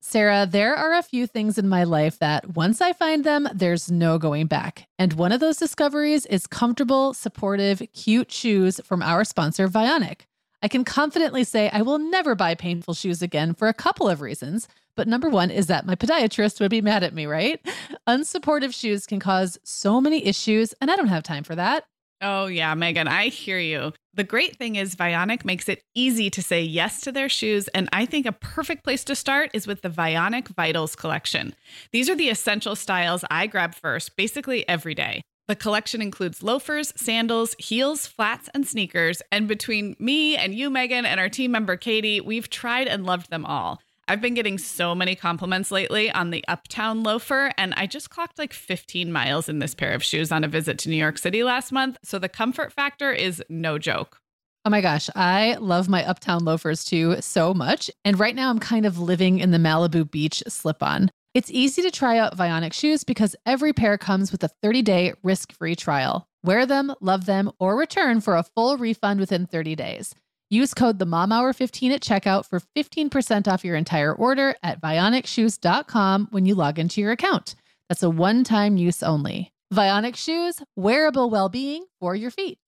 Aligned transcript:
Sarah, 0.00 0.46
there 0.48 0.76
are 0.76 0.94
a 0.94 1.02
few 1.02 1.26
things 1.26 1.58
in 1.58 1.68
my 1.68 1.82
life 1.82 2.18
that 2.20 2.54
once 2.54 2.80
I 2.80 2.92
find 2.92 3.24
them, 3.24 3.48
there's 3.52 3.90
no 3.90 4.16
going 4.16 4.46
back. 4.46 4.86
And 4.98 5.12
one 5.14 5.32
of 5.32 5.40
those 5.40 5.56
discoveries 5.56 6.24
is 6.26 6.46
comfortable, 6.46 7.14
supportive, 7.14 7.82
cute 7.92 8.30
shoes 8.30 8.80
from 8.84 9.02
our 9.02 9.24
sponsor, 9.24 9.68
Vionic. 9.68 10.20
I 10.62 10.68
can 10.68 10.84
confidently 10.84 11.44
say 11.44 11.68
I 11.72 11.82
will 11.82 11.98
never 11.98 12.34
buy 12.34 12.54
painful 12.54 12.94
shoes 12.94 13.22
again 13.22 13.54
for 13.54 13.68
a 13.68 13.74
couple 13.74 14.08
of 14.08 14.20
reasons. 14.20 14.68
But 14.94 15.08
number 15.08 15.28
one 15.28 15.50
is 15.50 15.66
that 15.66 15.86
my 15.86 15.94
podiatrist 15.94 16.60
would 16.60 16.70
be 16.70 16.80
mad 16.80 17.02
at 17.04 17.14
me, 17.14 17.26
right? 17.26 17.60
Unsupportive 18.08 18.74
shoes 18.74 19.06
can 19.06 19.20
cause 19.20 19.58
so 19.62 20.00
many 20.00 20.24
issues, 20.26 20.74
and 20.80 20.90
I 20.90 20.96
don't 20.96 21.08
have 21.08 21.22
time 21.22 21.44
for 21.44 21.54
that. 21.54 21.84
Oh, 22.20 22.46
yeah, 22.46 22.74
Meagan, 22.74 23.06
I 23.06 23.28
hear 23.28 23.58
you. 23.60 23.92
The 24.14 24.24
great 24.24 24.56
thing 24.56 24.74
is, 24.74 24.96
Vionic 24.96 25.44
makes 25.44 25.68
it 25.68 25.84
easy 25.94 26.30
to 26.30 26.42
say 26.42 26.62
yes 26.62 27.00
to 27.02 27.12
their 27.12 27.28
shoes. 27.28 27.68
And 27.68 27.88
I 27.92 28.06
think 28.06 28.26
a 28.26 28.32
perfect 28.32 28.82
place 28.82 29.04
to 29.04 29.14
start 29.14 29.50
is 29.54 29.68
with 29.68 29.82
the 29.82 29.90
Vionic 29.90 30.48
Vitals 30.48 30.96
collection. 30.96 31.54
These 31.92 32.10
are 32.10 32.16
the 32.16 32.28
essential 32.28 32.74
styles 32.74 33.24
I 33.30 33.46
grab 33.46 33.74
first, 33.76 34.16
basically 34.16 34.68
every 34.68 34.94
day. 34.94 35.22
The 35.46 35.54
collection 35.54 36.02
includes 36.02 36.42
loafers, 36.42 36.92
sandals, 36.96 37.54
heels, 37.58 38.06
flats, 38.06 38.50
and 38.52 38.66
sneakers. 38.66 39.22
And 39.30 39.46
between 39.46 39.94
me 40.00 40.36
and 40.36 40.54
you, 40.54 40.70
Meagan, 40.70 41.06
and 41.06 41.20
our 41.20 41.28
team 41.28 41.52
member, 41.52 41.76
Katie, 41.76 42.20
we've 42.20 42.50
tried 42.50 42.88
and 42.88 43.06
loved 43.06 43.30
them 43.30 43.46
all. 43.46 43.80
I've 44.10 44.22
been 44.22 44.32
getting 44.32 44.56
so 44.56 44.94
many 44.94 45.14
compliments 45.14 45.70
lately 45.70 46.10
on 46.10 46.30
the 46.30 46.42
Uptown 46.48 47.02
loafer, 47.02 47.52
and 47.58 47.74
I 47.76 47.86
just 47.86 48.08
clocked 48.08 48.38
like 48.38 48.54
15 48.54 49.12
miles 49.12 49.50
in 49.50 49.58
this 49.58 49.74
pair 49.74 49.92
of 49.92 50.02
shoes 50.02 50.32
on 50.32 50.44
a 50.44 50.48
visit 50.48 50.78
to 50.78 50.88
New 50.88 50.96
York 50.96 51.18
City 51.18 51.44
last 51.44 51.72
month. 51.72 51.98
So 52.02 52.18
the 52.18 52.28
comfort 52.28 52.72
factor 52.72 53.12
is 53.12 53.42
no 53.50 53.76
joke. 53.76 54.18
Oh 54.64 54.70
my 54.70 54.80
gosh, 54.80 55.10
I 55.14 55.58
love 55.60 55.90
my 55.90 56.02
Uptown 56.06 56.46
loafers 56.46 56.86
too 56.86 57.20
so 57.20 57.52
much. 57.52 57.90
And 58.02 58.18
right 58.18 58.34
now 58.34 58.48
I'm 58.48 58.58
kind 58.58 58.86
of 58.86 58.98
living 58.98 59.40
in 59.40 59.50
the 59.50 59.58
Malibu 59.58 60.10
Beach 60.10 60.42
slip 60.48 60.82
on. 60.82 61.10
It's 61.34 61.50
easy 61.50 61.82
to 61.82 61.90
try 61.90 62.16
out 62.16 62.36
Vionic 62.36 62.72
shoes 62.72 63.04
because 63.04 63.36
every 63.44 63.74
pair 63.74 63.98
comes 63.98 64.32
with 64.32 64.42
a 64.42 64.48
30 64.48 64.80
day 64.80 65.12
risk 65.22 65.52
free 65.52 65.76
trial. 65.76 66.26
Wear 66.42 66.64
them, 66.64 66.94
love 67.02 67.26
them, 67.26 67.52
or 67.60 67.76
return 67.76 68.22
for 68.22 68.36
a 68.36 68.42
full 68.42 68.78
refund 68.78 69.20
within 69.20 69.46
30 69.46 69.76
days. 69.76 70.14
Use 70.50 70.72
code 70.72 70.98
the 70.98 71.06
Mom 71.06 71.30
Hour 71.30 71.52
15 71.52 71.92
at 71.92 72.00
checkout 72.00 72.46
for 72.46 72.60
15% 72.74 73.46
off 73.46 73.64
your 73.64 73.76
entire 73.76 74.14
order 74.14 74.54
at 74.62 74.80
vionicshoes.com 74.80 76.28
when 76.30 76.46
you 76.46 76.54
log 76.54 76.78
into 76.78 77.02
your 77.02 77.12
account. 77.12 77.54
That's 77.88 78.02
a 78.02 78.08
one-time 78.08 78.78
use 78.78 79.02
only. 79.02 79.52
Vionic 79.74 80.16
shoes, 80.16 80.62
wearable 80.76 81.28
well-being 81.28 81.84
for 82.00 82.14
your 82.14 82.30
feet. 82.30 82.58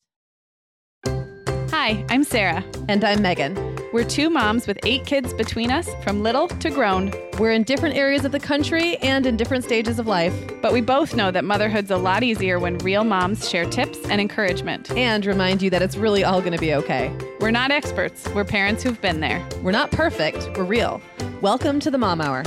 Hi, 1.06 2.04
I'm 2.10 2.24
Sarah. 2.24 2.62
And 2.88 3.02
I'm 3.02 3.22
Meagan. 3.22 3.79
We're 3.92 4.04
two 4.04 4.30
moms 4.30 4.68
with 4.68 4.78
eight 4.84 5.04
kids 5.04 5.34
between 5.34 5.72
us, 5.72 5.88
from 6.04 6.22
little 6.22 6.46
to 6.46 6.70
grown. 6.70 7.12
We're 7.40 7.50
in 7.50 7.64
different 7.64 7.96
areas 7.96 8.24
of 8.24 8.30
the 8.30 8.38
country 8.38 8.96
and 8.98 9.26
in 9.26 9.36
different 9.36 9.64
stages 9.64 9.98
of 9.98 10.06
life. 10.06 10.32
But 10.62 10.72
we 10.72 10.80
both 10.80 11.16
know 11.16 11.32
that 11.32 11.44
motherhood's 11.44 11.90
a 11.90 11.96
lot 11.96 12.22
easier 12.22 12.60
when 12.60 12.78
real 12.78 13.02
moms 13.02 13.50
share 13.50 13.68
tips 13.68 13.98
and 14.04 14.20
encouragement. 14.20 14.92
And 14.92 15.26
remind 15.26 15.60
you 15.60 15.70
that 15.70 15.82
it's 15.82 15.96
really 15.96 16.22
all 16.22 16.38
going 16.40 16.52
to 16.52 16.58
be 16.58 16.72
okay. 16.72 17.12
We're 17.40 17.50
not 17.50 17.72
experts, 17.72 18.28
we're 18.28 18.44
parents 18.44 18.84
who've 18.84 19.00
been 19.00 19.18
there. 19.18 19.44
We're 19.60 19.72
not 19.72 19.90
perfect, 19.90 20.56
we're 20.56 20.62
real. 20.62 21.02
Welcome 21.40 21.80
to 21.80 21.90
the 21.90 21.98
Mom 21.98 22.20
Hour. 22.20 22.44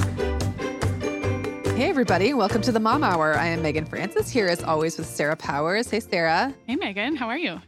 Hey, 1.75 1.89
everybody. 1.89 2.33
Welcome 2.33 2.61
to 2.61 2.72
the 2.72 2.80
Mom 2.80 3.03
Hour. 3.03 3.33
I 3.33 3.47
am 3.47 3.61
Meagan 3.61 3.85
Francis 3.85 4.30
here, 4.30 4.47
as 4.47 4.63
always, 4.63 4.97
with 4.97 5.07
Sarah 5.07 5.35
Powers. 5.35 5.89
Hey, 5.89 6.00
Sarah. 6.00 6.53
Hey, 6.67 6.78
Meagan. 6.78 7.17
How 7.17 7.28
are 7.28 7.38
you? 7.38 7.59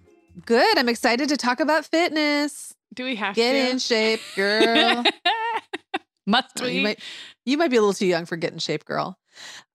Good. 0.46 0.78
I'm 0.78 0.88
excited 0.88 1.28
to 1.28 1.36
talk 1.36 1.60
about 1.60 1.84
fitness. 1.84 2.76
Do 2.96 3.04
we 3.04 3.16
have 3.16 3.36
Get 3.36 3.52
to? 3.52 3.58
Get 3.58 3.72
in 3.72 3.80
shape, 3.80 4.22
girl. 4.36 5.04
Must 6.28 6.62
we? 6.62 6.72
you 6.72 6.82
might 6.82 7.00
you 7.46 7.58
might 7.58 7.70
be 7.70 7.78
a 7.78 7.82
little 7.82 7.94
too 7.94 8.08
young 8.08 8.26
for 8.26 8.36
get 8.36 8.52
in 8.52 8.60
shape, 8.60 8.86
girl. 8.86 9.20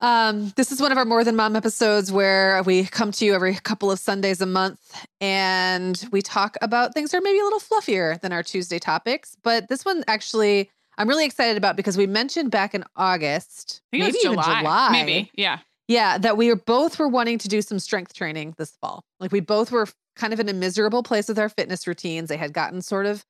Um, 0.00 0.52
this 0.56 0.72
is 0.72 0.80
one 0.80 0.90
of 0.90 0.98
our 0.98 1.04
more 1.04 1.22
than 1.22 1.36
mom 1.36 1.54
episodes 1.54 2.10
where 2.10 2.62
we 2.62 2.84
come 2.84 3.12
to 3.12 3.24
you 3.24 3.34
every 3.34 3.54
couple 3.56 3.90
of 3.90 3.98
Sundays 3.98 4.40
a 4.40 4.46
month 4.46 4.80
and 5.20 6.02
we 6.10 6.22
talk 6.22 6.56
about 6.62 6.94
things 6.94 7.10
that 7.10 7.18
are 7.18 7.20
maybe 7.20 7.38
a 7.38 7.44
little 7.44 7.60
fluffier 7.60 8.18
than 8.20 8.32
our 8.32 8.42
Tuesday 8.42 8.78
topics. 8.78 9.36
But 9.42 9.68
this 9.68 9.84
one 9.84 10.02
actually 10.08 10.70
I'm 10.98 11.08
really 11.08 11.24
excited 11.24 11.56
about 11.56 11.76
because 11.76 11.96
we 11.96 12.06
mentioned 12.06 12.50
back 12.50 12.74
in 12.74 12.84
August, 12.96 13.80
maybe 13.92 14.04
it 14.06 14.16
even 14.16 14.32
July. 14.32 14.60
July, 14.60 14.88
Maybe. 14.92 15.30
Yeah. 15.34 15.58
yeah, 15.88 16.18
that 16.18 16.36
we 16.36 16.48
were 16.48 16.56
both 16.56 16.98
were 16.98 17.08
wanting 17.08 17.38
to 17.38 17.48
do 17.48 17.62
some 17.62 17.78
strength 17.78 18.12
training 18.12 18.54
this 18.58 18.76
fall. 18.80 19.04
Like 19.18 19.32
we 19.32 19.40
both 19.40 19.70
were 19.72 19.86
kind 20.16 20.32
of 20.32 20.40
in 20.40 20.48
a 20.48 20.52
miserable 20.54 21.02
place 21.02 21.28
with 21.28 21.38
our 21.38 21.48
fitness 21.48 21.86
routines. 21.86 22.28
They 22.28 22.36
had 22.36 22.52
gotten 22.52 22.82
sort 22.82 23.06
of, 23.06 23.24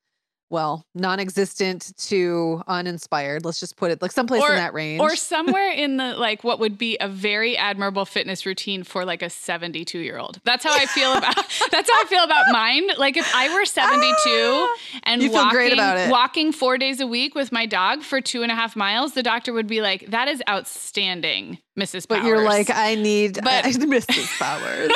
well, 0.49 0.85
non-existent 0.93 1.93
to 1.97 2.61
uninspired. 2.67 3.45
Let's 3.45 3.61
just 3.61 3.77
put 3.77 3.89
it 3.89 4.01
like 4.01 4.11
someplace 4.11 4.41
Or- 4.41 4.49
in 4.49 4.55
that 4.57 4.73
range. 4.73 4.99
Or 4.99 5.15
somewhere 5.15 5.71
in 5.71 5.95
the 5.95 6.15
like 6.17 6.43
what 6.43 6.59
would 6.59 6.77
be 6.77 6.97
a 6.99 7.07
very 7.07 7.55
admirable 7.55 8.03
fitness 8.03 8.45
routine 8.45 8.83
for 8.83 9.05
like 9.05 9.21
a 9.21 9.29
72 9.29 9.97
year 9.99 10.17
old. 10.17 10.41
That's 10.43 10.65
how 10.65 10.73
I 10.73 10.87
feel 10.87 11.13
about 11.13 11.35
that's 11.71 11.89
how 11.89 12.01
I 12.01 12.05
feel 12.09 12.23
about 12.25 12.43
mine. 12.51 12.89
Like 12.97 13.15
if 13.15 13.33
I 13.33 13.53
were 13.53 13.63
72 13.63 14.13
ah, 14.27 14.77
and 15.03 15.21
You 15.23 15.29
feel 15.29 15.37
walking, 15.37 15.51
great 15.55 15.71
about 15.73 15.97
it. 15.99 16.11
walking 16.11 16.51
four 16.51 16.77
days 16.77 16.99
a 16.99 17.07
week 17.07 17.33
with 17.33 17.53
my 17.53 17.65
dog 17.65 18.01
for 18.01 18.19
two 18.19 18.43
and 18.43 18.51
a 18.51 18.55
half 18.55 18.75
miles, 18.75 19.13
the 19.13 19.23
doctor 19.23 19.53
would 19.53 19.67
be 19.67 19.79
like, 19.81 20.07
that 20.07 20.27
is 20.27 20.43
outstanding, 20.49 21.59
Mrs. 21.79 22.09
Powers. 22.09 22.23
but 22.23 22.23
you're 22.25 22.43
like, 22.43 22.69
I 22.69 22.95
need 22.95 23.35
But- 23.41 23.63
I 23.65 23.71
Mrs. 23.71 24.37
Powers. 24.37 24.91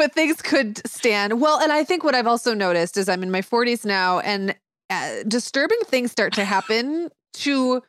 But 0.00 0.14
things 0.14 0.40
could 0.40 0.80
stand. 0.88 1.42
Well, 1.42 1.60
and 1.60 1.70
I 1.70 1.84
think 1.84 2.04
what 2.04 2.14
I've 2.14 2.26
also 2.26 2.54
noticed 2.54 2.96
is 2.96 3.06
I'm 3.06 3.22
in 3.22 3.30
my 3.30 3.42
40s 3.42 3.84
now 3.84 4.20
and 4.20 4.56
uh, 4.88 5.24
disturbing 5.28 5.76
things 5.84 6.10
start 6.10 6.32
to 6.32 6.44
happen 6.46 7.10
to 7.34 7.82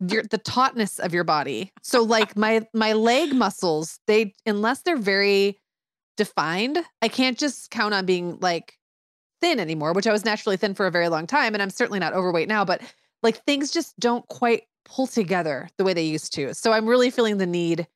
your, 0.00 0.24
the 0.24 0.38
tautness 0.38 0.98
of 0.98 1.14
your 1.14 1.22
body. 1.22 1.70
So 1.80 2.02
like 2.02 2.36
my 2.36 2.66
my 2.74 2.94
leg 2.94 3.32
muscles, 3.32 4.00
they 4.08 4.34
unless 4.44 4.82
they're 4.82 4.96
very 4.96 5.60
defined, 6.16 6.80
I 7.00 7.06
can't 7.06 7.38
just 7.38 7.70
count 7.70 7.94
on 7.94 8.06
being 8.06 8.38
like 8.40 8.76
thin 9.40 9.60
anymore, 9.60 9.92
which 9.92 10.08
I 10.08 10.12
was 10.12 10.24
naturally 10.24 10.56
thin 10.56 10.74
for 10.74 10.88
a 10.88 10.90
very 10.90 11.08
long 11.08 11.28
time 11.28 11.54
and 11.54 11.62
I'm 11.62 11.70
certainly 11.70 12.00
not 12.00 12.12
overweight 12.12 12.48
now, 12.48 12.64
but 12.64 12.82
like 13.22 13.44
things 13.44 13.70
just 13.70 13.96
don't 14.00 14.26
quite 14.26 14.64
pull 14.84 15.06
together 15.06 15.68
the 15.78 15.84
way 15.84 15.94
they 15.94 16.02
used 16.02 16.34
to. 16.34 16.54
So 16.54 16.72
I'm 16.72 16.88
really 16.88 17.10
feeling 17.10 17.38
the 17.38 17.46
need 17.46 17.86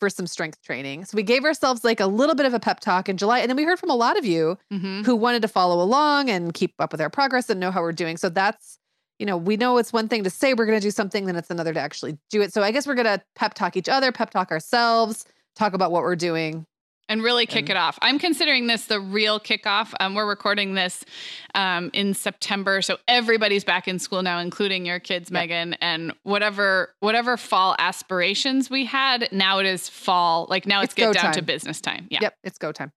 for 0.00 0.10
some 0.10 0.26
strength 0.26 0.60
training. 0.62 1.04
So 1.04 1.14
we 1.14 1.22
gave 1.22 1.44
ourselves 1.44 1.84
like 1.84 2.00
a 2.00 2.06
little 2.06 2.34
bit 2.34 2.46
of 2.46 2.54
a 2.54 2.58
pep 2.58 2.80
talk 2.80 3.08
in 3.08 3.16
July. 3.18 3.38
And 3.40 3.48
then 3.50 3.56
we 3.56 3.64
heard 3.64 3.78
from 3.78 3.90
a 3.90 3.94
lot 3.94 4.18
of 4.18 4.24
you 4.24 4.58
Mhm. 4.72 5.04
who 5.04 5.14
wanted 5.14 5.42
to 5.42 5.48
follow 5.48 5.80
along 5.82 6.28
and 6.30 6.52
keep 6.54 6.74
up 6.78 6.90
with 6.90 7.00
our 7.00 7.10
progress 7.10 7.48
and 7.50 7.60
know 7.60 7.70
how 7.70 7.82
we're 7.82 7.92
doing. 7.92 8.16
So 8.16 8.28
that's, 8.30 8.78
you 9.18 9.26
know, 9.26 9.36
we 9.36 9.56
know 9.56 9.76
it's 9.76 9.92
one 9.92 10.08
thing 10.08 10.24
to 10.24 10.30
say 10.30 10.54
we're 10.54 10.66
going 10.66 10.80
to 10.80 10.82
do 10.86 10.90
something, 10.90 11.26
then 11.26 11.36
it's 11.36 11.50
another 11.50 11.74
to 11.74 11.80
actually 11.80 12.18
do 12.30 12.40
it. 12.40 12.52
So 12.52 12.62
I 12.62 12.72
guess 12.72 12.86
we're 12.86 12.94
going 12.94 13.04
to 13.18 13.22
pep 13.36 13.54
talk 13.54 13.76
each 13.76 13.88
other, 13.88 14.10
pep 14.10 14.30
talk 14.30 14.50
ourselves, 14.50 15.26
talk 15.54 15.74
about 15.74 15.92
what 15.92 16.02
we're 16.02 16.16
doing. 16.16 16.66
And 17.10 17.22
really 17.24 17.44
kick 17.44 17.62
And- 17.62 17.70
it 17.70 17.76
off. 17.76 17.98
I'm 18.00 18.18
considering 18.20 18.68
this 18.68 18.86
the 18.86 19.00
real 19.00 19.40
kickoff. 19.40 19.92
Um, 19.98 20.14
we're 20.14 20.28
recording 20.28 20.74
this 20.74 21.04
um, 21.56 21.90
in 21.92 22.14
September, 22.14 22.80
so 22.82 22.98
everybody's 23.08 23.64
back 23.64 23.88
in 23.88 23.98
school 23.98 24.22
now, 24.22 24.38
including 24.38 24.86
your 24.86 25.00
kids, 25.00 25.28
Yep. 25.28 25.32
Meagan. 25.32 25.74
And 25.80 26.12
whatever 26.22 26.94
whatever 27.00 27.36
fall 27.36 27.74
aspirations 27.80 28.70
we 28.70 28.84
had, 28.84 29.28
now 29.32 29.58
it 29.58 29.66
is 29.66 29.88
fall. 29.88 30.46
Like 30.48 30.66
now 30.66 30.82
it's, 30.82 30.92
It's 30.92 30.94
get 30.94 31.14
down 31.14 31.32
to 31.32 31.42
business 31.42 31.80
time. 31.80 32.06
Yeah. 32.10 32.20
Yep, 32.22 32.34
it's 32.44 32.58
go 32.58 32.70
time. 32.72 32.92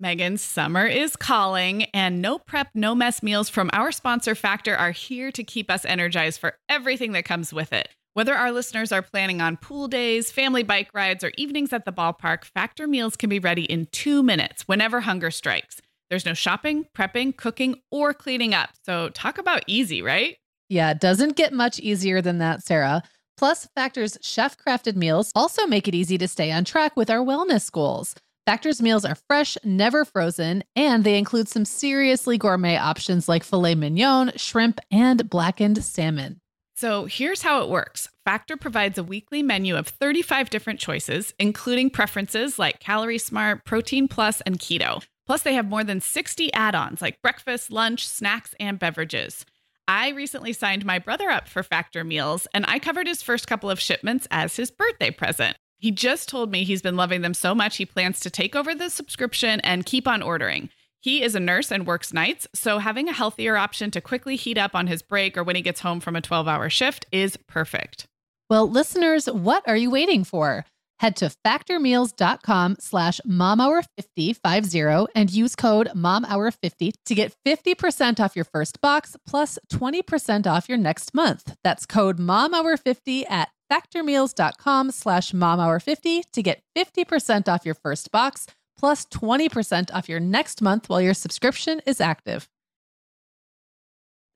Meagan, 0.00 0.38
summer 0.38 0.86
is 0.86 1.14
calling, 1.16 1.82
and 1.92 2.22
no 2.22 2.38
prep, 2.38 2.68
no 2.72 2.94
mess 2.94 3.22
meals 3.22 3.48
from 3.48 3.68
our 3.72 3.90
sponsor 3.92 4.34
Factor 4.36 4.74
are 4.76 4.92
here 4.92 5.30
to 5.32 5.42
keep 5.44 5.70
us 5.70 5.84
energized 5.84 6.40
for 6.40 6.56
everything 6.68 7.12
that 7.12 7.24
comes 7.24 7.52
with 7.52 7.72
it. 7.72 7.88
Whether 8.18 8.34
our 8.34 8.50
listeners 8.50 8.90
are 8.90 9.00
planning 9.00 9.40
on 9.40 9.58
pool 9.58 9.86
days, 9.86 10.32
family 10.32 10.64
bike 10.64 10.90
rides, 10.92 11.22
or 11.22 11.30
evenings 11.38 11.72
at 11.72 11.84
the 11.84 11.92
ballpark, 11.92 12.42
Factor 12.42 12.88
meals 12.88 13.14
can 13.14 13.30
be 13.30 13.38
ready 13.38 13.62
in 13.62 13.86
two 13.92 14.24
minutes 14.24 14.66
whenever 14.66 15.02
hunger 15.02 15.30
strikes. 15.30 15.80
There's 16.10 16.26
no 16.26 16.34
shopping, 16.34 16.86
prepping, 16.96 17.36
cooking, 17.36 17.76
or 17.92 18.12
cleaning 18.12 18.54
up. 18.54 18.70
So, 18.84 19.10
talk 19.10 19.38
about 19.38 19.62
easy, 19.68 20.02
right? 20.02 20.36
Yeah, 20.68 20.90
it 20.90 20.98
doesn't 20.98 21.36
get 21.36 21.52
much 21.52 21.78
easier 21.78 22.20
than 22.20 22.38
that, 22.38 22.64
Sarah. 22.64 23.04
Plus, 23.36 23.68
Factor's 23.76 24.18
chef 24.20 24.56
crafted 24.58 24.96
meals 24.96 25.30
also 25.36 25.68
make 25.68 25.86
it 25.86 25.94
easy 25.94 26.18
to 26.18 26.26
stay 26.26 26.50
on 26.50 26.64
track 26.64 26.96
with 26.96 27.10
our 27.10 27.24
wellness 27.24 27.70
goals. 27.70 28.16
Factor's 28.46 28.82
meals 28.82 29.04
are 29.04 29.16
fresh, 29.28 29.56
never 29.62 30.04
frozen, 30.04 30.64
and 30.74 31.04
they 31.04 31.18
include 31.18 31.46
some 31.48 31.64
seriously 31.64 32.36
gourmet 32.36 32.78
options 32.78 33.28
like 33.28 33.44
filet 33.44 33.76
mignon, 33.76 34.32
shrimp, 34.34 34.80
and 34.90 35.30
blackened 35.30 35.84
salmon. 35.84 36.40
So 36.78 37.06
here's 37.06 37.42
how 37.42 37.64
it 37.64 37.68
works 37.68 38.08
Factor 38.24 38.56
provides 38.56 38.98
a 38.98 39.02
weekly 39.02 39.42
menu 39.42 39.74
of 39.74 39.88
35 39.88 40.48
different 40.48 40.78
choices, 40.78 41.34
including 41.36 41.90
preferences 41.90 42.56
like 42.56 42.78
Calorie 42.78 43.18
Smart, 43.18 43.64
Protein 43.64 44.06
Plus, 44.06 44.40
and 44.42 44.60
Keto. 44.60 45.04
Plus, 45.26 45.42
they 45.42 45.54
have 45.54 45.66
more 45.66 45.82
than 45.82 46.00
60 46.00 46.52
add 46.52 46.76
ons 46.76 47.02
like 47.02 47.20
breakfast, 47.20 47.72
lunch, 47.72 48.06
snacks, 48.06 48.54
and 48.60 48.78
beverages. 48.78 49.44
I 49.88 50.10
recently 50.10 50.52
signed 50.52 50.84
my 50.84 51.00
brother 51.00 51.28
up 51.28 51.48
for 51.48 51.64
Factor 51.64 52.04
meals, 52.04 52.46
and 52.54 52.64
I 52.68 52.78
covered 52.78 53.08
his 53.08 53.22
first 53.22 53.48
couple 53.48 53.70
of 53.70 53.80
shipments 53.80 54.28
as 54.30 54.54
his 54.54 54.70
birthday 54.70 55.10
present. 55.10 55.56
He 55.78 55.90
just 55.90 56.28
told 56.28 56.52
me 56.52 56.62
he's 56.62 56.82
been 56.82 56.96
loving 56.96 57.22
them 57.22 57.34
so 57.34 57.56
much, 57.56 57.78
he 57.78 57.86
plans 57.86 58.20
to 58.20 58.30
take 58.30 58.54
over 58.54 58.72
the 58.72 58.88
subscription 58.88 59.58
and 59.62 59.84
keep 59.84 60.06
on 60.06 60.22
ordering. 60.22 60.70
He 61.00 61.22
is 61.22 61.34
a 61.34 61.40
nurse 61.40 61.70
and 61.70 61.86
works 61.86 62.12
nights, 62.12 62.48
so 62.54 62.78
having 62.78 63.08
a 63.08 63.12
healthier 63.12 63.56
option 63.56 63.90
to 63.92 64.00
quickly 64.00 64.34
heat 64.34 64.58
up 64.58 64.74
on 64.74 64.88
his 64.88 65.00
break 65.00 65.36
or 65.36 65.44
when 65.44 65.54
he 65.54 65.62
gets 65.62 65.80
home 65.80 66.00
from 66.00 66.16
a 66.16 66.20
12 66.20 66.48
hour 66.48 66.68
shift 66.68 67.06
is 67.12 67.36
perfect. 67.46 68.06
Well, 68.50 68.68
listeners, 68.68 69.26
what 69.26 69.62
are 69.68 69.76
you 69.76 69.90
waiting 69.90 70.24
for? 70.24 70.64
Head 71.00 71.14
to 71.16 71.30
factormeals.com 71.46 72.76
slash 72.80 73.20
momhour50 73.26 75.06
and 75.14 75.30
use 75.30 75.54
code 75.54 75.88
momhour50 75.94 76.92
to 77.04 77.14
get 77.14 77.36
50% 77.46 78.18
off 78.18 78.34
your 78.34 78.44
first 78.44 78.80
box 78.80 79.16
plus 79.24 79.58
20% 79.72 80.46
off 80.48 80.68
your 80.68 80.78
next 80.78 81.14
month. 81.14 81.54
That's 81.62 81.86
code 81.86 82.18
momhour50 82.18 83.30
at 83.30 83.50
factormeals.com 83.70 84.90
slash 84.90 85.30
momhour50 85.32 86.22
to 86.32 86.42
get 86.42 86.62
50% 86.76 87.48
off 87.48 87.64
your 87.64 87.74
first 87.74 88.10
box 88.10 88.46
plus 88.78 89.04
20% 89.06 89.92
off 89.92 90.08
your 90.08 90.20
next 90.20 90.62
month 90.62 90.88
while 90.88 91.00
your 91.00 91.14
subscription 91.14 91.82
is 91.84 92.00
active. 92.00 92.48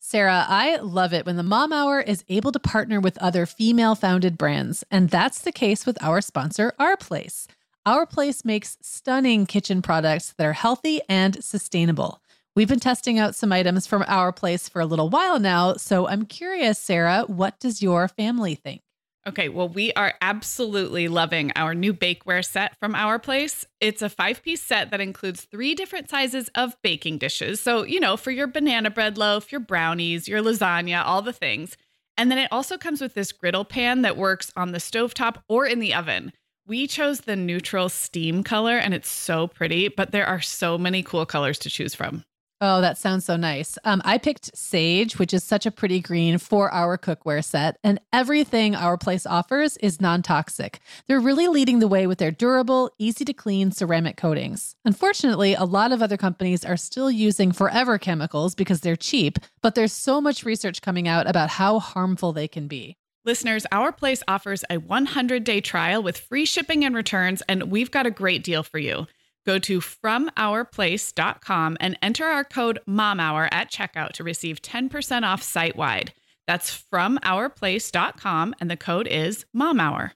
Sarah, 0.04 0.44
I 0.48 0.76
love 0.76 1.14
it 1.14 1.24
when 1.24 1.36
the 1.36 1.44
Mom 1.44 1.72
Hour 1.72 2.00
is 2.00 2.24
able 2.28 2.50
to 2.52 2.58
partner 2.58 3.00
with 3.00 3.16
other 3.18 3.46
female 3.46 3.94
founded 3.94 4.36
brands, 4.36 4.82
and 4.90 5.08
that's 5.08 5.40
the 5.40 5.52
case 5.52 5.86
with 5.86 5.96
our 6.02 6.20
sponsor, 6.20 6.72
Our 6.78 6.96
Place. 6.96 7.46
Our 7.86 8.04
Place 8.04 8.44
makes 8.44 8.76
stunning 8.82 9.46
kitchen 9.46 9.80
products 9.80 10.34
that 10.36 10.44
are 10.44 10.52
healthy 10.52 11.00
and 11.08 11.42
sustainable. 11.42 12.20
We've 12.56 12.68
been 12.68 12.80
testing 12.80 13.20
out 13.20 13.36
some 13.36 13.52
items 13.52 13.86
from 13.86 14.04
Our 14.08 14.32
Place 14.32 14.68
for 14.68 14.80
a 14.82 14.86
little 14.86 15.08
while 15.08 15.38
now, 15.38 15.74
so 15.74 16.08
I'm 16.08 16.26
curious, 16.26 16.78
Sarah, 16.78 17.22
what 17.28 17.60
does 17.60 17.80
your 17.80 18.08
family 18.08 18.56
think? 18.56 18.82
Okay, 19.24 19.48
well, 19.48 19.68
we 19.68 19.92
are 19.92 20.14
absolutely 20.20 21.06
loving 21.06 21.52
our 21.54 21.76
new 21.76 21.94
bakeware 21.94 22.44
set 22.44 22.76
from 22.80 22.96
our 22.96 23.20
place. 23.20 23.64
It's 23.80 24.02
a 24.02 24.08
five 24.08 24.42
piece 24.42 24.60
set 24.60 24.90
that 24.90 25.00
includes 25.00 25.42
three 25.42 25.76
different 25.76 26.10
sizes 26.10 26.50
of 26.56 26.76
baking 26.82 27.18
dishes. 27.18 27.60
So, 27.60 27.84
you 27.84 28.00
know, 28.00 28.16
for 28.16 28.32
your 28.32 28.48
banana 28.48 28.90
bread 28.90 29.16
loaf, 29.16 29.52
your 29.52 29.60
brownies, 29.60 30.26
your 30.26 30.42
lasagna, 30.42 31.04
all 31.04 31.22
the 31.22 31.32
things. 31.32 31.76
And 32.16 32.32
then 32.32 32.38
it 32.38 32.50
also 32.50 32.76
comes 32.76 33.00
with 33.00 33.14
this 33.14 33.30
griddle 33.30 33.64
pan 33.64 34.02
that 34.02 34.16
works 34.16 34.50
on 34.56 34.72
the 34.72 34.78
stovetop 34.78 35.36
or 35.48 35.66
in 35.66 35.78
the 35.78 35.94
oven. 35.94 36.32
We 36.66 36.88
chose 36.88 37.20
the 37.20 37.36
neutral 37.36 37.88
steam 37.88 38.42
color 38.42 38.76
and 38.76 38.92
it's 38.92 39.10
so 39.10 39.46
pretty, 39.46 39.86
but 39.86 40.10
there 40.10 40.26
are 40.26 40.40
so 40.40 40.76
many 40.76 41.02
cool 41.04 41.26
colors 41.26 41.60
to 41.60 41.70
choose 41.70 41.94
from. 41.94 42.24
Oh, 42.64 42.80
that 42.80 42.96
sounds 42.96 43.24
so 43.24 43.34
nice. 43.34 43.76
Um, 43.82 44.00
I 44.04 44.18
picked 44.18 44.56
Sage, 44.56 45.18
which 45.18 45.34
is 45.34 45.42
such 45.42 45.66
a 45.66 45.72
pretty 45.72 45.98
green 45.98 46.38
for 46.38 46.72
our 46.72 46.96
cookware 46.96 47.44
set, 47.44 47.76
and 47.82 48.00
everything 48.12 48.76
our 48.76 48.96
place 48.96 49.26
offers 49.26 49.76
is 49.78 50.00
non 50.00 50.22
toxic. 50.22 50.78
They're 51.08 51.18
really 51.18 51.48
leading 51.48 51.80
the 51.80 51.88
way 51.88 52.06
with 52.06 52.18
their 52.18 52.30
durable, 52.30 52.92
easy 53.00 53.24
to 53.24 53.32
clean 53.32 53.72
ceramic 53.72 54.16
coatings. 54.16 54.76
Unfortunately, 54.84 55.54
a 55.54 55.64
lot 55.64 55.90
of 55.90 56.02
other 56.02 56.16
companies 56.16 56.64
are 56.64 56.76
still 56.76 57.10
using 57.10 57.50
forever 57.50 57.98
chemicals 57.98 58.54
because 58.54 58.82
they're 58.82 58.94
cheap, 58.94 59.40
but 59.60 59.74
there's 59.74 59.92
so 59.92 60.20
much 60.20 60.44
research 60.44 60.80
coming 60.82 61.08
out 61.08 61.28
about 61.28 61.50
how 61.50 61.80
harmful 61.80 62.32
they 62.32 62.46
can 62.46 62.68
be. 62.68 62.96
Listeners, 63.24 63.66
Our 63.72 63.90
Place 63.90 64.22
offers 64.28 64.64
a 64.70 64.78
100 64.78 65.42
day 65.42 65.60
trial 65.60 66.00
with 66.00 66.16
free 66.16 66.44
shipping 66.44 66.84
and 66.84 66.94
returns, 66.94 67.42
and 67.48 67.72
we've 67.72 67.90
got 67.90 68.06
a 68.06 68.10
great 68.12 68.44
deal 68.44 68.62
for 68.62 68.78
you. 68.78 69.08
Go 69.44 69.58
to 69.58 69.80
FromOurPlace.com 69.80 71.76
and 71.80 71.98
enter 72.00 72.26
our 72.26 72.44
code 72.44 72.78
MOMHOUR 72.86 73.48
at 73.50 73.70
checkout 73.70 74.12
to 74.12 74.24
receive 74.24 74.62
10% 74.62 75.22
off 75.24 75.42
site 75.42 75.76
wide. 75.76 76.12
That's 76.46 76.84
FromOurPlace.com 76.92 78.54
and 78.60 78.70
the 78.70 78.76
code 78.76 79.06
is 79.06 79.44
MOMHOUR. 79.54 80.12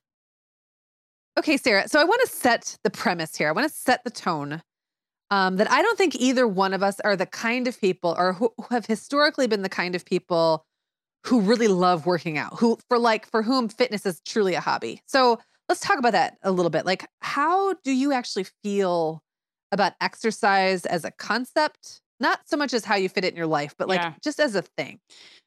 Okay, 1.39 1.57
Sarah. 1.57 1.89
So 1.89 2.01
I 2.01 2.05
want 2.05 2.23
to 2.23 2.29
set 2.29 2.79
the 2.83 2.91
premise 2.91 3.37
here. 3.37 3.49
I 3.49 3.53
want 3.53 3.69
to 3.71 3.77
set 3.77 4.05
the 4.05 4.11
tone 4.11 4.63
um, 5.31 5.57
that 5.57 5.71
I 5.71 5.83
don't 5.83 5.99
think 5.99 6.15
either 6.15 6.47
one 6.47 6.73
of 6.73 6.83
us 6.83 7.01
are 7.01 7.17
the 7.17 7.27
kind 7.27 7.69
of 7.69 7.79
people 7.81 8.15
or 8.17 8.33
who, 8.33 8.53
who 8.57 8.67
have 8.71 8.87
historically 8.87 9.47
been 9.47 9.63
the 9.63 9.69
kind 9.69 9.95
of 9.95 10.05
people 10.05 10.65
who 11.25 11.41
really 11.41 11.69
love 11.69 12.07
working 12.07 12.39
out, 12.39 12.59
who 12.59 12.79
for 12.89 12.99
like 12.99 13.27
for 13.27 13.43
whom 13.43 13.69
fitness 13.69 14.07
is 14.07 14.21
truly 14.21 14.55
a 14.55 14.61
hobby. 14.61 15.03
So 15.07 15.41
let's 15.69 15.81
talk 15.81 15.99
about 15.99 16.13
that 16.13 16.37
a 16.43 16.51
little 16.51 16.71
bit. 16.71 16.87
Like, 16.87 17.09
how 17.21 17.75
do 17.85 17.93
you 17.93 18.13
actually 18.13 18.47
feel 18.63 19.23
about 19.73 19.95
exercise 20.01 20.87
as 20.87 21.05
a 21.05 21.11
concept? 21.11 22.01
Not 22.21 22.41
so 22.47 22.57
much 22.57 22.73
as 22.73 22.85
how 22.85 22.95
you 22.97 23.09
fit 23.09 23.25
it 23.25 23.33
in 23.33 23.37
your 23.37 23.47
life, 23.47 23.75
but 23.79 23.89
like 23.89 24.01
yeah. 24.01 24.15
just 24.23 24.41
as 24.41 24.55
a 24.55 24.63
thing. 24.63 25.01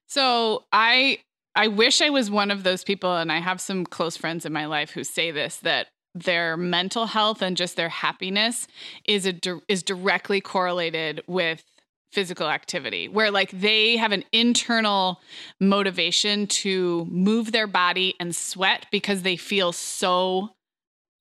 So 0.07 0.65
I 0.71 1.19
I 1.55 1.67
wish 1.67 2.01
I 2.01 2.09
was 2.09 2.29
one 2.29 2.51
of 2.51 2.63
those 2.63 2.83
people, 2.83 3.15
and 3.15 3.31
I 3.31 3.39
have 3.39 3.59
some 3.59 3.85
close 3.85 4.15
friends 4.15 4.45
in 4.45 4.53
my 4.53 4.65
life 4.65 4.91
who 4.91 5.03
say 5.03 5.31
this 5.31 5.57
that 5.57 5.87
their 6.15 6.57
mental 6.57 7.05
health 7.05 7.41
and 7.41 7.55
just 7.55 7.75
their 7.75 7.89
happiness 7.89 8.67
is 9.05 9.25
a 9.25 9.35
is 9.67 9.83
directly 9.83 10.41
correlated 10.41 11.21
with 11.27 11.63
physical 12.11 12.47
activity 12.47 13.07
where 13.07 13.29
like 13.29 13.51
they 13.51 13.95
have 13.97 14.11
an 14.11 14.23
internal 14.31 15.21
motivation 15.59 16.47
to 16.47 17.05
move 17.09 17.51
their 17.51 17.67
body 17.67 18.15
and 18.19 18.35
sweat 18.35 18.87
because 18.91 19.21
they 19.21 19.35
feel 19.35 19.71
so 19.71 20.49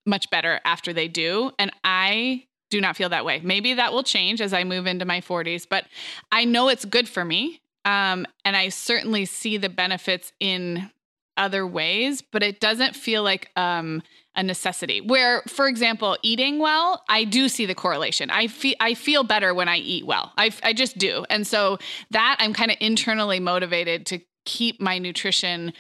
much 0.06 0.31
better 0.31 0.61
after 0.64 0.93
they 0.93 1.08
do. 1.08 1.50
And 1.58 1.70
i 1.85 2.44
do 2.70 2.82
not 2.82 2.96
feel 2.96 3.08
that 3.08 3.25
way. 3.25 3.40
Maybe 3.43 3.73
that 3.75 3.93
will 3.93 4.02
change 4.02 4.40
as 4.40 4.52
i 4.52 4.64
move 4.64 4.87
into 4.87 5.05
my 5.05 5.20
40s 5.20 5.67
but 5.69 5.85
i 6.32 6.44
know 6.44 6.69
it's 6.69 6.85
good 6.85 7.08
for 7.08 7.25
me 7.25 7.61
um, 7.85 8.26
and 8.44 8.56
i 8.56 8.69
certainly 8.69 9.25
see 9.25 9.56
the 9.56 9.69
benefits 9.69 10.32
in 10.40 10.90
other 11.37 11.67
ways 11.67 12.23
but 12.23 12.43
it 12.43 12.61
doesn't 12.61 12.96
feel 12.96 13.23
like 13.23 13.50
um, 13.56 14.02
a 14.38 14.43
necessity. 14.43 15.02
Where, 15.02 15.43
for 15.49 15.67
example, 15.69 16.17
eating 16.23 16.61
well, 16.61 17.02
I 17.08 17.25
do 17.25 17.49
see 17.49 17.67
the 17.67 17.75
correlation. 17.75 18.31
I 18.31 18.46
feel 18.46 18.76
I 18.81 18.94
feel 18.94 19.25
better 19.25 19.52
when 19.52 19.69
I 19.69 19.76
eat 19.79 20.06
well. 20.06 20.32
I 20.38 20.52
I 20.62 20.73
just 20.73 20.96
do, 20.96 21.26
and 21.29 21.46
so 21.46 21.79
that 22.12 22.37
I'm 22.38 22.55
kind 22.55 22.70
of 22.70 22.79
internally 22.81 23.40
motivated 23.40 24.06
to 24.06 24.20
keep 24.46 24.81
my 24.81 24.99
nutrition 24.99 25.75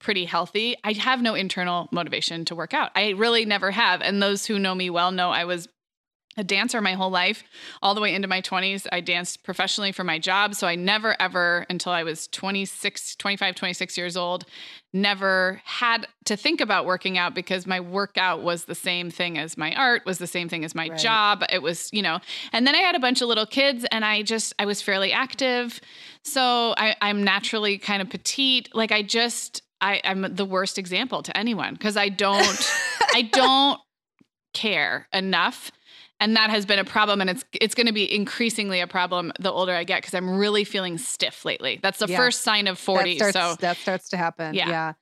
pretty 0.00 0.24
healthy. 0.24 0.76
I 0.82 0.92
have 0.94 1.22
no 1.22 1.34
internal 1.34 1.88
motivation 1.92 2.44
to 2.46 2.54
work 2.54 2.74
out. 2.74 2.90
I 2.94 3.10
really 3.10 3.44
never 3.44 3.70
have. 3.70 4.00
And 4.00 4.22
those 4.22 4.46
who 4.46 4.58
know 4.58 4.74
me 4.74 4.90
well 4.90 5.12
know 5.12 5.30
I 5.30 5.44
was 5.44 5.68
a 6.36 6.44
dancer 6.44 6.80
my 6.80 6.94
whole 6.94 7.10
life 7.10 7.42
all 7.82 7.94
the 7.94 8.00
way 8.00 8.14
into 8.14 8.28
my 8.28 8.40
20s 8.40 8.86
i 8.92 9.00
danced 9.00 9.42
professionally 9.42 9.92
for 9.92 10.04
my 10.04 10.18
job 10.18 10.54
so 10.54 10.66
i 10.66 10.74
never 10.74 11.20
ever 11.20 11.66
until 11.68 11.92
i 11.92 12.02
was 12.02 12.26
26 12.28 13.16
25 13.16 13.54
26 13.54 13.96
years 13.96 14.16
old 14.16 14.44
never 14.94 15.60
had 15.64 16.06
to 16.24 16.36
think 16.36 16.60
about 16.60 16.86
working 16.86 17.18
out 17.18 17.34
because 17.34 17.66
my 17.66 17.80
workout 17.80 18.42
was 18.42 18.66
the 18.66 18.76
same 18.76 19.10
thing 19.10 19.36
as 19.36 19.58
my 19.58 19.74
art 19.74 20.06
was 20.06 20.18
the 20.18 20.26
same 20.26 20.48
thing 20.48 20.64
as 20.64 20.72
my 20.72 20.88
right. 20.88 20.98
job. 20.98 21.44
It 21.50 21.62
was 21.62 21.90
you 21.92 22.00
know 22.00 22.20
and 22.52 22.66
then 22.66 22.74
i 22.76 22.78
had 22.78 22.94
a 22.94 23.00
bunch 23.00 23.20
of 23.20 23.28
little 23.28 23.44
kids 23.44 23.84
and 23.90 24.04
i 24.04 24.22
just 24.22 24.54
i 24.58 24.64
was 24.64 24.80
fairly 24.80 25.12
active. 25.12 25.80
So 26.22 26.74
I, 26.78 26.94
i'm 27.02 27.24
naturally 27.24 27.76
kind 27.76 28.00
of 28.00 28.08
petite. 28.08 28.72
Like 28.72 28.92
i 28.92 29.02
just 29.02 29.62
I, 29.80 30.00
i'm 30.04 30.34
the 30.34 30.44
worst 30.46 30.78
example 30.78 31.22
to 31.24 31.36
anyone 31.36 31.74
because 31.74 31.96
i 31.96 32.08
don't 32.08 32.72
i 33.12 33.22
don't 33.32 33.80
care 34.54 35.08
enough 35.12 35.72
and 36.24 36.36
that 36.36 36.48
has 36.48 36.64
been 36.64 36.78
a 36.78 36.84
problem 36.84 37.20
and 37.20 37.28
it's 37.28 37.44
it's 37.52 37.74
going 37.74 37.86
to 37.86 37.92
be 37.92 38.12
increasingly 38.12 38.80
a 38.80 38.86
problem 38.86 39.30
the 39.38 39.52
older 39.52 39.74
i 39.74 39.84
get 39.84 40.00
because 40.00 40.14
i'm 40.14 40.38
really 40.38 40.64
feeling 40.64 40.96
stiff 40.96 41.44
lately 41.44 41.78
that's 41.82 41.98
the 41.98 42.06
yeah. 42.08 42.16
first 42.16 42.40
sign 42.40 42.66
of 42.66 42.78
40 42.78 43.18
that 43.18 43.30
starts, 43.30 43.36
so 43.36 43.56
that 43.60 43.76
starts 43.76 44.08
to 44.08 44.16
happen 44.16 44.54
yeah, 44.54 44.68
yeah. 44.68 44.92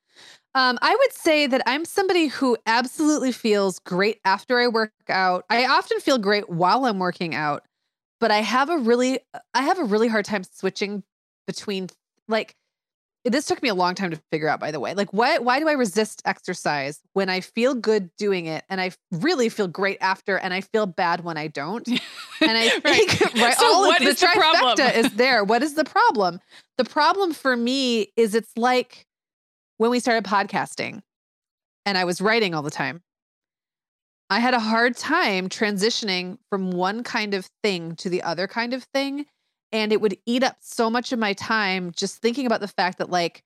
Um, 0.55 0.79
I 0.83 0.95
would 0.95 1.13
say 1.15 1.47
that 1.47 1.63
I'm 1.65 1.87
somebody 1.87 2.27
who 2.27 2.59
absolutely 2.67 3.33
feels 3.33 3.79
great 3.79 4.21
after 4.23 4.59
I 4.59 4.67
work 4.69 4.93
out. 5.09 5.47
I 5.49 5.65
often 5.65 5.99
feel 6.01 6.19
great 6.19 6.51
while 6.51 6.85
I'm 6.85 6.99
working 6.99 7.35
out, 7.35 7.65
but 8.21 8.31
I 8.31 8.43
have 8.43 8.69
a 8.69 8.77
really 8.77 9.21
I 9.55 9.63
have 9.63 9.79
a 9.79 9.85
really 9.85 10.09
hard 10.09 10.27
time 10.27 10.45
switching 10.45 11.05
between 11.47 11.89
like 12.29 12.55
this 13.25 13.47
took 13.47 13.63
me 13.63 13.69
a 13.69 13.75
long 13.75 13.95
time 13.95 14.11
to 14.11 14.21
figure 14.31 14.49
out 14.49 14.59
by 14.59 14.71
the 14.71 14.81
way 14.81 14.95
like 14.95 15.13
why 15.13 15.39
why 15.39 15.59
do 15.61 15.69
i 15.69 15.73
resist 15.73 16.23
exercise 16.25 17.01
when 17.13 17.29
i 17.29 17.41
feel 17.41 17.75
good 17.75 18.11
doing 18.17 18.47
it 18.47 18.65
and 18.69 18.81
i 18.81 18.91
really 19.13 19.49
feel 19.49 19.69
great 19.69 19.99
after 20.01 20.37
and 20.39 20.53
i 20.53 20.61
feel 20.61 20.87
bad 20.87 21.25
when 21.25 21.37
i 21.37 21.47
don't? 21.47 21.89
And 22.41 22.59
i 22.59 22.69
think 22.69 23.21
right, 23.21 23.35
right 23.37 23.57
so 23.57 23.65
all 23.65 23.91
of 23.91 23.99
the, 23.99 24.07
the 24.07 24.11
trifecta 24.13 24.97
is 24.97 25.13
there. 25.15 25.45
What 25.45 25.63
is 25.63 25.75
the 25.75 25.85
problem? 25.85 26.41
The 26.77 26.85
problem 26.85 27.33
for 27.33 27.57
me 27.57 28.09
is 28.17 28.35
it's 28.35 28.51
like 28.57 29.07
when 29.77 29.93
we 29.93 30.01
started 30.01 30.25
podcasting 30.25 31.03
and 31.87 31.97
i 31.97 32.05
was 32.05 32.21
writing 32.21 32.55
all 32.55 32.63
the 32.63 32.71
time. 32.71 33.03
I 34.29 34.41
had 34.41 34.55
a 34.55 34.61
hard 34.61 34.97
time 34.97 35.49
transitioning 35.49 36.39
from 36.49 36.71
one 36.71 37.05
kind 37.05 37.35
of 37.35 37.49
thing 37.63 37.95
to 37.97 38.09
the 38.09 38.23
other 38.23 38.49
kind 38.49 38.73
of 38.73 38.83
thing 38.85 39.27
and 39.73 39.93
it 39.93 40.01
would 40.01 40.19
eat 40.27 40.43
up 40.43 40.57
so 40.61 40.91
much 40.91 41.13
of 41.13 41.19
my 41.19 41.33
time 41.33 41.93
just 41.97 42.19
thinking 42.19 42.47
about 42.47 42.61
the 42.61 42.69
fact 42.69 42.99
that 42.99 43.11
like 43.11 43.43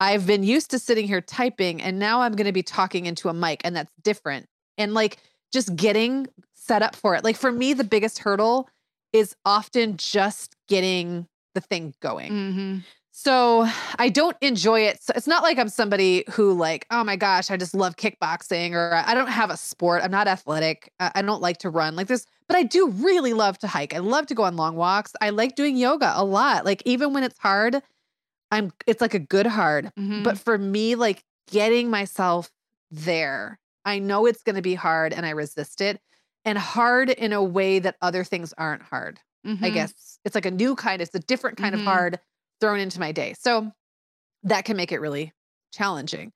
I've 0.00 0.26
been 0.26 0.42
used 0.42 0.70
to 0.70 0.78
sitting 0.78 1.06
here 1.06 1.20
typing 1.20 1.82
and 1.82 1.98
now 1.98 2.22
I'm 2.22 2.32
going 2.32 2.46
to 2.46 2.52
be 2.52 2.62
talking 2.62 3.06
into 3.06 3.28
a 3.28 3.34
mic 3.34 3.60
and 3.64 3.76
that's 3.76 3.92
different. 4.02 4.46
And 4.78 4.94
like 4.94 5.18
just 5.52 5.76
getting 5.76 6.26
set 6.54 6.82
up 6.82 6.96
for 6.96 7.14
it. 7.14 7.24
Like 7.24 7.36
for 7.36 7.52
me 7.52 7.72
the 7.72 7.84
biggest 7.84 8.20
hurdle 8.20 8.68
is 9.12 9.36
often 9.44 9.96
just 9.96 10.56
getting 10.68 11.26
the 11.54 11.60
thing 11.60 11.94
going. 12.00 12.32
Mm-hmm. 12.32 12.78
So 13.14 13.66
I 13.98 14.08
don't 14.08 14.36
enjoy 14.40 14.80
it. 14.80 15.02
So 15.02 15.12
it's 15.14 15.26
not 15.26 15.42
like 15.42 15.58
I'm 15.58 15.68
somebody 15.68 16.24
who 16.30 16.54
like, 16.54 16.86
oh 16.90 17.04
my 17.04 17.14
gosh, 17.16 17.50
I 17.50 17.58
just 17.58 17.74
love 17.74 17.96
kickboxing 17.96 18.72
or 18.72 18.94
I 18.94 19.12
don't 19.12 19.26
have 19.28 19.50
a 19.50 19.56
sport. 19.56 20.02
I'm 20.02 20.10
not 20.10 20.26
athletic. 20.28 20.90
I 20.98 21.20
don't 21.20 21.42
like 21.42 21.58
to 21.58 21.68
run 21.70 21.94
like 21.94 22.06
this, 22.06 22.26
but 22.48 22.56
I 22.56 22.62
do 22.62 22.88
really 22.88 23.34
love 23.34 23.58
to 23.58 23.68
hike. 23.68 23.92
I 23.94 23.98
love 23.98 24.26
to 24.28 24.34
go 24.34 24.44
on 24.44 24.56
long 24.56 24.76
walks. 24.76 25.12
I 25.20 25.28
like 25.28 25.56
doing 25.56 25.76
yoga 25.76 26.12
a 26.16 26.24
lot. 26.24 26.64
Like 26.64 26.82
even 26.86 27.12
when 27.12 27.22
it's 27.22 27.38
hard, 27.38 27.82
I'm 28.50 28.72
it's 28.86 29.00
like 29.00 29.14
a 29.14 29.18
good 29.20 29.46
hard. 29.46 29.92
Mhm. 29.98 30.24
But 30.24 30.38
for 30.38 30.58
me, 30.58 30.94
like 30.94 31.24
getting 31.50 31.90
myself 31.90 32.50
there, 32.90 33.58
I 33.84 33.98
know 33.98 34.26
it's 34.26 34.42
going 34.42 34.56
to 34.56 34.62
be 34.62 34.74
hard 34.74 35.12
and 35.12 35.26
I 35.26 35.30
resist 35.30 35.80
it. 35.80 36.00
And 36.44 36.58
hard 36.58 37.10
in 37.10 37.32
a 37.32 37.42
way 37.42 37.78
that 37.80 37.96
other 38.02 38.24
things 38.24 38.52
aren't 38.58 38.82
hard. 38.82 39.20
I 39.62 39.70
Mhm. 39.70 39.74
guess 39.74 40.18
it's 40.24 40.34
like 40.34 40.46
a 40.46 40.50
new 40.50 40.76
kind, 40.76 41.02
it's 41.02 41.14
a 41.14 41.18
different 41.20 41.58
kind 41.58 41.74
Mhm. 41.74 41.80
of 41.80 41.84
hard 41.84 42.20
thrown 42.62 42.78
into 42.78 42.98
my 43.00 43.12
day. 43.12 43.34
So 43.38 43.72
that 44.44 44.64
can 44.64 44.76
make 44.78 44.92
it 44.92 45.00
really 45.00 45.32
challenging. 45.72 46.32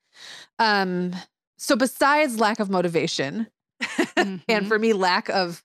Um, 0.58 1.12
so 1.56 1.76
besides 1.76 2.38
lack 2.40 2.60
of 2.60 2.68
motivation, 2.68 3.46
and 4.16 4.42
Mhm. 4.48 4.68
for 4.68 4.78
me, 4.78 4.92
lack 4.92 5.28
of, 5.30 5.62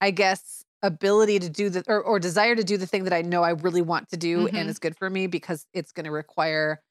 I 0.00 0.10
guess, 0.10 0.64
ability 0.82 1.38
to 1.38 1.48
do 1.50 1.70
the 1.70 1.84
or, 1.88 2.02
or 2.02 2.18
desire 2.18 2.56
to 2.56 2.64
do 2.64 2.76
the 2.76 2.86
thing 2.86 3.04
that 3.04 3.12
I 3.12 3.22
know 3.22 3.42
I 3.42 3.50
really 3.50 3.82
want 3.82 4.08
to 4.10 4.16
do 4.16 4.48
Mhm. 4.48 4.54
and 4.54 4.68
is 4.70 4.78
good 4.78 4.96
for 4.98 5.08
me 5.10 5.26
because 5.28 5.66
it's 5.74 5.92
going 5.92 6.04
to 6.06 6.10
require 6.10 6.82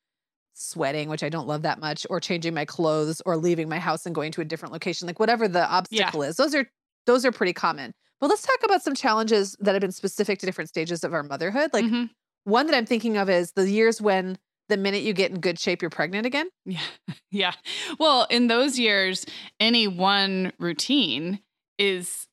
sweating, 0.53 1.09
which 1.09 1.23
I 1.23 1.29
don't 1.29 1.47
love 1.47 1.63
that 1.63 1.79
much, 1.79 2.05
or 2.09 2.19
changing 2.19 2.53
my 2.53 2.65
clothes 2.65 3.21
or 3.25 3.37
leaving 3.37 3.69
my 3.69 3.79
house 3.79 4.05
and 4.05 4.13
going 4.15 4.31
to 4.33 4.41
a 4.41 4.45
different 4.45 4.73
location, 4.73 5.07
like 5.07 5.19
whatever 5.19 5.47
the 5.47 5.67
obstacle 5.67 6.23
is. 6.23 6.37
Those 6.37 6.55
are 6.55 6.69
those 7.05 7.25
are 7.25 7.31
pretty 7.31 7.53
common. 7.53 7.93
But 8.19 8.29
let's 8.29 8.43
talk 8.43 8.59
about 8.63 8.83
some 8.83 8.93
challenges 8.95 9.55
that 9.61 9.73
have 9.73 9.81
been 9.81 9.91
specific 9.93 10.39
to 10.39 10.45
different 10.45 10.69
stages 10.69 11.03
of 11.03 11.13
our 11.13 11.23
motherhood. 11.23 11.71
Like 11.73 11.85
Mhm. 11.85 12.09
One 12.43 12.67
that 12.67 12.75
I'm 12.75 12.85
thinking 12.85 13.17
of 13.17 13.29
is 13.29 13.51
the 13.53 13.69
years 13.69 14.01
when 14.01 14.37
the 14.69 14.77
minute 14.77 15.01
you 15.01 15.13
get 15.13 15.31
in 15.31 15.39
good 15.39 15.57
shape, 15.59 15.81
you're 15.81 15.89
pregnant 15.89 16.25
again. 16.25 16.49
Yeah. 16.65 16.79
Yeah. 17.31 17.53
Well, 17.99 18.25
in 18.31 18.47
those 18.47 18.79
years, 18.79 19.23
any 19.59 19.87
one 19.87 20.51
routine 20.57 21.39
is 21.77 22.25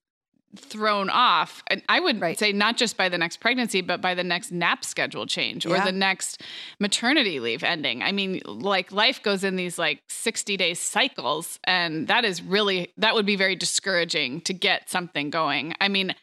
thrown 0.57 1.11
off. 1.11 1.63
And 1.67 1.83
I 1.87 2.01
would 2.01 2.19
Right. 2.19 2.39
say 2.39 2.51
not 2.53 2.79
just 2.79 2.97
by 2.97 3.11
the 3.11 3.19
next 3.19 3.39
pregnancy, 3.41 3.83
but 3.83 4.01
by 4.01 4.15
the 4.15 4.25
next 4.25 4.53
nap 4.53 4.87
schedule 4.87 5.27
change 5.27 5.67
or 5.67 5.77
Yeah. 5.77 5.85
the 5.85 5.93
next 5.93 6.43
maternity 6.81 7.41
leave 7.41 7.63
ending. 7.63 8.03
I 8.03 8.11
mean, 8.13 8.41
like 8.47 8.91
life 8.91 9.23
goes 9.23 9.45
in 9.45 9.57
these 9.57 9.79
like 9.79 10.01
60 10.09 10.57
day 10.57 10.73
cycles. 10.73 11.59
And 11.65 12.09
that 12.09 12.25
is 12.25 12.41
really, 12.41 12.93
that 12.97 13.15
would 13.15 13.27
be 13.27 13.37
very 13.37 13.55
discouraging 13.55 14.41
to 14.43 14.55
get 14.55 14.89
something 14.89 15.29
going. 15.29 15.75
I 15.79 15.89
mean, 15.89 16.15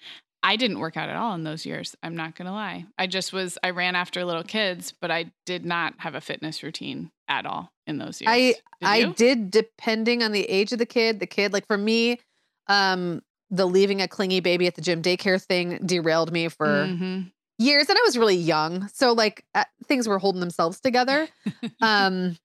I 0.43 0.57
didn't 0.57 0.79
work 0.79 0.97
out 0.97 1.07
at 1.07 1.15
all 1.15 1.33
in 1.35 1.43
those 1.43 1.65
years. 1.65 1.95
I'm 2.03 2.15
not 2.15 2.35
going 2.35 2.47
to 2.47 2.51
lie. 2.51 2.85
I 2.97 3.07
just 3.07 3.31
was, 3.31 3.57
I 3.63 3.69
ran 3.69 3.95
after 3.95 4.25
little 4.25 4.43
kids, 4.43 4.93
but 4.99 5.09
I 5.09 5.31
did 5.45 5.63
not 5.65 5.93
have 5.99 6.15
a 6.15 6.21
fitness 6.21 6.61
routine 6.61 7.11
at 7.29 7.45
all 7.45 7.71
in 7.87 7.97
those 7.97 8.21
years. 8.21 8.29
I 8.29 8.55
Did 8.81 8.87
I 8.87 9.13
did 9.13 9.51
depending 9.51 10.21
on 10.21 10.33
the 10.33 10.43
age 10.43 10.73
of 10.73 10.79
the 10.79 10.85
kid. 10.85 11.21
The 11.21 11.25
kid, 11.25 11.53
like 11.53 11.65
for 11.65 11.77
me, 11.77 12.19
um, 12.67 13.21
the 13.49 13.65
leaving 13.65 14.01
a 14.01 14.07
clingy 14.07 14.41
baby 14.41 14.67
at 14.67 14.75
the 14.75 14.81
gym 14.81 15.01
daycare 15.01 15.41
thing 15.41 15.79
derailed 15.85 16.33
me 16.33 16.49
for 16.49 16.87
Mhm. 16.87 17.31
years, 17.59 17.87
and 17.87 17.97
I 17.97 18.01
was 18.05 18.17
really 18.17 18.35
young, 18.35 18.89
so 18.89 19.13
like 19.13 19.45
uh, 19.55 19.63
things 19.85 20.07
were 20.07 20.19
holding 20.19 20.41
themselves 20.41 20.81
together. 20.81 21.29
um, 21.81 22.37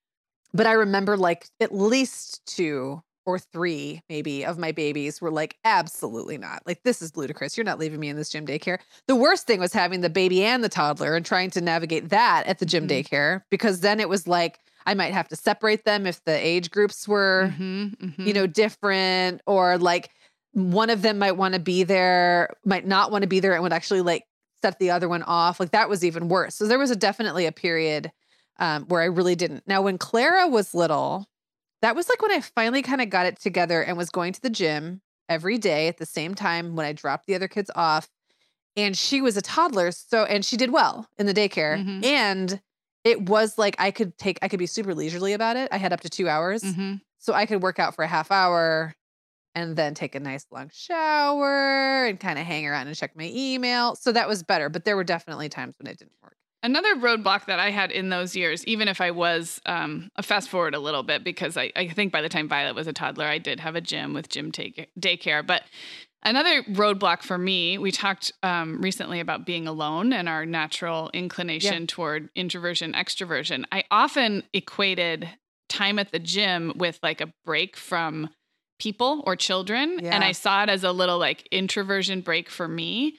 but 0.55 0.67
I 0.67 0.73
remember 0.73 1.17
like 1.17 1.49
at 1.61 1.75
least 1.75 2.47
two 2.47 3.03
or 3.29 3.39
three, 3.39 4.01
maybe, 4.09 4.43
of 4.43 4.57
my 4.57 4.73
babies 4.73 5.21
were 5.21 5.31
like, 5.31 5.59
absolutely 5.63 6.39
not. 6.39 6.63
Like 6.65 6.83
this 6.83 7.03
is 7.03 7.15
ludicrous. 7.15 7.59
You're 7.59 7.65
not 7.65 7.79
leaving 7.79 8.01
me 8.01 8.09
in 8.09 8.17
this 8.17 8.31
gym 8.31 8.47
daycare. 8.47 8.79
The 9.07 9.15
worst 9.15 9.47
thing 9.47 9.61
was 9.61 9.75
having 9.75 10.01
the 10.01 10.09
baby 10.09 10.43
and 10.43 10.65
the 10.65 10.69
toddler 10.71 11.15
and 11.15 11.27
trying 11.27 11.51
to 11.51 11.61
navigate 11.61 12.09
that 12.09 12.47
at 12.47 12.59
the 12.59 12.65
gym 12.65 12.89
Mhm. 12.89 13.05
daycare 13.05 13.43
because 13.51 13.81
then 13.81 14.01
it 14.01 14.09
was 14.09 14.27
like 14.27 14.61
I 14.87 14.95
might 14.95 15.13
have 15.13 15.29
to 15.29 15.37
separate 15.37 15.85
them 15.85 16.07
if 16.07 16.25
the 16.25 16.33
age 16.33 16.71
groups 16.71 17.07
were 17.07 17.53
Mhm, 17.53 17.99
mhm. 17.99 18.27
you 18.27 18.33
know, 18.33 18.47
different 18.47 19.43
or 19.47 19.77
like 19.77 20.09
one 20.53 20.89
of 20.89 21.03
them 21.03 21.19
might 21.19 21.33
want 21.37 21.53
to 21.53 21.61
be 21.61 21.83
there, 21.85 22.49
might 22.65 22.87
not 22.87 23.13
want 23.13 23.21
to 23.23 23.29
be 23.29 23.41
there 23.41 23.53
and 23.53 23.63
would 23.63 23.75
actually 23.75 24.01
like 24.01 24.25
set 24.63 24.79
the 24.79 24.91
other 24.91 25.07
one 25.07 25.23
off. 25.25 25.61
Like 25.61 25.73
that 25.73 25.91
was 25.91 26.03
even 26.03 26.29
worse. 26.31 26.55
So 26.55 26.67
there 26.67 26.79
was 26.79 26.91
a 26.91 26.97
definitely 26.97 27.45
a 27.45 27.53
period 27.53 28.11
um, 28.59 28.87
where 28.87 29.03
I 29.03 29.05
really 29.05 29.35
didn't. 29.37 29.65
Now, 29.67 29.83
when 29.83 29.99
Clara 29.99 30.49
was 30.49 30.75
little, 30.75 31.27
that 31.83 31.95
was 31.97 32.09
like 32.09 32.21
when 32.23 32.33
I 32.33 32.41
finally 32.41 32.83
kind 32.83 33.01
of 33.01 33.11
got 33.11 33.27
it 33.27 33.41
together 33.41 33.83
and 33.83 33.97
was 33.97 34.11
going 34.11 34.33
to 34.33 34.41
the 34.41 34.51
gym 34.51 35.01
every 35.29 35.59
day 35.59 35.89
at 35.89 35.99
the 35.99 36.07
same 36.07 36.35
time 36.35 36.75
when 36.77 36.87
I 36.87 36.93
dropped 36.93 37.27
the 37.27 37.35
other 37.35 37.49
kids 37.49 37.71
off. 37.75 38.09
And 38.77 38.97
she 38.97 39.21
was 39.21 39.37
a 39.37 39.43
toddler. 39.43 39.91
So, 39.93 40.25
and 40.25 40.45
she 40.45 40.57
did 40.57 40.71
well 40.71 41.09
in 41.19 41.27
the 41.27 41.35
daycare. 41.35 41.85
Mhm. 41.85 42.05
And 42.05 42.61
it 43.05 43.29
was 43.29 43.59
like 43.59 43.75
I 43.79 43.91
could 43.91 44.17
take, 44.19 44.39
I 44.43 44.49
could 44.49 44.59
be 44.59 44.67
super 44.67 44.95
leisurely 44.95 45.33
about 45.33 45.57
it. 45.57 45.69
I 45.73 45.79
had 45.79 45.93
up 45.93 46.01
to 46.03 46.09
two 46.09 46.29
hours. 46.29 46.63
Mhm. 46.63 47.01
So 47.19 47.33
I 47.35 47.47
could 47.47 47.63
work 47.63 47.79
out 47.79 47.95
for 47.95 48.05
a 48.05 48.09
half 48.09 48.31
hour 48.31 48.95
and 49.55 49.77
then 49.77 49.95
take 49.95 50.15
a 50.15 50.21
nice 50.21 50.47
long 50.53 50.71
shower 50.73 52.05
and 52.07 52.21
kind 52.21 52.39
of 52.39 52.47
hang 52.47 52.67
around 52.67 52.87
and 52.87 52.97
check 52.97 53.17
my 53.17 53.31
email. 53.35 53.97
So 53.97 54.13
that 54.13 54.29
was 54.29 54.43
better. 54.43 54.69
But 54.69 54.85
there 54.85 54.95
were 54.97 55.05
definitely 55.05 55.49
times 55.49 55.75
when 55.79 55.87
it 55.89 55.99
didn't 55.99 56.13
work. 56.23 56.37
Another 56.63 56.97
roadblock 56.97 57.47
that 57.47 57.61
I 57.61 57.71
had 57.71 57.93
in 57.93 58.09
those 58.09 58.35
years, 58.35 58.65
even 58.65 58.89
if 58.89 59.01
I 59.01 59.13
was 59.13 59.61
um, 59.65 60.11
a 60.17 60.23
fast 60.25 60.49
forward 60.49 60.75
a 60.75 60.81
little 60.81 61.05
bit, 61.05 61.23
because 61.23 61.57
I, 61.57 61.73
I 61.77 61.89
think 61.89 62.13
by 62.13 62.21
the 62.21 62.29
time 62.29 62.49
Violet 62.49 62.75
was 62.75 62.89
a 62.89 62.93
toddler, 62.93 63.27
I 63.27 63.39
did 63.39 63.61
have 63.61 63.77
a 63.77 63.81
gym 63.81 64.13
with 64.13 64.29
gym 64.29 64.51
take, 64.51 64.89
daycare. 64.99 65.47
But 65.47 65.63
another 66.25 66.65
roadblock 66.65 67.23
for 67.23 67.39
me, 67.39 67.79
we 67.79 67.93
talked 67.93 68.33
um, 68.43 68.81
recently 68.81 69.21
about 69.21 69.47
being 69.47 69.69
alone 69.69 70.13
and 70.13 70.29
our 70.29 70.45
natural 70.45 71.11
inclination 71.15 71.87
toward 71.87 72.29
introversion, 72.35 72.93
extroversion. 72.93 73.65
I 73.71 73.85
often 73.93 74.43
equated 74.53 75.29
time 75.69 76.01
at 76.01 76.11
the 76.11 76.19
gym 76.19 76.73
with 76.75 76.99
like 77.05 77.21
a 77.21 77.33
break 77.45 77.77
from 77.77 78.31
people 78.81 79.23
or 79.27 79.37
children. 79.37 80.01
And 80.15 80.25
I 80.25 80.33
saw 80.33 80.65
it 80.65 80.71
as 80.71 80.83
a 80.83 80.91
little 80.91 81.19
like 81.19 81.47
introversion 81.53 82.21
break 82.21 82.49
for 82.51 82.67
me. 82.67 83.19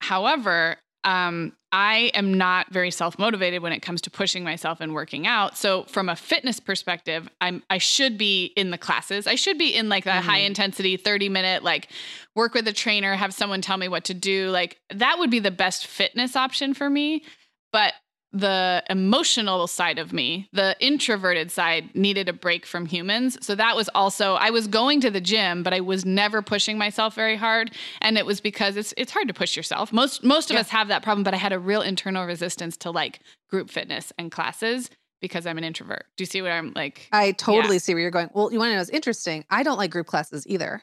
However, 0.00 0.78
um, 1.04 1.52
I 1.72 2.10
am 2.14 2.34
not 2.34 2.72
very 2.72 2.90
self 2.90 3.18
motivated 3.18 3.62
when 3.62 3.72
it 3.72 3.80
comes 3.80 4.00
to 4.02 4.10
pushing 4.10 4.42
myself 4.44 4.80
and 4.80 4.92
working 4.92 5.26
out. 5.26 5.56
So, 5.56 5.84
from 5.84 6.08
a 6.08 6.16
fitness 6.16 6.60
perspective, 6.60 7.28
I'm 7.40 7.62
I 7.70 7.78
should 7.78 8.18
be 8.18 8.46
in 8.56 8.70
the 8.70 8.78
classes. 8.78 9.26
I 9.26 9.36
should 9.36 9.56
be 9.56 9.74
in 9.74 9.88
like 9.88 10.04
that 10.04 10.24
high 10.24 10.40
Mhm. 10.40 10.46
intensity, 10.46 10.96
thirty 10.96 11.28
minute 11.28 11.62
like 11.62 11.88
work 12.34 12.54
with 12.54 12.66
a 12.68 12.72
trainer, 12.72 13.14
have 13.14 13.32
someone 13.32 13.62
tell 13.62 13.76
me 13.76 13.88
what 13.88 14.04
to 14.04 14.14
do. 14.14 14.50
Like 14.50 14.78
that 14.92 15.18
would 15.18 15.30
be 15.30 15.38
the 15.38 15.50
best 15.50 15.86
fitness 15.86 16.36
option 16.36 16.74
for 16.74 16.90
me. 16.90 17.24
But 17.72 17.94
the 18.32 18.82
emotional 18.88 19.66
side 19.66 19.98
of 19.98 20.12
me, 20.12 20.48
the 20.52 20.76
introverted 20.80 21.50
side, 21.50 21.94
needed 21.94 22.28
a 22.28 22.32
break 22.32 22.64
from 22.64 22.86
humans. 22.86 23.36
So 23.44 23.54
that 23.56 23.74
was 23.74 23.88
also 23.94 24.34
I 24.34 24.50
was 24.50 24.66
going 24.68 25.00
to 25.00 25.10
the 25.10 25.20
gym, 25.20 25.62
but 25.62 25.72
I 25.74 25.80
was 25.80 26.04
never 26.04 26.40
pushing 26.42 26.78
myself 26.78 27.14
very 27.14 27.36
hard, 27.36 27.72
and 28.00 28.16
it 28.16 28.24
was 28.26 28.40
because 28.40 28.76
it's 28.76 28.94
it's 28.96 29.10
hard 29.12 29.28
to 29.28 29.34
push 29.34 29.56
yourself. 29.56 29.92
Most 29.92 30.22
most 30.22 30.50
of 30.50 30.54
Yeah. 30.54 30.60
us 30.60 30.68
have 30.70 30.88
that 30.88 31.02
problem, 31.02 31.24
but 31.24 31.34
I 31.34 31.38
had 31.38 31.52
a 31.52 31.58
real 31.58 31.82
internal 31.82 32.24
resistance 32.26 32.76
to 32.78 32.90
like 32.90 33.20
group 33.48 33.68
fitness 33.70 34.12
and 34.18 34.30
classes 34.30 34.90
because 35.20 35.44
I'm 35.46 35.58
an 35.58 35.64
introvert. 35.64 36.06
Do 36.16 36.22
you 36.22 36.26
see 36.26 36.40
what 36.40 36.52
I'm 36.52 36.72
like? 36.74 37.08
I 37.12 37.32
totally 37.32 37.78
see 37.78 37.94
where 37.94 38.00
you're 38.00 38.10
going. 38.10 38.30
Well, 38.32 38.52
you 38.52 38.58
want 38.58 38.70
to 38.70 38.74
know 38.74 38.80
what's 38.80 38.90
interesting? 38.90 39.44
I 39.50 39.62
don't 39.64 39.76
like 39.76 39.90
group 39.90 40.06
classes 40.06 40.46
either. 40.46 40.82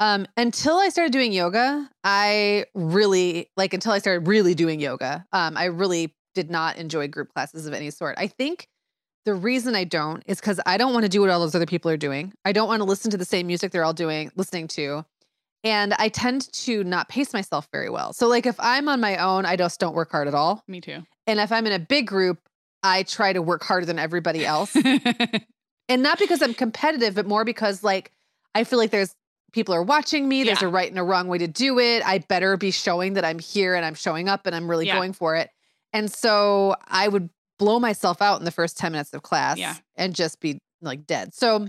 Um, 0.00 0.26
until 0.36 0.76
I 0.78 0.88
started 0.88 1.12
doing 1.12 1.32
yoga, 1.32 1.88
I 2.02 2.64
really 2.74 3.50
like 3.56 3.74
until 3.74 3.92
I 3.92 3.98
started 3.98 4.26
really 4.26 4.54
doing 4.54 4.80
yoga. 4.80 5.26
Um, 5.32 5.56
I 5.56 5.66
really 5.66 6.14
did 6.34 6.50
not 6.50 6.76
enjoy 6.76 7.08
group 7.08 7.32
classes 7.32 7.66
of 7.66 7.72
any 7.74 7.90
sort. 7.90 8.16
I 8.18 8.26
think 8.26 8.66
the 9.26 9.34
reason 9.34 9.74
I 9.74 9.84
don't 9.84 10.22
is 10.26 10.40
because 10.40 10.60
I 10.66 10.76
don't 10.78 10.92
want 10.92 11.04
to 11.04 11.08
do 11.08 11.20
what 11.20 11.30
all 11.30 11.40
those 11.40 11.54
other 11.54 11.66
people 11.66 11.90
are 11.90 11.96
doing. 11.96 12.32
I 12.44 12.52
don't 12.52 12.68
want 12.68 12.80
to 12.80 12.84
listen 12.84 13.10
to 13.10 13.16
the 13.16 13.24
same 13.24 13.46
music 13.46 13.70
they're 13.72 13.84
all 13.84 13.92
doing, 13.92 14.30
listening 14.36 14.68
to. 14.68 15.04
And 15.62 15.92
I 15.98 16.08
tend 16.08 16.50
to 16.54 16.82
not 16.84 17.10
pace 17.10 17.34
myself 17.34 17.68
very 17.70 17.90
well. 17.90 18.14
So, 18.14 18.28
like, 18.28 18.46
if 18.46 18.56
I'm 18.58 18.88
on 18.88 18.98
my 19.00 19.18
own, 19.18 19.44
I 19.44 19.56
just 19.56 19.78
don't 19.78 19.94
work 19.94 20.10
hard 20.10 20.26
at 20.26 20.34
all. 20.34 20.64
Me 20.66 20.80
too. 20.80 21.02
And 21.26 21.38
if 21.38 21.52
I'm 21.52 21.66
in 21.66 21.72
a 21.74 21.78
big 21.78 22.06
group, 22.06 22.38
I 22.82 23.02
try 23.02 23.34
to 23.34 23.42
work 23.42 23.62
harder 23.62 23.84
than 23.84 23.98
everybody 23.98 24.46
else 24.46 24.74
and 25.88 26.02
not 26.02 26.18
because 26.18 26.40
I'm 26.42 26.54
competitive, 26.54 27.14
but 27.14 27.26
more 27.26 27.44
because 27.44 27.82
like 27.84 28.10
I 28.54 28.64
feel 28.64 28.78
like 28.78 28.90
there's 28.90 29.14
people 29.52 29.74
are 29.74 29.82
watching 29.82 30.28
me. 30.28 30.44
There's 30.44 30.62
Yeah. 30.62 30.68
a 30.68 30.70
right 30.70 30.88
and 30.88 30.98
a 30.98 31.02
wrong 31.02 31.28
way 31.28 31.38
to 31.38 31.46
do 31.46 31.78
it. 31.78 32.02
I 32.06 32.18
better 32.18 32.56
be 32.56 32.70
showing 32.70 33.14
that 33.14 33.24
I'm 33.24 33.38
here 33.38 33.74
and 33.74 33.84
I'm 33.84 33.94
showing 33.94 34.28
up 34.30 34.46
and 34.46 34.54
I'm 34.56 34.68
really 34.70 34.86
Yeah. 34.86 34.94
going 34.96 35.12
for 35.12 35.36
it. 35.36 35.50
And 35.92 36.10
so 36.12 36.76
I 36.88 37.08
would 37.08 37.30
blow 37.58 37.78
myself 37.80 38.22
out 38.22 38.38
in 38.38 38.44
the 38.44 38.50
first 38.50 38.78
10 38.78 38.92
minutes 38.92 39.12
of 39.12 39.22
class 39.22 39.58
Yeah. 39.58 39.74
and 39.96 40.14
just 40.14 40.40
be 40.40 40.58
like 40.80 41.06
dead. 41.06 41.34
So 41.34 41.68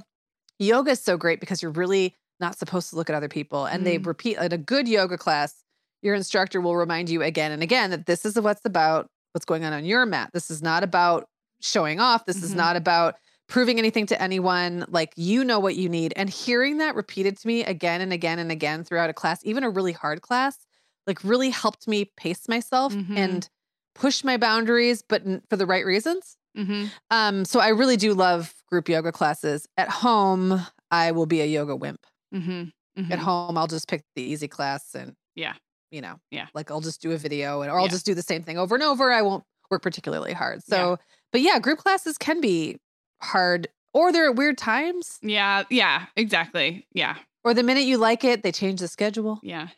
yoga 0.60 0.92
is 0.92 1.02
so 1.02 1.18
great 1.18 1.40
because 1.40 1.62
you're 1.62 1.72
really 1.72 2.16
not 2.40 2.58
supposed 2.58 2.90
to 2.92 2.96
look 2.96 3.10
at 3.10 3.16
other 3.16 3.28
people. 3.30 3.66
And 3.66 3.86
they 3.86 4.00
Mm. 4.00 4.06
repeat 4.08 4.38
in 4.38 4.52
a 4.54 4.58
good 4.58 4.88
yoga 4.88 5.18
class, 5.18 5.64
your 6.02 6.16
instructor 6.16 6.62
will 6.62 6.76
remind 6.76 7.10
you 7.10 7.22
again 7.22 7.52
and 7.52 7.62
again 7.62 7.92
that 7.92 8.06
this 8.06 8.26
is 8.26 8.40
what's 8.40 8.66
about 8.66 9.08
what's 9.34 9.46
going 9.46 9.64
on 9.64 9.74
on 9.74 9.86
your 9.86 10.06
mat. 10.06 10.30
This 10.34 10.50
is 10.52 10.62
not 10.62 10.84
about 10.84 11.28
showing 11.62 12.00
off. 12.00 12.26
This 12.26 12.42
is 12.44 12.52
Mhm. 12.54 12.58
not 12.58 12.76
about 12.76 13.16
proving 13.48 13.78
anything 13.80 14.06
to 14.08 14.22
anyone. 14.22 14.86
Like 14.88 15.14
you 15.16 15.44
know 15.44 15.60
what 15.60 15.76
you 15.76 15.90
need. 15.90 16.14
And 16.16 16.30
hearing 16.30 16.78
that 16.78 16.96
repeated 16.96 17.38
to 17.38 17.48
me 17.48 17.64
again 17.64 18.02
and 18.02 18.12
again 18.14 18.40
and 18.40 18.52
again 18.52 18.84
throughout 18.84 19.10
a 19.10 19.14
class, 19.14 19.40
even 19.44 19.64
a 19.64 19.70
really 19.70 19.92
hard 19.92 20.22
class, 20.22 20.58
like 21.06 21.24
really 21.24 21.50
helped 21.50 21.88
me 21.88 22.06
pace 22.18 22.48
myself 22.48 22.94
Mhm. 22.94 23.18
and 23.18 23.50
push 23.96 24.24
my 24.24 24.38
boundaries, 24.38 25.02
but 25.08 25.24
for 25.50 25.58
the 25.58 25.66
right 25.66 25.86
reasons. 25.86 26.38
Mm-hmm. 26.58 26.86
Um, 27.12 27.46
so 27.46 27.60
I 27.60 27.70
really 27.70 27.98
do 27.98 28.14
love 28.14 28.54
group 28.70 28.90
yoga 28.90 29.12
classes. 29.12 29.68
At 29.78 29.90
home, 29.90 30.62
I 30.92 31.12
will 31.12 31.26
be 31.26 31.42
a 31.42 31.46
yoga 31.46 31.76
wimp. 31.76 32.06
Mm-hmm. 32.34 33.12
At 33.12 33.20
home, 33.20 33.58
I'll 33.58 33.68
just 33.68 33.88
pick 33.88 34.04
the 34.16 34.22
easy 34.22 34.48
class 34.48 34.94
and 34.96 35.14
Yeah. 35.36 35.54
you 35.92 36.02
know, 36.02 36.20
Yeah. 36.30 36.48
like 36.54 36.70
I'll 36.72 36.82
just 36.82 37.02
do 37.02 37.12
a 37.14 37.18
video 37.18 37.62
and 37.62 37.72
or 37.72 37.78
I'll 37.80 37.86
Yeah. 37.86 37.92
just 37.92 38.06
do 38.06 38.14
the 38.14 38.22
same 38.22 38.44
thing 38.44 38.58
over 38.58 38.76
and 38.76 38.84
over. 38.84 39.12
I 39.12 39.22
won't 39.22 39.44
work 39.70 39.82
particularly 39.82 40.34
hard. 40.34 40.62
Yeah. 40.68 40.76
So, 40.76 40.98
but 41.32 41.42
yeah, 41.42 41.60
group 41.60 41.80
classes 41.80 42.18
can 42.18 42.42
be 42.42 42.78
hard 43.22 43.68
or 43.94 44.12
they're 44.12 44.30
at 44.30 44.36
weird 44.36 44.58
times 44.58 45.20
Yeah. 45.22 45.64
Yeah. 45.70 46.06
Exactly. 46.18 46.86
Yeah. 46.94 47.16
or 47.44 47.54
the 47.56 47.64
minute 47.64 47.84
you 47.86 47.98
like 47.98 48.24
it, 48.24 48.44
they 48.44 48.52
change 48.52 48.82
the 48.82 48.88
schedule. 48.88 49.40
Yeah. 49.42 49.70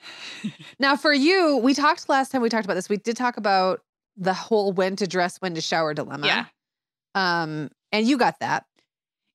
Now, 0.79 0.95
for 0.97 1.13
you, 1.13 1.57
we 1.57 1.73
talked 1.73 2.09
last 2.09 2.31
time 2.31 2.41
we 2.41 2.49
talked 2.49 2.65
about 2.65 2.73
this. 2.73 2.89
We 2.89 2.97
did 2.97 3.15
talk 3.15 3.37
about 3.37 3.81
the 4.17 4.33
whole 4.33 4.71
when 4.71 4.95
to 4.97 5.07
dress, 5.07 5.37
when 5.37 5.55
to 5.55 5.61
shower 5.61 5.93
dilemma. 5.93 6.27
Yeah. 6.27 6.45
Um, 7.15 7.69
and 7.91 8.07
you 8.07 8.17
got 8.17 8.39
that. 8.39 8.65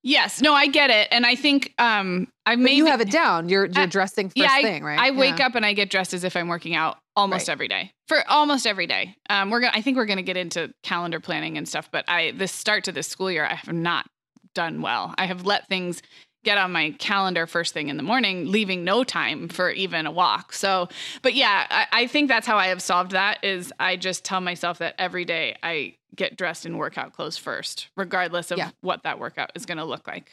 Yes. 0.05 0.41
No, 0.41 0.55
I 0.55 0.69
get 0.69 0.91
it. 0.91 1.09
And 1.11 1.27
I 1.27 1.35
think 1.35 1.75
um 1.79 2.29
I 2.47 2.55
maybe 2.57 2.77
you 2.77 2.87
have 2.87 3.01
it 3.01 3.11
down. 3.11 3.49
You're 3.49 3.67
you're 3.67 3.83
I- 3.85 3.87
dressing 3.87 4.29
first 4.29 4.37
yeah, 4.37 4.61
thing, 4.63 4.85
right? 4.85 4.99
I 4.99 5.11
wake 5.11 5.39
Yeah. 5.41 5.47
up 5.47 5.55
and 5.57 5.67
I 5.67 5.73
get 5.73 5.91
dressed 5.91 6.15
as 6.15 6.23
if 6.23 6.37
I'm 6.37 6.47
working 6.49 6.75
out 6.77 6.99
almost 7.17 7.49
Right. 7.49 7.53
every 7.53 7.69
day. 7.69 7.93
For 8.07 8.23
almost 8.29 8.65
every 8.67 8.87
day. 8.87 9.17
Um 9.29 9.51
we're 9.51 9.61
gonna 9.61 9.73
I 9.75 9.83
think 9.83 9.97
we're 9.97 10.07
gonna 10.07 10.23
get 10.23 10.37
into 10.37 10.73
calendar 10.85 11.19
planning 11.19 11.59
and 11.59 11.69
stuff, 11.69 11.89
but 11.91 12.05
I 12.09 12.31
this 12.31 12.53
start 12.53 12.85
to 12.85 12.93
this 12.93 13.09
school 13.09 13.31
year, 13.31 13.45
I 13.45 13.55
have 13.55 13.73
not 13.75 14.07
done 14.55 14.83
well. 14.83 15.15
I 15.19 15.27
have 15.27 15.45
let 15.45 15.69
things 15.69 16.01
get 16.49 16.57
on 16.57 16.73
my 16.73 16.93
calendar 16.93 17.47
first 17.47 17.75
thing 17.75 17.89
in 17.89 17.99
the 17.99 18.03
morning, 18.03 18.51
leaving 18.51 18.83
no 18.83 19.05
time 19.05 19.49
for 19.51 19.69
even 19.71 20.07
a 20.07 20.11
walk. 20.11 20.55
So, 20.55 20.89
but 21.21 21.35
yeah, 21.35 21.67
I, 21.69 21.87
I 21.93 22.07
think 22.07 22.29
that's 22.29 22.47
how 22.47 22.57
I 22.57 22.69
have 22.69 22.81
solved 22.81 23.11
that 23.11 23.45
is 23.45 23.71
I 23.79 23.97
just 23.97 24.25
tell 24.25 24.41
myself 24.41 24.79
that 24.79 24.95
every 24.97 25.27
day 25.27 25.57
I 25.63 25.97
get 26.17 26.39
dressed 26.39 26.65
in 26.65 26.79
workout 26.79 27.13
clothes 27.13 27.37
first, 27.37 27.89
regardless 27.99 28.51
of 28.51 28.57
Yeah. 28.57 28.71
what 28.81 29.03
that 29.03 29.19
workout 29.19 29.51
is 29.57 29.67
going 29.67 29.77
to 29.77 29.85
look 29.85 30.09
like. 30.09 30.31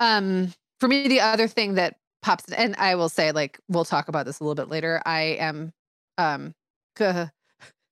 Um, 0.00 0.54
for 0.80 0.88
me, 0.88 1.08
the 1.08 1.20
other 1.20 1.46
thing 1.46 1.74
that 1.74 1.96
pops, 2.22 2.50
and 2.50 2.74
I 2.76 2.94
will 2.94 3.10
say, 3.10 3.32
like, 3.32 3.58
we'll 3.68 3.84
talk 3.84 4.08
about 4.08 4.24
this 4.24 4.40
a 4.40 4.44
little 4.44 4.54
bit 4.54 4.70
later. 4.70 5.02
I 5.04 5.36
am, 5.38 5.74
um, 6.16 6.54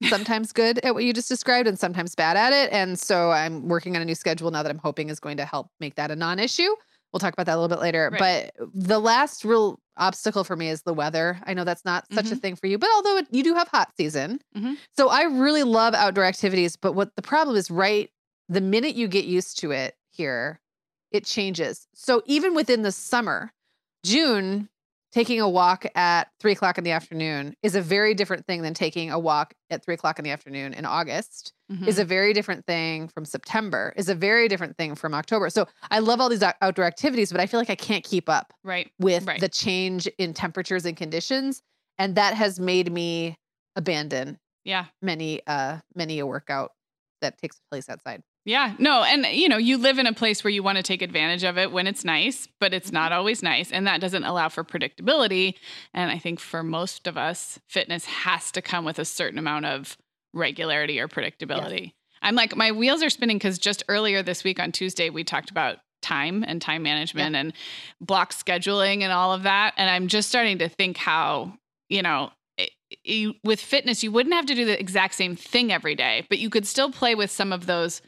sometimes 0.08 0.54
good 0.54 0.78
at 0.78 0.94
what 0.94 1.04
you 1.04 1.12
just 1.12 1.28
described 1.28 1.68
and 1.68 1.78
sometimes 1.78 2.14
bad 2.14 2.38
at 2.38 2.54
it. 2.54 2.72
And 2.72 2.98
so 2.98 3.30
I'm 3.30 3.68
working 3.68 3.94
on 3.94 4.00
a 4.00 4.06
new 4.06 4.14
schedule 4.14 4.50
now 4.50 4.62
that 4.62 4.70
I'm 4.70 4.78
hoping 4.78 5.10
is 5.10 5.20
going 5.20 5.36
to 5.36 5.44
help 5.44 5.68
make 5.80 5.96
that 5.96 6.10
a 6.10 6.16
non 6.16 6.38
issue. 6.38 6.74
We'll 7.14 7.20
talk 7.20 7.32
about 7.32 7.46
that 7.46 7.52
a 7.54 7.60
little 7.60 7.68
bit 7.74 7.80
later. 7.80 8.10
Right. 8.10 8.50
But 8.58 8.68
the 8.74 8.98
last 8.98 9.44
real 9.44 9.78
obstacle 9.96 10.42
for 10.42 10.56
me 10.56 10.68
is 10.68 10.82
the 10.82 10.92
weather. 10.92 11.38
I 11.44 11.54
know 11.54 11.62
that's 11.62 11.84
not 11.84 12.04
such 12.12 12.32
a 12.32 12.34
thing 12.34 12.56
for 12.56 12.66
you, 12.66 12.76
but 12.76 12.90
although 12.92 13.18
it, 13.18 13.28
you 13.30 13.44
do 13.44 13.54
have 13.54 13.68
hot 13.68 13.92
season. 13.96 14.40
Mhm. 14.56 14.76
So 14.96 15.08
I 15.10 15.22
really 15.22 15.62
love 15.62 15.94
outdoor 15.94 16.24
activities. 16.24 16.74
But 16.74 16.94
what 16.94 17.14
the 17.14 17.22
problem 17.22 17.56
is, 17.56 17.70
right? 17.70 18.10
The 18.48 18.60
minute 18.60 18.96
you 18.96 19.06
get 19.06 19.26
used 19.26 19.60
to 19.60 19.70
it 19.70 19.94
here, 20.10 20.58
it 21.12 21.24
changes. 21.24 21.86
So 21.94 22.20
even 22.26 22.52
within 22.52 22.82
the 22.82 22.90
summer, 22.90 23.52
June, 24.04 24.68
taking 25.14 25.40
a 25.40 25.48
walk 25.48 25.86
at 25.94 26.28
three 26.40 26.50
o'clock 26.52 26.76
in 26.76 26.82
the 26.82 26.90
afternoon 26.90 27.54
is 27.62 27.76
a 27.76 27.80
very 27.80 28.14
different 28.14 28.44
thing 28.46 28.62
than 28.62 28.74
taking 28.74 29.12
a 29.12 29.18
walk 29.18 29.54
at 29.70 29.84
three 29.84 29.94
o'clock 29.94 30.18
in 30.18 30.24
the 30.24 30.30
afternoon 30.32 30.74
in 30.74 30.84
August 30.84 31.52
Mhm. 31.70 31.86
is 31.86 32.00
a 32.00 32.04
very 32.04 32.32
different 32.32 32.66
thing 32.66 33.06
from 33.08 33.24
September, 33.24 33.92
is 33.96 34.08
a 34.08 34.14
very 34.14 34.48
different 34.48 34.76
thing 34.76 34.96
from 34.96 35.14
October. 35.14 35.48
So 35.50 35.68
I 35.88 36.00
love 36.00 36.20
all 36.20 36.28
these 36.28 36.42
outdoor 36.42 36.84
activities, 36.84 37.30
but 37.30 37.40
I 37.40 37.46
feel 37.46 37.60
like 37.60 37.70
I 37.70 37.76
can't 37.76 38.02
keep 38.04 38.28
up 38.28 38.52
right. 38.64 38.90
with 38.98 39.24
Right. 39.24 39.40
the 39.40 39.48
change 39.48 40.06
in 40.18 40.34
temperatures 40.34 40.84
and 40.84 40.96
conditions. 40.96 41.62
And 41.96 42.16
that 42.16 42.34
has 42.34 42.58
made 42.58 42.92
me 42.92 43.36
abandon 43.76 44.38
Yeah. 44.64 44.86
many, 45.00 45.40
uh, 45.46 45.78
many 45.94 46.18
a 46.18 46.26
workout 46.26 46.72
that 47.20 47.38
takes 47.38 47.60
place 47.70 47.88
outside. 47.88 48.22
Yeah, 48.46 48.74
no, 48.78 49.02
and 49.02 49.24
you 49.26 49.48
know, 49.48 49.56
you 49.56 49.78
live 49.78 49.98
in 49.98 50.06
a 50.06 50.12
place 50.12 50.44
where 50.44 50.50
you 50.50 50.62
want 50.62 50.76
to 50.76 50.82
take 50.82 51.00
advantage 51.00 51.44
of 51.44 51.56
it 51.56 51.72
when 51.72 51.86
it's 51.86 52.04
nice, 52.04 52.46
but 52.60 52.74
it's 52.74 52.92
not 52.92 53.10
mm-hmm. 53.10 53.18
always 53.18 53.42
nice, 53.42 53.72
and 53.72 53.86
that 53.86 54.00
doesn't 54.00 54.24
allow 54.24 54.50
for 54.50 54.64
predictability. 54.64 55.54
And 55.94 56.10
I 56.10 56.18
think 56.18 56.40
for 56.40 56.62
most 56.62 57.06
of 57.06 57.16
us, 57.16 57.58
fitness 57.68 58.04
has 58.04 58.52
to 58.52 58.60
come 58.60 58.84
with 58.84 58.98
a 58.98 59.04
certain 59.04 59.38
amount 59.38 59.64
of 59.64 59.96
regularity 60.34 61.00
or 61.00 61.08
predictability. 61.08 61.92
I'm 62.20 62.34
like, 62.34 62.56
my 62.56 62.72
wheels 62.72 63.02
are 63.02 63.10
spinning 63.10 63.36
because 63.36 63.58
just 63.58 63.82
earlier 63.88 64.22
this 64.22 64.44
week 64.44 64.60
on 64.60 64.72
Tuesday, 64.72 65.10
we 65.10 65.24
talked 65.24 65.50
about 65.50 65.78
time 66.02 66.44
and 66.46 66.60
time 66.60 66.82
management 66.82 67.36
and 67.36 67.52
block 68.00 68.32
scheduling 68.32 69.02
and 69.02 69.12
all 69.12 69.32
of 69.32 69.44
that. 69.44 69.74
And 69.76 69.88
I'm 69.88 70.08
just 70.08 70.28
starting 70.28 70.58
to 70.58 70.68
think 70.68 70.96
how, 70.96 71.54
you 71.88 72.02
know, 72.02 72.30
with 73.42 73.60
fitness, 73.60 74.02
you 74.02 74.12
wouldn't 74.12 74.34
have 74.34 74.46
to 74.46 74.54
do 74.54 74.64
the 74.64 74.78
exact 74.78 75.14
same 75.14 75.34
thing 75.34 75.72
every 75.72 75.94
day, 75.94 76.26
but 76.28 76.38
you 76.38 76.50
could 76.50 76.66
still 76.66 76.90
play 76.90 77.14
with 77.14 77.30
some 77.30 77.52
of 77.52 77.66
those 77.66 78.00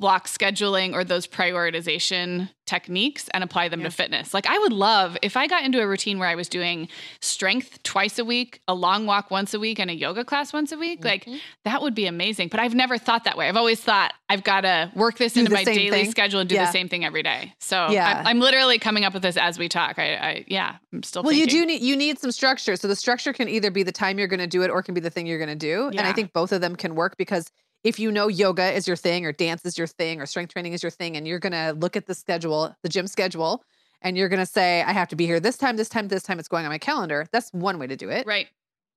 block 0.00 0.26
scheduling 0.26 0.94
or 0.94 1.04
those 1.04 1.26
prioritization 1.26 2.48
techniques 2.66 3.28
and 3.34 3.42
apply 3.44 3.68
them 3.68 3.80
Yeah. 3.80 3.88
to 3.88 3.90
fitness. 3.90 4.32
Like 4.32 4.46
I 4.46 4.58
would 4.58 4.72
love 4.72 5.16
if 5.22 5.36
I 5.36 5.46
got 5.46 5.64
into 5.64 5.80
a 5.80 5.86
routine 5.86 6.18
where 6.18 6.28
I 6.28 6.34
was 6.36 6.48
doing 6.48 6.88
strength 7.20 7.82
twice 7.82 8.18
a 8.18 8.24
week, 8.24 8.60
a 8.68 8.74
long 8.74 9.06
walk 9.06 9.30
once 9.30 9.52
a 9.54 9.60
week 9.60 9.78
and 9.78 9.90
a 9.90 9.94
yoga 9.94 10.24
class 10.24 10.52
once 10.52 10.72
a 10.72 10.78
week. 10.78 11.04
Like 11.04 11.24
Mhm. 11.26 11.40
that 11.64 11.82
would 11.82 11.94
be 11.94 12.06
amazing. 12.06 12.48
But 12.48 12.60
I've 12.60 12.74
never 12.74 12.96
thought 12.96 13.24
that 13.24 13.36
way. 13.36 13.48
I've 13.48 13.56
always 13.56 13.80
thought 13.80 14.14
I've 14.28 14.44
got 14.44 14.62
to 14.62 14.90
work 14.94 15.18
this 15.18 15.32
Do 15.34 15.40
into 15.40 15.52
my 15.52 15.64
daily 15.64 15.90
thing. 15.90 16.10
schedule 16.10 16.40
and 16.40 16.48
do 16.48 16.54
Yeah. 16.54 16.66
the 16.66 16.72
same 16.72 16.88
thing 16.88 17.04
every 17.04 17.22
day. 17.22 17.52
So 17.60 17.90
Yeah. 17.90 18.20
I'm, 18.20 18.26
I'm 18.26 18.40
literally 18.40 18.78
coming 18.78 19.04
up 19.04 19.12
with 19.12 19.22
this 19.22 19.36
as 19.36 19.58
we 19.58 19.68
talk. 19.68 19.98
I, 19.98 20.14
I 20.14 20.44
yeah, 20.48 20.76
I'm 20.92 21.02
still 21.02 21.22
Well, 21.24 21.32
you 21.32 21.46
do 21.46 21.66
need 21.66 21.82
you 21.82 21.96
need 21.96 22.18
some 22.18 22.30
structure. 22.32 22.76
So 22.76 22.88
the 22.88 22.96
structure 22.96 23.32
can 23.32 23.48
either 23.48 23.70
be 23.70 23.82
the 23.82 23.92
time 23.92 24.18
you're 24.18 24.28
going 24.28 24.40
to 24.40 24.46
do 24.46 24.62
it, 24.62 24.70
or 24.70 24.78
it 24.78 24.84
can 24.84 24.94
be 24.94 25.00
the 25.00 25.10
thing 25.10 25.26
you're 25.26 25.38
going 25.38 25.50
to 25.50 25.54
do. 25.56 25.88
And 25.88 26.00
I 26.00 26.12
think 26.12 26.32
both 26.32 26.52
of 26.52 26.60
them 26.60 26.76
can 26.76 26.94
work 26.94 27.16
because 27.18 27.50
if 27.84 27.98
you 27.98 28.10
know 28.12 28.28
yoga 28.28 28.72
is 28.72 28.86
your 28.86 28.96
thing, 28.96 29.24
or 29.24 29.32
dance 29.32 29.64
is 29.64 29.78
your 29.78 29.86
thing, 29.86 30.20
or 30.20 30.26
strength 30.26 30.52
training 30.52 30.72
is 30.72 30.82
your 30.82 30.90
thing, 30.90 31.16
and 31.16 31.26
you're 31.26 31.38
going 31.38 31.52
to 31.52 31.72
look 31.78 31.96
at 31.96 32.06
the 32.06 32.14
schedule, 32.14 32.74
the 32.82 32.88
gym 32.88 33.06
schedule, 33.06 33.62
and 34.02 34.16
you're 34.16 34.28
going 34.28 34.40
to 34.40 34.46
say, 34.46 34.82
I 34.82 34.92
have 34.92 35.08
to 35.08 35.16
be 35.16 35.26
here 35.26 35.40
this 35.40 35.56
time, 35.56 35.76
this 35.76 35.88
time, 35.88 36.08
this 36.08 36.22
time. 36.22 36.38
It's 36.38 36.48
going 36.48 36.64
on 36.64 36.70
my 36.70 36.78
calendar. 36.78 37.26
That's 37.32 37.50
one 37.52 37.78
way 37.78 37.86
to 37.86 37.96
do 37.96 38.10
it. 38.10 38.26
Right. 38.26 38.48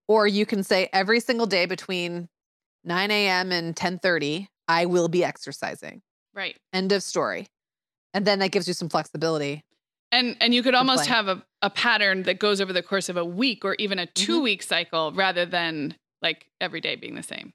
Or 0.08 0.28
you 0.28 0.46
can 0.46 0.64
say 0.64 0.90
every 0.92 1.20
single 1.20 1.46
day 1.46 1.66
between 1.66 2.28
9 2.84 3.12
a.m. 3.12 3.52
and 3.52 3.76
10:30, 3.76 4.48
I 4.68 4.86
will 4.86 5.08
be 5.08 5.24
exercising. 5.24 6.02
Right. 6.34 6.58
End 6.74 6.92
of 6.92 7.04
story. 7.04 7.48
And 8.14 8.26
then 8.26 8.40
that 8.40 8.52
gives 8.52 8.68
you 8.68 8.74
some 8.74 8.90
flexibility. 8.90 9.64
And 10.12 10.36
and 10.42 10.54
you 10.54 10.62
could 10.62 10.76
almost 10.76 11.08
have 11.08 11.28
a, 11.28 11.44
a 11.62 11.70
pattern 11.70 12.24
that 12.24 12.38
goes 12.40 12.62
over 12.62 12.72
the 12.74 12.84
course 12.84 13.10
of 13.10 13.18
a 13.18 13.26
week 13.26 13.66
or 13.66 13.76
even 13.80 13.98
a 13.98 14.06
two 14.06 14.34
Mm-hmm. 14.36 14.44
week 14.44 14.64
cycle 14.64 15.12
rather 15.14 15.46
than 15.46 15.96
like 16.22 16.46
every 16.62 16.82
day 16.82 16.96
being 16.96 17.16
the 17.16 17.24
same. 17.24 17.54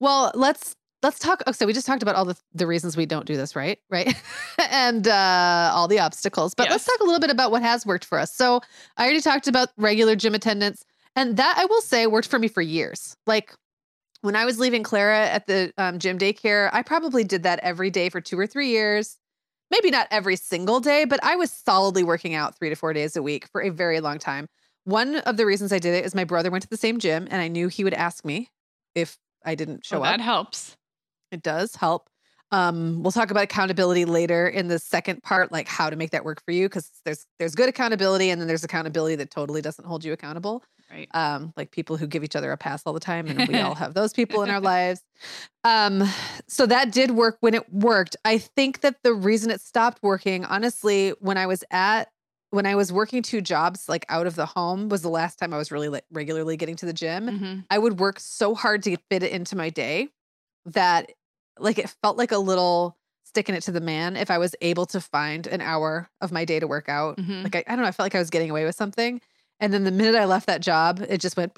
Well, 0.00 0.30
let's 0.34 0.74
let's 1.02 1.18
talk. 1.18 1.42
Oh, 1.46 1.52
so 1.52 1.66
we 1.66 1.72
just 1.72 1.86
talked 1.86 2.02
about 2.02 2.16
all 2.16 2.24
the 2.24 2.36
the 2.54 2.66
reasons 2.66 2.96
we 2.96 3.06
don't 3.06 3.26
do 3.26 3.36
this, 3.36 3.56
right? 3.56 3.78
Right, 3.90 4.14
and 4.70 5.06
uh, 5.06 5.70
all 5.74 5.88
the 5.88 5.98
obstacles. 6.00 6.54
But 6.54 6.70
let's 6.70 6.84
talk 6.84 7.00
a 7.00 7.04
little 7.04 7.20
bit 7.20 7.30
about 7.30 7.50
what 7.50 7.62
has 7.62 7.86
worked 7.86 8.04
for 8.04 8.18
us. 8.18 8.34
So 8.34 8.60
I 8.96 9.04
already 9.04 9.20
talked 9.20 9.48
about 9.48 9.70
regular 9.76 10.16
gym 10.16 10.34
attendance, 10.34 10.84
and 11.14 11.36
that 11.36 11.56
I 11.58 11.64
will 11.66 11.80
say 11.80 12.06
worked 12.06 12.28
for 12.28 12.38
me 12.38 12.48
for 12.48 12.62
years. 12.62 13.16
Like 13.26 13.54
when 14.22 14.36
I 14.36 14.44
was 14.44 14.58
leaving 14.58 14.82
Clara 14.82 15.26
at 15.28 15.46
the 15.46 15.72
um, 15.78 15.98
gym 15.98 16.18
daycare, 16.18 16.70
I 16.72 16.82
probably 16.82 17.24
did 17.24 17.44
that 17.44 17.60
every 17.60 17.90
day 17.90 18.08
for 18.08 18.20
two 18.20 18.38
or 18.38 18.46
three 18.46 18.68
years. 18.68 19.16
Maybe 19.70 19.90
not 19.90 20.06
every 20.10 20.36
single 20.36 20.78
day, 20.80 21.04
but 21.04 21.18
I 21.24 21.36
was 21.36 21.50
solidly 21.50 22.04
working 22.04 22.34
out 22.34 22.56
three 22.56 22.68
to 22.68 22.76
four 22.76 22.92
days 22.92 23.16
a 23.16 23.22
week 23.22 23.48
for 23.50 23.60
a 23.60 23.70
very 23.70 24.00
long 24.00 24.18
time. 24.18 24.46
One 24.84 25.16
of 25.16 25.36
the 25.36 25.44
reasons 25.44 25.72
I 25.72 25.80
did 25.80 25.94
it 25.94 26.04
is 26.04 26.14
my 26.14 26.22
brother 26.22 26.50
went 26.52 26.62
to 26.62 26.70
the 26.70 26.76
same 26.76 27.00
gym, 27.00 27.26
and 27.30 27.42
I 27.42 27.48
knew 27.48 27.66
he 27.66 27.82
would 27.82 27.94
ask 27.94 28.24
me 28.24 28.48
if 28.94 29.18
I 29.46 29.54
didn't 29.54 29.86
show 29.86 29.96
So 29.96 30.02
up. 30.02 30.10
that 30.12 30.20
helps. 30.20 30.76
It 31.30 31.42
does 31.42 31.74
help. 31.76 32.08
Um, 32.52 33.02
we'll 33.02 33.10
talk 33.12 33.30
about 33.32 33.42
accountability 33.44 34.04
later 34.04 34.46
in 34.46 34.68
the 34.68 34.78
second 34.78 35.22
part, 35.24 35.50
like 35.50 35.66
how 35.66 35.90
to 35.90 35.96
make 35.96 36.10
that 36.12 36.24
work 36.24 36.40
for 36.44 36.52
you, 36.52 36.68
because 36.68 36.90
there's 37.04 37.26
there's 37.38 37.54
good 37.56 37.68
accountability 37.68 38.30
and 38.30 38.40
then 38.40 38.46
there's 38.46 38.62
accountability 38.62 39.16
that 39.16 39.30
totally 39.30 39.60
doesn't 39.62 39.84
hold 39.84 40.04
you 40.04 40.12
accountable. 40.12 40.62
Right. 40.88 41.08
Um, 41.14 41.52
like 41.56 41.72
people 41.72 41.96
who 41.96 42.06
give 42.06 42.22
each 42.22 42.36
other 42.36 42.52
a 42.52 42.56
pass 42.56 42.84
all 42.86 42.92
the 42.92 43.00
time, 43.00 43.26
and 43.26 43.48
we 43.48 43.58
all 43.58 43.74
have 43.84 43.94
those 43.94 44.12
people 44.12 44.42
in 44.44 44.50
our 44.50 44.60
lives. 44.60 45.02
Um, 45.64 46.04
so 46.46 46.66
that 46.66 46.92
did 46.92 47.10
work 47.10 47.38
when 47.40 47.54
it 47.54 47.72
worked. 47.72 48.14
I 48.24 48.38
think 48.38 48.82
that 48.82 48.98
the 49.02 49.12
reason 49.12 49.50
it 49.50 49.60
stopped 49.60 49.98
working, 50.02 50.44
honestly, 50.44 51.10
when 51.18 51.36
I 51.36 51.46
was 51.48 51.64
at 51.72 52.08
when 52.56 52.66
I 52.66 52.74
was 52.74 52.92
working 52.92 53.22
two 53.22 53.40
jobs 53.40 53.88
like 53.88 54.04
out 54.08 54.26
of 54.26 54.34
the 54.34 54.46
home 54.46 54.88
was 54.88 55.02
the 55.02 55.08
last 55.08 55.38
time 55.38 55.54
I 55.54 55.58
was 55.58 55.70
really 55.70 55.88
like 55.88 56.04
regularly 56.10 56.56
getting 56.56 56.74
to 56.76 56.86
the 56.86 56.92
gym. 56.92 57.28
Mhm. 57.28 57.64
I 57.70 57.78
would 57.78 58.00
work 58.00 58.18
so 58.18 58.54
hard 58.56 58.82
to 58.84 58.96
fit 59.10 59.22
it 59.22 59.30
into 59.30 59.54
my 59.56 59.70
day 59.70 60.08
that 60.64 61.12
like 61.58 61.78
it 61.78 61.94
felt 62.02 62.16
like 62.16 62.32
a 62.32 62.38
little 62.38 62.96
sticking 63.24 63.54
it 63.54 63.62
to 63.64 63.72
the 63.72 63.80
man 63.80 64.16
if 64.16 64.30
I 64.30 64.38
was 64.38 64.54
able 64.60 64.86
to 64.86 65.00
find 65.00 65.46
an 65.46 65.60
hour 65.60 66.08
of 66.20 66.32
my 66.32 66.44
day 66.44 66.58
to 66.58 66.66
work 66.66 66.88
out. 66.88 67.18
Mhm. 67.18 67.44
Like 67.44 67.54
I, 67.56 67.64
I 67.66 67.76
don't 67.76 67.82
know, 67.82 67.88
I 67.88 67.92
felt 67.92 68.04
like 68.06 68.14
I 68.14 68.18
was 68.18 68.30
getting 68.30 68.50
away 68.50 68.64
with 68.64 68.74
something. 68.74 69.20
And 69.60 69.72
then 69.72 69.84
the 69.84 69.90
minute 69.90 70.14
I 70.16 70.26
left 70.26 70.46
that 70.48 70.60
job, 70.60 71.04
it 71.08 71.18
just 71.20 71.36
went 71.36 71.56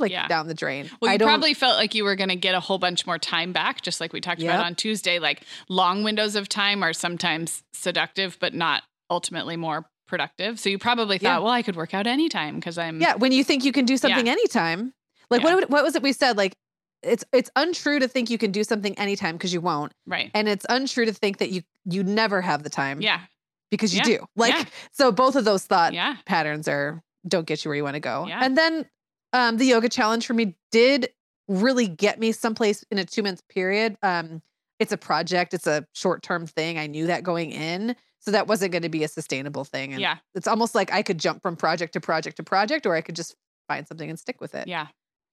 like 0.00 0.10
Yeah. 0.10 0.26
down 0.28 0.48
the 0.48 0.54
drain. 0.54 0.90
Well, 1.00 1.10
I 1.10 1.14
you 1.14 1.18
probably 1.20 1.54
felt 1.54 1.76
like 1.76 1.94
you 1.94 2.04
were 2.04 2.16
going 2.16 2.30
to 2.30 2.36
get 2.36 2.54
a 2.54 2.60
whole 2.60 2.78
bunch 2.78 3.06
more 3.06 3.18
time 3.18 3.52
back, 3.52 3.80
just 3.82 4.00
like 4.00 4.12
we 4.12 4.20
talked 4.20 4.40
Yep. 4.40 4.52
about 4.54 4.66
on 4.66 4.74
Tuesday. 4.74 5.18
Like 5.18 5.42
long 5.68 6.02
windows 6.04 6.36
of 6.36 6.48
time 6.48 6.82
are 6.82 6.92
sometimes 6.92 7.62
seductive, 7.72 8.36
but 8.40 8.54
not 8.54 8.82
ultimately 9.10 9.56
more 9.56 9.86
productive. 10.14 10.60
So 10.60 10.68
you 10.68 10.78
probably 10.78 11.18
thought, 11.18 11.28
Yeah. 11.28 11.38
well, 11.38 11.50
I 11.52 11.62
could 11.62 11.76
work 11.76 11.92
out 11.94 12.06
anytime 12.06 12.56
because 12.56 12.78
I'm 12.78 13.00
Yeah, 13.00 13.14
when 13.16 13.32
you 13.32 13.42
think 13.44 13.64
you 13.64 13.72
can 13.72 13.84
do 13.84 13.96
something 13.96 14.28
anytime. 14.28 14.92
Like 15.30 15.42
Yeah. 15.42 15.54
what 15.54 15.70
what 15.70 15.82
was 15.84 15.94
it 15.96 16.02
we 16.02 16.12
said? 16.12 16.36
Like 16.36 16.54
it's 17.02 17.24
it's 17.32 17.50
untrue 17.56 17.98
to 17.98 18.08
think 18.08 18.30
you 18.30 18.38
can 18.38 18.50
do 18.52 18.62
something 18.64 18.96
anytime 18.98 19.36
because 19.36 19.52
you 19.52 19.60
won't. 19.60 19.92
Right. 20.06 20.30
And 20.34 20.48
it's 20.48 20.64
untrue 20.68 21.04
to 21.06 21.12
think 21.12 21.38
that 21.38 21.50
you 21.50 21.62
you 21.84 22.02
never 22.04 22.40
have 22.40 22.62
the 22.62 22.70
time 22.70 23.00
Yeah. 23.00 23.20
because 23.70 23.92
you 23.94 23.98
Yeah. 24.04 24.18
do. 24.18 24.26
Like 24.36 24.54
Yeah. 24.54 24.64
so 24.92 25.10
both 25.12 25.34
of 25.36 25.44
those 25.44 25.64
thought 25.64 25.92
Yeah. 25.94 26.16
patterns 26.26 26.68
are 26.68 27.02
don't 27.26 27.46
get 27.46 27.64
you 27.64 27.70
where 27.70 27.76
you 27.76 27.84
want 27.84 27.94
to 27.94 28.00
go. 28.00 28.26
Yeah. 28.28 28.40
And 28.44 28.56
then 28.56 28.88
um 29.32 29.56
the 29.56 29.64
yoga 29.66 29.88
challenge 29.88 30.26
for 30.26 30.34
me 30.34 30.54
did 30.70 31.08
really 31.48 31.88
get 31.88 32.18
me 32.18 32.32
someplace 32.32 32.84
in 32.90 32.98
a 32.98 33.04
2 33.04 33.22
month 33.22 33.46
period. 33.48 33.96
Um 34.02 34.42
it's 34.78 34.92
a 34.92 34.96
project, 34.96 35.54
it's 35.54 35.66
a 35.66 35.86
short-term 35.94 36.46
thing. 36.46 36.78
I 36.78 36.86
knew 36.86 37.06
that 37.06 37.22
going 37.22 37.52
in. 37.52 37.94
So 38.24 38.30
that 38.30 38.46
wasn't 38.46 38.72
going 38.72 38.82
to 38.82 38.88
be 38.88 39.04
a 39.04 39.08
sustainable 39.08 39.64
thing 39.64 39.92
and 39.92 40.00
Yeah. 40.00 40.16
it's 40.34 40.46
almost 40.46 40.74
like 40.74 40.90
I 40.92 41.02
could 41.02 41.18
jump 41.18 41.42
from 41.42 41.56
project 41.56 41.92
to 41.92 42.00
project 42.00 42.38
to 42.38 42.42
project 42.42 42.86
or 42.86 42.94
I 42.94 43.02
could 43.02 43.16
just 43.16 43.34
find 43.68 43.86
something 43.86 44.08
and 44.08 44.18
stick 44.18 44.40
with 44.40 44.54
it. 44.54 44.66
Yeah. 44.66 44.86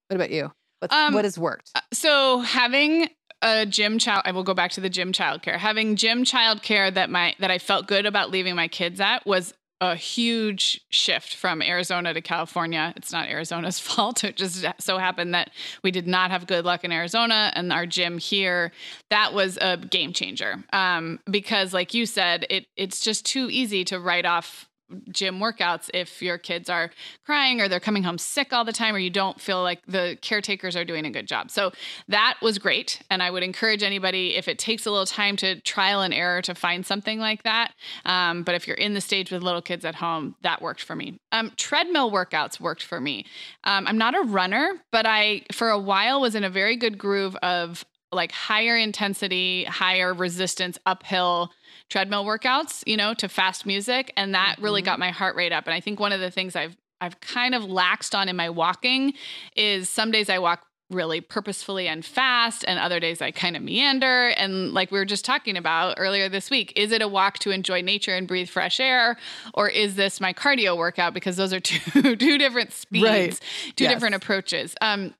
What 0.08 0.16
about 0.16 0.30
you? 0.30 0.52
What 0.80 0.92
Um, 0.92 1.14
what 1.14 1.24
has 1.24 1.38
worked? 1.38 1.70
Uh, 1.74 1.80
So 1.94 2.40
having 2.40 3.08
a 3.40 3.64
gym 3.66 3.98
child, 3.98 4.22
I 4.26 4.32
will 4.32 4.42
go 4.44 4.52
back 4.54 4.72
to 4.72 4.80
the 4.80 4.90
gym 4.90 5.12
childcare. 5.12 5.56
Having 5.56 5.96
gym 5.96 6.24
childcare 6.24 6.92
that 6.92 7.08
my 7.08 7.34
that 7.38 7.50
I 7.50 7.58
felt 7.58 7.86
good 7.86 8.04
about 8.04 8.30
leaving 8.30 8.54
my 8.56 8.68
kids 8.68 9.00
at 9.00 9.24
was 9.26 9.54
a 9.82 9.96
huge 9.96 10.80
shift 10.90 11.34
from 11.34 11.60
Arizona 11.60 12.14
to 12.14 12.20
California. 12.20 12.92
It's 12.96 13.10
not 13.10 13.28
Arizona's 13.28 13.78
fault. 13.80 14.22
It 14.22 14.36
just 14.36 14.64
so 14.78 14.96
happened 14.96 15.34
that 15.34 15.50
we 15.82 15.90
did 15.90 16.06
not 16.06 16.30
have 16.30 16.46
good 16.46 16.64
luck 16.64 16.84
in 16.84 16.92
Arizona, 16.92 17.52
and 17.56 17.72
our 17.72 17.84
gym 17.84 18.16
here 18.18 18.70
that 19.10 19.34
was 19.34 19.58
a 19.60 19.76
game 19.76 20.12
changer. 20.12 20.62
Um, 20.72 21.18
because, 21.28 21.74
like 21.74 21.94
you 21.94 22.06
said, 22.06 22.46
it 22.48 22.66
it's 22.76 23.00
just 23.00 23.26
too 23.26 23.48
easy 23.50 23.84
to 23.86 23.98
write 23.98 24.24
off 24.24 24.68
gym 25.10 25.38
workouts 25.38 25.88
if 25.94 26.22
your 26.22 26.38
kids 26.38 26.68
are 26.68 26.90
crying 27.24 27.60
or 27.60 27.68
they're 27.68 27.80
coming 27.80 28.02
home 28.02 28.18
sick 28.18 28.52
all 28.52 28.64
the 28.64 28.72
time 28.72 28.94
or 28.94 28.98
you 28.98 29.10
don't 29.10 29.40
feel 29.40 29.62
like 29.62 29.80
the 29.86 30.18
caretakers 30.20 30.76
are 30.76 30.84
doing 30.84 31.06
a 31.06 31.10
good 31.10 31.26
job. 31.26 31.50
So 31.50 31.72
that 32.08 32.36
was 32.42 32.58
great. 32.58 33.00
And 33.10 33.22
I 33.22 33.30
would 33.30 33.42
encourage 33.42 33.82
anybody, 33.82 34.36
if 34.36 34.48
it 34.48 34.58
takes 34.58 34.86
a 34.86 34.90
little 34.90 35.06
time 35.06 35.36
to 35.36 35.60
trial 35.60 36.02
and 36.02 36.12
error 36.12 36.42
to 36.42 36.54
find 36.54 36.84
something 36.84 37.18
like 37.18 37.42
that. 37.44 37.72
Um, 38.04 38.42
but 38.42 38.54
if 38.54 38.66
you're 38.66 38.76
in 38.76 38.94
the 38.94 39.00
stage 39.00 39.30
with 39.30 39.42
little 39.42 39.62
kids 39.62 39.84
at 39.84 39.94
home, 39.94 40.36
that 40.42 40.60
worked 40.60 40.82
for 40.82 40.96
me. 40.96 41.18
Um, 41.32 41.52
treadmill 41.56 42.10
workouts 42.10 42.60
worked 42.60 42.82
for 42.82 43.00
me. 43.00 43.26
Um, 43.64 43.86
I'm 43.86 43.98
not 43.98 44.14
a 44.14 44.22
runner, 44.22 44.74
but 44.90 45.06
I, 45.06 45.42
for 45.52 45.70
a 45.70 45.78
while, 45.78 46.20
was 46.20 46.34
in 46.34 46.44
a 46.44 46.50
very 46.50 46.76
good 46.76 46.98
groove 46.98 47.36
of 47.36 47.84
like 48.12 48.30
higher 48.30 48.76
intensity, 48.76 49.64
higher 49.64 50.12
resistance 50.12 50.78
uphill 50.84 51.50
treadmill 51.92 52.24
workouts, 52.24 52.82
you 52.86 52.96
know, 52.96 53.12
to 53.14 53.28
fast 53.28 53.66
music. 53.66 54.12
And 54.16 54.34
that 54.34 54.56
really 54.58 54.80
Mhm. 54.82 54.86
got 54.86 54.98
my 54.98 55.10
heart 55.10 55.36
rate 55.36 55.52
up. 55.52 55.66
And 55.66 55.74
I 55.74 55.80
think 55.80 56.00
one 56.00 56.12
of 56.12 56.20
the 56.20 56.30
things 56.30 56.56
I've 56.56 56.76
I've 57.02 57.18
kind 57.20 57.52
of 57.54 57.64
laxed 57.64 58.16
on 58.16 58.28
in 58.28 58.36
my 58.36 58.48
walking 58.48 59.12
is 59.56 59.88
some 59.90 60.10
days 60.12 60.30
I 60.30 60.38
walk 60.38 60.64
really 60.88 61.20
purposefully 61.20 61.88
and 61.88 62.04
fast 62.04 62.64
and 62.68 62.78
other 62.78 63.00
days 63.00 63.20
I 63.22 63.30
kind 63.32 63.56
of 63.56 63.62
meander 63.62 64.28
and 64.36 64.72
like 64.74 64.90
we 64.92 64.98
were 64.98 65.06
just 65.06 65.24
talking 65.24 65.56
about 65.56 65.94
earlier 65.98 66.28
this 66.28 66.50
week 66.50 66.72
is 66.76 66.92
it 66.92 67.00
a 67.02 67.08
walk 67.08 67.38
to 67.40 67.50
enjoy 67.50 67.80
nature 67.80 68.14
and 68.14 68.28
breathe 68.28 68.48
fresh 68.48 68.78
air 68.78 69.16
or 69.54 69.68
is 69.70 69.94
this 69.96 70.20
my 70.20 70.32
cardio 70.34 70.76
workout 70.76 71.14
because 71.14 71.36
those 71.36 71.52
are 71.54 71.60
two 71.70 72.14
two 72.16 72.36
different 72.38 72.72
speeds 72.74 73.04
Right. 73.04 73.40
two 73.74 73.84
Yes. 73.84 73.94
different 73.94 74.14
approaches 74.14 74.74
um 74.82 75.14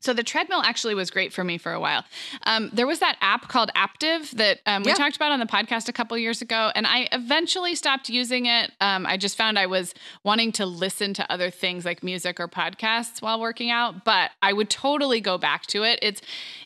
so 0.00 0.12
the 0.12 0.22
treadmill 0.22 0.62
actually 0.62 0.94
was 0.94 1.10
great 1.10 1.32
for 1.32 1.42
me 1.44 1.58
for 1.58 1.72
a 1.72 1.80
while. 1.80 2.04
Um, 2.44 2.70
there 2.72 2.86
was 2.86 3.00
that 3.00 3.16
app 3.20 3.48
called 3.48 3.70
Aaptiv 3.76 4.30
that 4.32 4.60
um, 4.66 4.82
we 4.84 4.90
Yeah. 4.90 4.94
talked 4.94 5.16
about 5.16 5.32
on 5.32 5.40
the 5.40 5.46
podcast 5.46 5.88
a 5.88 5.92
couple 5.92 6.16
years 6.16 6.40
ago, 6.40 6.70
and 6.74 6.86
I 6.86 7.08
eventually 7.12 7.74
stopped 7.74 8.08
using 8.08 8.46
it. 8.46 8.72
Um, 8.80 9.06
I 9.06 9.16
just 9.16 9.36
found 9.36 9.58
I 9.58 9.66
was 9.66 9.94
wanting 10.24 10.52
to 10.52 10.66
listen 10.66 11.14
to 11.14 11.32
other 11.32 11.50
things 11.50 11.84
like 11.84 12.02
music 12.02 12.38
or 12.38 12.48
podcasts 12.48 13.20
while 13.20 13.40
working 13.40 13.70
out, 13.70 14.04
but 14.04 14.30
I 14.40 14.52
would 14.52 14.70
totally 14.70 15.20
go 15.20 15.36
back 15.38 15.66
to 15.66 15.82
it. 15.82 15.98
It's 16.02 16.20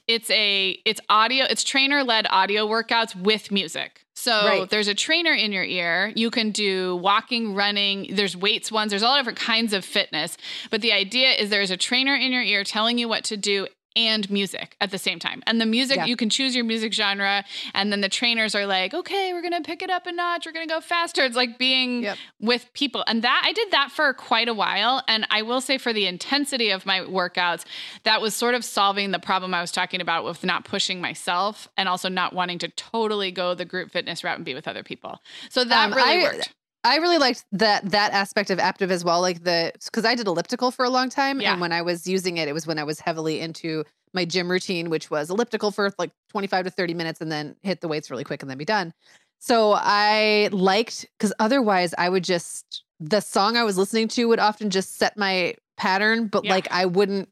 it's 0.07 0.31
a 0.31 0.79
it's 0.85 1.01
audio, 1.09 1.47
it's 1.49 1.65
trainer 1.65 2.05
led 2.05 2.27
audio 2.29 2.67
workouts 2.69 3.15
with 3.17 3.51
music. 3.51 4.02
So 4.15 4.47
Right. 4.47 4.71
there's 4.71 4.89
a 4.89 4.95
trainer 4.95 5.33
in 5.33 5.53
your 5.53 5.65
ear. 5.65 6.13
You 6.15 6.31
can 6.31 6.51
do 6.51 6.97
walking, 6.97 7.55
running. 7.55 8.15
There's 8.15 8.37
weights 8.37 8.71
ones. 8.71 8.91
There's 8.91 9.03
all 9.03 9.17
different 9.17 9.39
kinds 9.39 9.73
of 9.73 9.85
fitness. 9.85 10.37
But 10.71 10.81
the 10.81 10.93
idea 10.93 11.33
is 11.33 11.51
there's 11.51 11.71
a 11.71 11.77
trainer 11.77 12.15
in 12.15 12.31
your 12.33 12.43
ear 12.43 12.63
telling 12.65 12.99
you 12.99 13.09
what 13.09 13.25
to 13.25 13.37
do 13.37 13.67
and 13.97 14.29
music 14.31 14.77
at 14.81 14.91
the 14.91 14.99
same 14.99 15.19
time. 15.19 15.43
And 15.47 15.61
the 15.61 15.67
music, 15.67 15.97
Yeah. 15.99 16.05
you 16.07 16.17
can 16.17 16.31
choose 16.31 16.55
your 16.55 16.65
music 16.65 16.93
genre. 16.93 17.45
And 17.75 17.93
then 17.93 18.01
the 18.01 18.09
trainers 18.09 18.55
are 18.55 18.67
like, 18.67 18.95
okay, 18.95 19.33
we're 19.33 19.43
going 19.43 19.53
to 19.53 19.61
pick 19.63 19.83
it 19.83 19.91
up 19.91 20.07
a 20.07 20.13
notch. 20.13 20.47
We're 20.47 20.53
going 20.53 20.67
to 20.67 20.73
go 20.75 20.81
faster. 20.81 21.25
It's 21.25 21.37
like 21.37 21.59
being 21.59 22.03
Yep. 22.05 22.19
with 22.41 22.73
people. 22.73 23.05
And 23.07 23.23
that 23.23 23.43
I 23.45 23.53
did 23.53 23.71
that 23.71 23.91
for 23.91 24.13
quite 24.15 24.49
a 24.49 24.55
while. 24.55 25.03
And 25.09 25.27
I 25.31 25.43
will 25.43 25.61
say 25.61 25.79
for 25.79 25.93
the 25.93 26.07
intensity 26.07 26.71
of 26.71 26.87
my 26.87 27.01
workouts, 27.01 27.65
that 28.05 28.21
was 28.21 28.35
sort 28.35 28.55
of 28.55 28.65
solving 28.65 29.11
the 29.11 29.19
problem 29.19 29.55
I 29.55 29.61
was 29.61 29.73
talking 29.73 30.01
about 30.01 30.25
with 30.25 30.45
not 30.45 30.65
pushing 30.65 31.01
myself 31.01 31.69
and 31.77 31.89
also 31.89 32.09
not 32.09 32.33
wanting 32.33 32.59
to 32.61 32.69
totally 32.69 33.31
go 33.31 33.55
the 33.55 33.65
group 33.65 33.91
fitness 33.91 34.25
route 34.25 34.37
and 34.37 34.45
be 34.45 34.55
with 34.55 34.67
other 34.69 34.83
people. 34.83 35.21
So 35.51 35.65
that 35.65 35.85
Um, 35.91 35.95
really 35.95 36.21
I- 36.21 36.23
worked. 36.23 36.53
I 36.85 36.97
really 36.97 37.19
liked 37.19 37.45
that 37.53 37.91
that 37.91 38.13
aspect 38.13 38.51
of 38.51 38.59
Aaptiv 38.59 38.91
as 38.91 39.05
well. 39.05 39.21
Like 39.21 39.45
the 39.45 39.73
because 39.85 40.05
I 40.05 40.15
did 40.15 40.27
elliptical 40.27 40.71
for 40.71 40.85
a 40.85 40.91
long 40.91 41.09
time, 41.09 41.41
Yeah. 41.41 41.53
and 41.53 41.61
when 41.61 41.73
I 41.73 41.83
was 41.83 42.07
using 42.07 42.39
it, 42.39 42.49
it 42.49 42.53
was 42.53 42.67
when 42.67 42.79
I 42.79 42.85
was 42.85 43.01
heavily 43.01 43.41
into 43.41 43.85
my 44.15 44.25
gym 44.25 44.51
routine, 44.51 44.91
which 44.91 45.11
was 45.11 45.31
elliptical 45.31 45.71
for 45.71 45.93
like 45.99 46.11
twenty 46.31 46.47
five 46.49 46.65
to 46.65 46.71
thirty 46.71 46.95
minutes, 46.95 47.21
and 47.21 47.31
then 47.31 47.57
hit 47.63 47.81
the 47.81 47.89
weights 47.89 48.11
really 48.11 48.25
quick 48.25 48.43
and 48.43 48.51
then 48.51 48.59
be 48.59 48.65
done. 48.65 48.93
So 49.39 49.75
I 49.77 50.49
liked 50.53 51.07
because 51.19 51.33
otherwise 51.39 51.95
I 51.99 52.09
would 52.09 52.25
just 52.25 52.85
the 53.01 53.21
song 53.21 53.57
I 53.57 53.65
was 53.65 53.77
listening 53.79 54.09
to 54.09 54.29
would 54.29 54.39
often 54.39 54.71
just 54.71 54.97
set 54.97 55.17
my 55.17 55.55
pattern, 55.77 56.27
but 56.29 56.45
Yeah. 56.45 56.51
like 56.53 56.69
I 56.71 56.87
wouldn't 56.87 57.29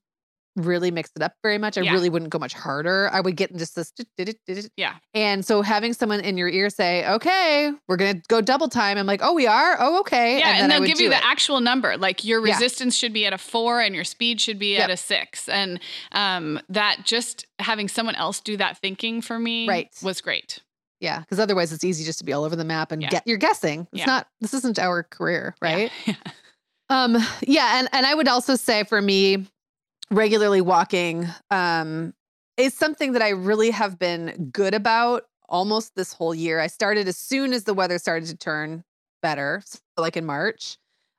really 0.56 0.90
mix 0.90 1.10
it 1.16 1.22
up 1.22 1.32
very 1.42 1.58
much. 1.58 1.78
I 1.78 1.82
Yeah. 1.82 1.92
really 1.92 2.08
wouldn't 2.10 2.30
go 2.30 2.38
much 2.38 2.54
harder. 2.54 3.08
I 3.12 3.20
would 3.20 3.36
get 3.36 3.50
in 3.50 3.58
just 3.58 3.74
this. 3.76 3.92
Yeah. 4.76 4.94
And 5.14 5.44
so 5.44 5.62
having 5.62 5.92
someone 5.92 6.20
in 6.20 6.36
your 6.36 6.48
ear 6.48 6.70
say, 6.70 7.06
"Okay, 7.06 7.70
we're 7.88 7.96
gonna 7.96 8.20
go 8.28 8.40
double 8.40 8.68
time," 8.68 8.98
I'm 8.98 9.06
like, 9.06 9.20
"Oh, 9.22 9.32
we 9.32 9.46
are. 9.46 9.76
Oh, 9.78 10.00
okay." 10.00 10.38
Yeah, 10.40 10.48
and, 10.50 10.62
then 10.62 10.72
I 10.72 10.78
they'll 10.78 10.88
give 10.88 11.00
you 11.00 11.08
the 11.08 11.16
it. 11.16 11.24
actual 11.24 11.60
number. 11.60 11.96
Like 11.96 12.24
your 12.24 12.44
Yeah. 12.46 12.54
resistance 12.54 12.96
should 12.96 13.12
be 13.12 13.26
at 13.26 13.32
a 13.32 13.38
four 13.38 13.80
and 13.80 13.94
your 13.94 14.04
speed 14.04 14.40
should 14.40 14.58
be 14.58 14.76
at 14.76 14.90
a 14.90 14.96
six. 14.96 15.48
And 15.48 15.80
um, 16.12 16.60
that 16.68 17.04
just 17.04 17.46
having 17.58 17.88
someone 17.88 18.16
else 18.16 18.40
do 18.40 18.56
that 18.56 18.78
thinking 18.78 19.22
for 19.22 19.38
me 19.38 19.68
Right. 19.68 19.88
was 20.02 20.20
great. 20.20 20.58
Yeah, 21.00 21.20
because 21.20 21.38
otherwise 21.38 21.72
it's 21.72 21.84
easy 21.84 22.04
just 22.04 22.18
to 22.18 22.24
be 22.24 22.32
all 22.32 22.44
over 22.44 22.56
the 22.56 22.64
map 22.64 22.92
and 22.92 23.00
Yeah. 23.00 23.08
get 23.08 23.22
you're 23.26 23.38
guessing. 23.38 23.86
It's 23.92 24.00
Yeah. 24.00 24.06
not. 24.06 24.26
This 24.40 24.52
isn't 24.52 24.78
our 24.78 25.02
career, 25.04 25.54
right? 25.62 25.90
Yeah. 26.06 26.14
Um, 26.90 27.16
yeah, 27.46 27.78
and 27.78 27.88
and 27.92 28.04
I 28.04 28.14
would 28.14 28.26
also 28.26 28.56
say 28.56 28.82
for 28.82 29.00
me, 29.00 29.46
regularly 30.10 30.60
walking 30.60 31.26
um 31.50 32.12
is 32.56 32.74
something 32.74 33.12
that 33.12 33.22
I 33.22 33.30
really 33.30 33.70
have 33.70 33.98
been 33.98 34.50
good 34.52 34.74
about 34.74 35.24
almost 35.48 35.94
this 35.96 36.12
whole 36.12 36.34
year. 36.34 36.60
I 36.60 36.66
started 36.66 37.08
as 37.08 37.16
soon 37.16 37.52
as 37.52 37.64
the 37.64 37.72
weather 37.74 37.98
started 37.98 38.28
to 38.28 38.36
turn 38.36 38.84
better, 39.22 39.62
so 39.64 39.78
like 39.96 40.16
in 40.16 40.26
March. 40.26 40.76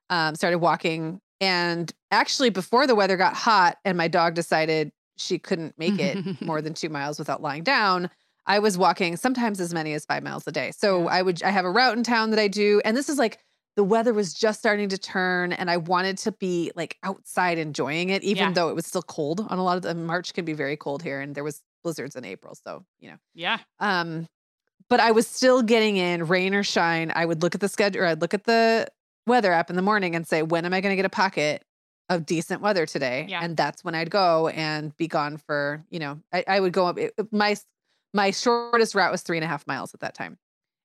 Um, 0.10 0.36
started 0.36 0.58
walking, 0.60 1.22
and 1.40 1.92
actually 2.12 2.50
before 2.50 2.86
the 2.86 2.96
weather 2.96 3.16
got 3.16 3.34
hot 3.34 3.78
and 3.86 3.98
my 3.98 4.10
dog 4.10 4.34
decided 4.34 4.92
she 5.18 5.40
couldn't 5.40 5.74
make 5.78 6.00
it 6.00 6.42
more 6.42 6.62
than 6.62 6.74
two 6.74 6.90
miles 6.90 7.18
without 7.18 7.42
lying 7.42 7.64
down. 7.64 8.10
I 8.46 8.60
was 8.60 8.78
walking 8.78 9.16
sometimes 9.16 9.62
as 9.62 9.74
many 9.74 9.94
as 9.94 10.04
five 10.04 10.22
miles 10.22 10.46
a 10.48 10.52
day. 10.52 10.72
So 10.76 11.04
Yeah. 11.04 11.06
I 11.06 11.22
would 11.22 11.42
I 11.44 11.50
have 11.50 11.64
a 11.64 11.72
route 11.72 11.98
in 11.98 12.04
town 12.04 12.32
that 12.32 12.40
I 12.40 12.50
do, 12.50 12.82
and 12.84 12.96
this 12.98 13.08
is 13.08 13.18
like 13.18 13.40
the 13.76 13.84
weather 13.84 14.14
was 14.14 14.34
just 14.34 14.60
starting 14.60 14.90
to 14.90 14.98
turn, 14.98 15.54
and 15.54 15.70
I 15.72 15.78
wanted 15.78 16.18
to 16.20 16.32
be 16.34 16.72
like 16.76 16.98
outside 17.04 17.58
enjoying 17.58 18.10
it, 18.10 18.24
even 18.24 18.48
Yeah. 18.50 18.52
though 18.54 18.70
it 18.70 18.76
was 18.76 18.86
still 18.86 19.02
cold. 19.02 19.46
On 19.50 19.58
a 19.58 19.64
lot 19.64 19.78
of 19.78 19.84
the 19.84 19.96
March 19.96 20.34
can 20.34 20.44
be 20.46 20.54
very 20.54 20.76
cold 20.78 21.02
here, 21.04 21.22
and 21.22 21.34
there 21.36 21.44
was 21.44 21.62
blizzards 21.84 22.16
in 22.16 22.26
April, 22.26 22.54
so 22.56 22.86
you 23.00 23.10
know. 23.12 23.18
yeah. 23.34 23.60
Um, 23.80 24.28
but 24.90 25.00
I 25.00 25.12
was 25.12 25.26
still 25.28 25.62
getting 25.62 25.96
in, 25.98 26.28
rain 26.28 26.54
or 26.54 26.64
shine. 26.64 27.12
I 27.16 27.26
would 27.26 27.42
look 27.42 27.56
at 27.56 27.62
the 27.62 27.70
schedule, 27.70 28.02
or 28.04 28.08
I'd 28.08 28.20
look 28.22 28.34
at 28.34 28.44
the 28.44 28.88
weather 29.26 29.52
app 29.54 29.70
in 29.70 29.76
the 29.78 29.82
morning 29.82 30.16
and 30.16 30.28
say, 30.28 30.44
when 30.44 30.66
am 30.66 30.74
I 30.74 30.82
going 30.82 30.92
to 30.92 30.96
get 30.98 31.06
a 31.06 31.10
pocket 31.10 31.64
of 32.10 32.26
decent 32.26 32.62
weather 32.62 32.86
today? 32.86 33.26
Yeah. 33.30 33.40
And 33.42 33.56
that's 33.56 33.84
when 33.86 33.96
I'd 33.96 34.10
go 34.10 34.50
and 34.50 34.96
be 34.98 35.08
gone 35.08 35.38
for, 35.38 35.86
you 35.90 36.00
know, 36.00 36.20
I, 36.34 36.44
I 36.48 36.60
would 36.60 36.74
go 36.74 36.88
up. 36.88 36.98
it- 37.00 37.14
my 37.32 37.56
my 38.14 38.32
shortest 38.32 38.94
route 38.94 39.12
was 39.14 39.22
three 39.22 39.38
and 39.38 39.46
a 39.46 39.48
half 39.48 39.66
miles 39.66 39.94
at 39.94 40.02
that 40.02 40.14
time, 40.14 40.38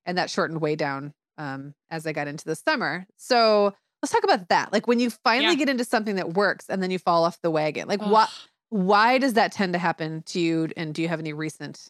and 0.05 0.17
that 0.17 0.29
shortened 0.29 0.61
way 0.61 0.77
down 0.77 1.13
um, 1.37 1.73
as 1.89 2.05
I 2.07 2.13
got 2.13 2.27
into 2.27 2.45
the 2.45 2.55
summer. 2.55 3.05
So 3.17 3.73
let's 4.01 4.11
talk 4.11 4.23
about 4.23 4.49
that. 4.49 4.71
Like 4.73 4.87
when 4.87 4.99
you 4.99 5.09
finally 5.09 5.53
Yeah. 5.53 5.55
get 5.59 5.69
into 5.69 5.83
something 5.83 6.15
that 6.15 6.33
works, 6.33 6.65
and 6.69 6.81
then 6.81 6.91
you 6.91 6.99
fall 6.99 7.23
off 7.23 7.39
the 7.41 7.51
wagon. 7.51 7.87
Like 7.87 8.01
what? 8.01 8.29
Why 8.69 9.17
does 9.17 9.33
that 9.33 9.53
tend 9.53 9.73
to 9.73 9.79
happen 9.79 10.23
to 10.27 10.39
you? 10.39 10.69
And 10.75 10.93
do 10.93 11.01
you 11.01 11.07
have 11.07 11.19
any 11.19 11.31
recent 11.33 11.87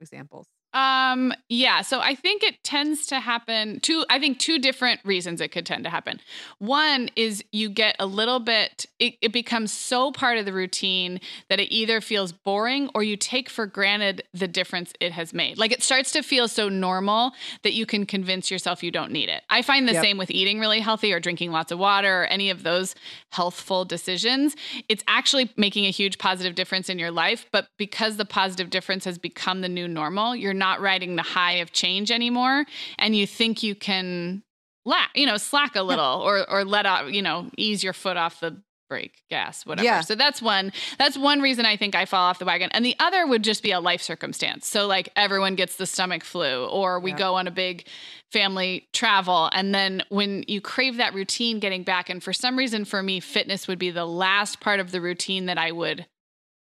examples? 0.00 0.46
Um, 0.74 1.32
yeah. 1.48 1.80
So 1.80 2.00
I 2.00 2.14
think 2.14 2.42
it 2.42 2.62
tends 2.62 3.06
to 3.06 3.20
happen 3.20 3.80
two, 3.80 4.04
I 4.10 4.18
think 4.18 4.38
two 4.38 4.58
different 4.58 5.00
reasons 5.02 5.40
it 5.40 5.48
could 5.48 5.64
tend 5.64 5.84
to 5.84 5.90
happen. 5.90 6.20
One 6.58 7.08
is 7.16 7.42
you 7.52 7.70
get 7.70 7.96
a 7.98 8.04
little 8.06 8.38
bit, 8.38 8.84
it, 8.98 9.14
it 9.22 9.32
becomes 9.32 9.72
so 9.72 10.12
part 10.12 10.36
of 10.36 10.44
the 10.44 10.52
routine 10.52 11.20
that 11.48 11.58
it 11.58 11.72
either 11.74 12.02
feels 12.02 12.32
boring 12.32 12.90
or 12.94 13.02
you 13.02 13.16
take 13.16 13.48
for 13.48 13.64
granted 13.64 14.22
the 14.34 14.46
difference 14.46 14.92
it 15.00 15.12
has 15.12 15.32
made. 15.32 15.56
Like 15.56 15.72
it 15.72 15.82
starts 15.82 16.12
to 16.12 16.22
feel 16.22 16.48
so 16.48 16.68
normal 16.68 17.32
that 17.62 17.72
you 17.72 17.86
can 17.86 18.04
convince 18.04 18.50
yourself 18.50 18.82
you 18.82 18.90
don't 18.90 19.10
need 19.10 19.30
it. 19.30 19.42
I 19.48 19.62
find 19.62 19.88
the 19.88 19.94
Yep. 19.94 20.04
same 20.04 20.18
with 20.18 20.30
eating 20.30 20.60
really 20.60 20.80
healthy 20.80 21.12
or 21.14 21.18
drinking 21.20 21.50
lots 21.50 21.72
of 21.72 21.78
water 21.78 22.22
or 22.22 22.26
any 22.26 22.50
of 22.50 22.62
those 22.62 22.94
healthful 23.30 23.86
decisions. 23.86 24.54
It's 24.88 25.02
actually 25.08 25.50
making 25.56 25.86
a 25.86 25.90
huge 25.90 26.18
positive 26.18 26.54
difference 26.54 26.90
in 26.90 26.98
your 26.98 27.10
life, 27.10 27.46
but 27.52 27.68
because 27.78 28.16
the 28.18 28.26
positive 28.26 28.68
difference 28.68 29.06
has 29.06 29.16
become 29.16 29.62
the 29.62 29.68
new 29.68 29.88
normal, 29.88 30.36
you're 30.36 30.57
not 30.58 30.80
riding 30.80 31.16
the 31.16 31.22
high 31.22 31.54
of 31.54 31.72
change 31.72 32.10
anymore 32.10 32.64
and 32.98 33.16
you 33.16 33.26
think 33.26 33.62
you 33.62 33.74
can 33.74 34.42
la- 34.84 35.06
you 35.14 35.26
know, 35.26 35.36
slack 35.36 35.76
a 35.76 35.82
little 35.82 36.20
or 36.22 36.48
or 36.50 36.64
let 36.64 36.84
out, 36.86 37.12
you 37.12 37.22
know, 37.22 37.48
ease 37.56 37.82
your 37.84 37.92
foot 37.92 38.16
off 38.16 38.40
the 38.40 38.60
brake, 38.88 39.20
gas, 39.28 39.66
whatever. 39.66 39.84
Yeah. 39.84 40.00
So 40.00 40.14
that's 40.14 40.40
one 40.40 40.72
that's 40.98 41.18
one 41.18 41.40
reason 41.42 41.66
I 41.66 41.76
think 41.76 41.94
I 41.94 42.06
fall 42.06 42.22
off 42.30 42.38
the 42.38 42.46
wagon. 42.46 42.70
And 42.72 42.82
the 42.84 42.96
other 42.98 43.26
would 43.26 43.44
just 43.44 43.62
be 43.62 43.70
a 43.72 43.80
life 43.80 44.00
circumstance. 44.00 44.66
So 44.66 44.86
like 44.86 45.10
everyone 45.14 45.56
gets 45.56 45.76
the 45.76 45.84
stomach 45.84 46.24
flu 46.24 46.64
or 46.66 46.98
we 46.98 47.10
Yeah. 47.10 47.18
go 47.18 47.34
on 47.34 47.46
a 47.46 47.50
big 47.50 47.86
family 48.32 48.88
travel 48.94 49.48
and 49.52 49.74
then 49.74 50.02
when 50.10 50.44
you 50.48 50.60
crave 50.60 50.96
that 50.98 51.14
routine 51.14 51.60
getting 51.60 51.82
back 51.82 52.08
and 52.10 52.22
for 52.22 52.32
some 52.32 52.56
reason 52.58 52.84
for 52.84 53.02
me 53.02 53.20
fitness 53.20 53.66
would 53.68 53.78
be 53.78 53.90
the 53.90 54.04
last 54.06 54.60
part 54.60 54.80
of 54.80 54.90
the 54.90 55.00
routine 55.00 55.46
that 55.46 55.56
I 55.58 55.72
would 55.72 56.06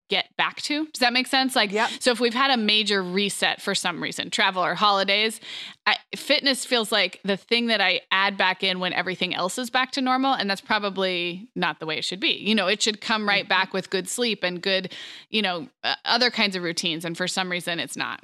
get 0.09 0.35
back 0.37 0.61
to. 0.63 0.85
Does 0.87 0.99
that 0.99 1.11
make 1.13 1.27
sense? 1.27 1.55
Like, 1.55 1.71
Yep. 1.71 1.89
so 1.99 2.11
if 2.11 2.19
we've 2.19 2.33
had 2.33 2.51
a 2.51 2.57
major 2.57 3.03
reset 3.03 3.61
for 3.61 3.75
some 3.75 4.01
reason, 4.01 4.29
travel 4.29 4.63
or 4.63 4.73
holidays, 4.75 5.39
I, 5.85 5.97
fitness 6.15 6.65
feels 6.65 6.91
like 6.91 7.19
the 7.23 7.35
thing 7.37 7.67
that 7.67 7.81
I 7.81 8.01
add 8.11 8.37
back 8.37 8.63
in 8.63 8.79
when 8.79 8.93
everything 8.93 9.35
else 9.35 9.57
is 9.57 9.69
back 9.69 9.91
to 9.93 10.01
normal. 10.01 10.33
And 10.33 10.49
that's 10.49 10.61
probably 10.61 11.49
not 11.55 11.79
the 11.79 11.85
way 11.85 11.97
it 11.97 12.05
should 12.05 12.19
be. 12.19 12.29
You 12.33 12.55
know, 12.55 12.67
it 12.67 12.81
should 12.81 13.01
come 13.01 13.27
right 13.27 13.47
back 13.47 13.73
with 13.73 13.89
good 13.89 14.07
sleep 14.07 14.43
and 14.43 14.61
good, 14.61 14.93
you 15.29 15.41
know, 15.41 15.67
uh, 15.83 15.95
other 16.05 16.29
kinds 16.29 16.55
of 16.55 16.63
routines. 16.63 17.03
And 17.05 17.17
for 17.17 17.27
some 17.27 17.49
reason, 17.51 17.79
it's 17.79 17.97
not. 17.97 18.21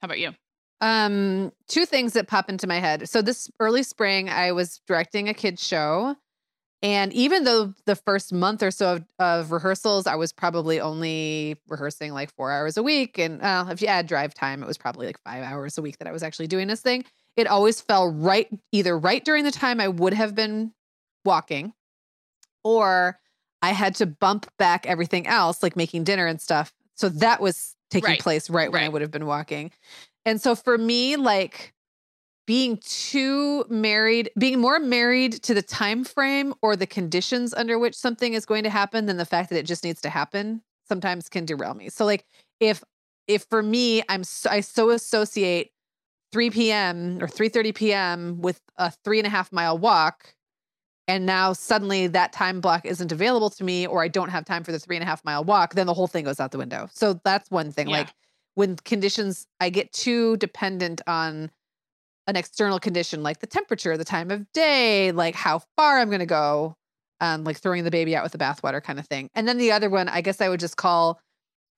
How 0.00 0.06
about 0.06 0.18
you? 0.18 0.34
Um, 0.80 1.52
two 1.68 1.86
things 1.86 2.12
that 2.12 2.28
pop 2.28 2.48
into 2.50 2.66
my 2.66 2.80
head. 2.80 3.08
So 3.08 3.22
this 3.22 3.50
early 3.60 3.82
spring, 3.82 4.28
I 4.28 4.52
was 4.52 4.80
directing 4.86 5.28
a 5.28 5.34
kids 5.34 5.66
show, 5.66 6.16
and 6.82 7.12
even 7.12 7.44
though 7.44 7.74
the 7.86 7.96
first 7.96 8.32
month 8.32 8.62
or 8.62 8.70
so 8.70 8.96
of, 8.96 9.04
of 9.18 9.52
rehearsals, 9.52 10.06
I 10.06 10.14
was 10.14 10.32
probably 10.32 10.80
only 10.80 11.56
rehearsing 11.68 12.12
like 12.12 12.32
four 12.34 12.52
hours 12.52 12.76
a 12.76 12.82
week, 12.82 13.18
and 13.18 13.40
uh, 13.42 13.66
if 13.70 13.80
you 13.80 13.88
add 13.88 14.06
drive 14.06 14.34
time, 14.34 14.62
it 14.62 14.66
was 14.66 14.78
probably 14.78 15.06
like 15.06 15.18
five 15.24 15.42
hours 15.42 15.78
a 15.78 15.82
week 15.82 15.98
that 15.98 16.08
I 16.08 16.12
was 16.12 16.22
actually 16.22 16.46
doing 16.48 16.68
this 16.68 16.80
thing. 16.82 17.04
It 17.36 17.46
always 17.46 17.80
fell 17.80 18.08
right 18.08 18.48
either 18.72 18.98
right 18.98 19.24
during 19.24 19.44
the 19.44 19.50
time 19.50 19.80
I 19.80 19.88
would 19.88 20.14
have 20.14 20.34
been 20.34 20.72
walking, 21.24 21.72
or 22.64 23.18
I 23.62 23.70
had 23.72 23.94
to 23.96 24.06
bump 24.06 24.46
back 24.58 24.86
everything 24.86 25.26
else, 25.26 25.62
like 25.62 25.76
making 25.76 26.04
dinner 26.04 26.26
and 26.26 26.40
stuff. 26.40 26.72
So 26.94 27.08
that 27.08 27.40
was 27.40 27.74
taking 27.90 28.12
Right. 28.12 28.20
place 28.20 28.50
right 28.50 28.70
when 28.70 28.82
I 28.82 28.88
would 28.88 29.02
have 29.02 29.10
been 29.10 29.26
walking. 29.26 29.70
And 30.24 30.40
so 30.40 30.54
for 30.54 30.76
me, 30.76 31.16
like 31.16 31.72
being 32.46 32.78
too 32.78 33.64
married, 33.68 34.30
being 34.38 34.60
more 34.60 34.78
married 34.78 35.32
to 35.42 35.52
the 35.52 35.62
time 35.62 36.04
frame 36.04 36.54
or 36.62 36.76
the 36.76 36.86
conditions 36.86 37.52
under 37.52 37.78
which 37.78 37.94
something 37.94 38.34
is 38.34 38.46
going 38.46 38.62
to 38.64 38.70
happen 38.70 39.06
than 39.06 39.16
the 39.16 39.24
fact 39.24 39.50
that 39.50 39.58
it 39.58 39.66
just 39.66 39.84
needs 39.84 40.00
to 40.00 40.10
happen 40.10 40.62
sometimes 40.86 41.28
can 41.28 41.44
derail 41.44 41.74
me. 41.74 41.88
So 41.88 42.04
like 42.04 42.24
if 42.60 42.82
if 43.26 43.44
for 43.50 43.62
me 43.62 44.02
I'm 44.08 44.24
so, 44.24 44.50
I 44.50 44.60
so 44.60 44.90
associate 44.90 45.72
3 46.32 46.50
p.m. 46.50 47.18
or 47.20 47.26
3:30 47.26 47.74
p.m. 47.74 48.40
with 48.40 48.60
a 48.76 48.90
three 48.90 49.18
and 49.18 49.26
a 49.26 49.30
half 49.30 49.52
mile 49.52 49.76
walk, 49.78 50.34
and 51.08 51.26
now 51.26 51.52
suddenly 51.52 52.06
that 52.08 52.32
time 52.32 52.60
block 52.60 52.84
isn't 52.84 53.12
available 53.12 53.50
to 53.50 53.64
me, 53.64 53.86
or 53.86 54.02
I 54.02 54.08
don't 54.08 54.28
have 54.28 54.44
time 54.44 54.62
for 54.62 54.72
the 54.72 54.78
three 54.78 54.96
and 54.96 55.02
a 55.02 55.06
half 55.06 55.24
mile 55.24 55.44
walk, 55.44 55.74
then 55.74 55.86
the 55.86 55.94
whole 55.94 56.06
thing 56.06 56.24
goes 56.24 56.40
out 56.40 56.52
the 56.52 56.58
window. 56.58 56.88
So 56.92 57.20
that's 57.24 57.50
one 57.50 57.72
thing. 57.72 57.88
Yeah. 57.88 57.98
Like 57.98 58.08
when 58.54 58.76
conditions, 58.76 59.46
I 59.60 59.70
get 59.70 59.92
too 59.92 60.36
dependent 60.38 61.00
on 61.06 61.50
an 62.26 62.36
external 62.36 62.78
condition 62.78 63.22
like 63.22 63.40
the 63.40 63.46
temperature, 63.46 63.96
the 63.96 64.04
time 64.04 64.30
of 64.30 64.50
day, 64.52 65.12
like 65.12 65.34
how 65.34 65.60
far 65.76 65.98
I'm 65.98 66.08
going 66.08 66.20
to 66.20 66.26
go, 66.26 66.76
um, 67.20 67.44
like 67.44 67.58
throwing 67.58 67.84
the 67.84 67.90
baby 67.90 68.16
out 68.16 68.22
with 68.22 68.32
the 68.32 68.38
bathwater 68.38 68.82
kind 68.82 68.98
of 68.98 69.06
thing. 69.06 69.30
And 69.34 69.46
then 69.46 69.58
the 69.58 69.72
other 69.72 69.88
one, 69.88 70.08
I 70.08 70.20
guess 70.20 70.40
I 70.40 70.48
would 70.48 70.60
just 70.60 70.76
call 70.76 71.20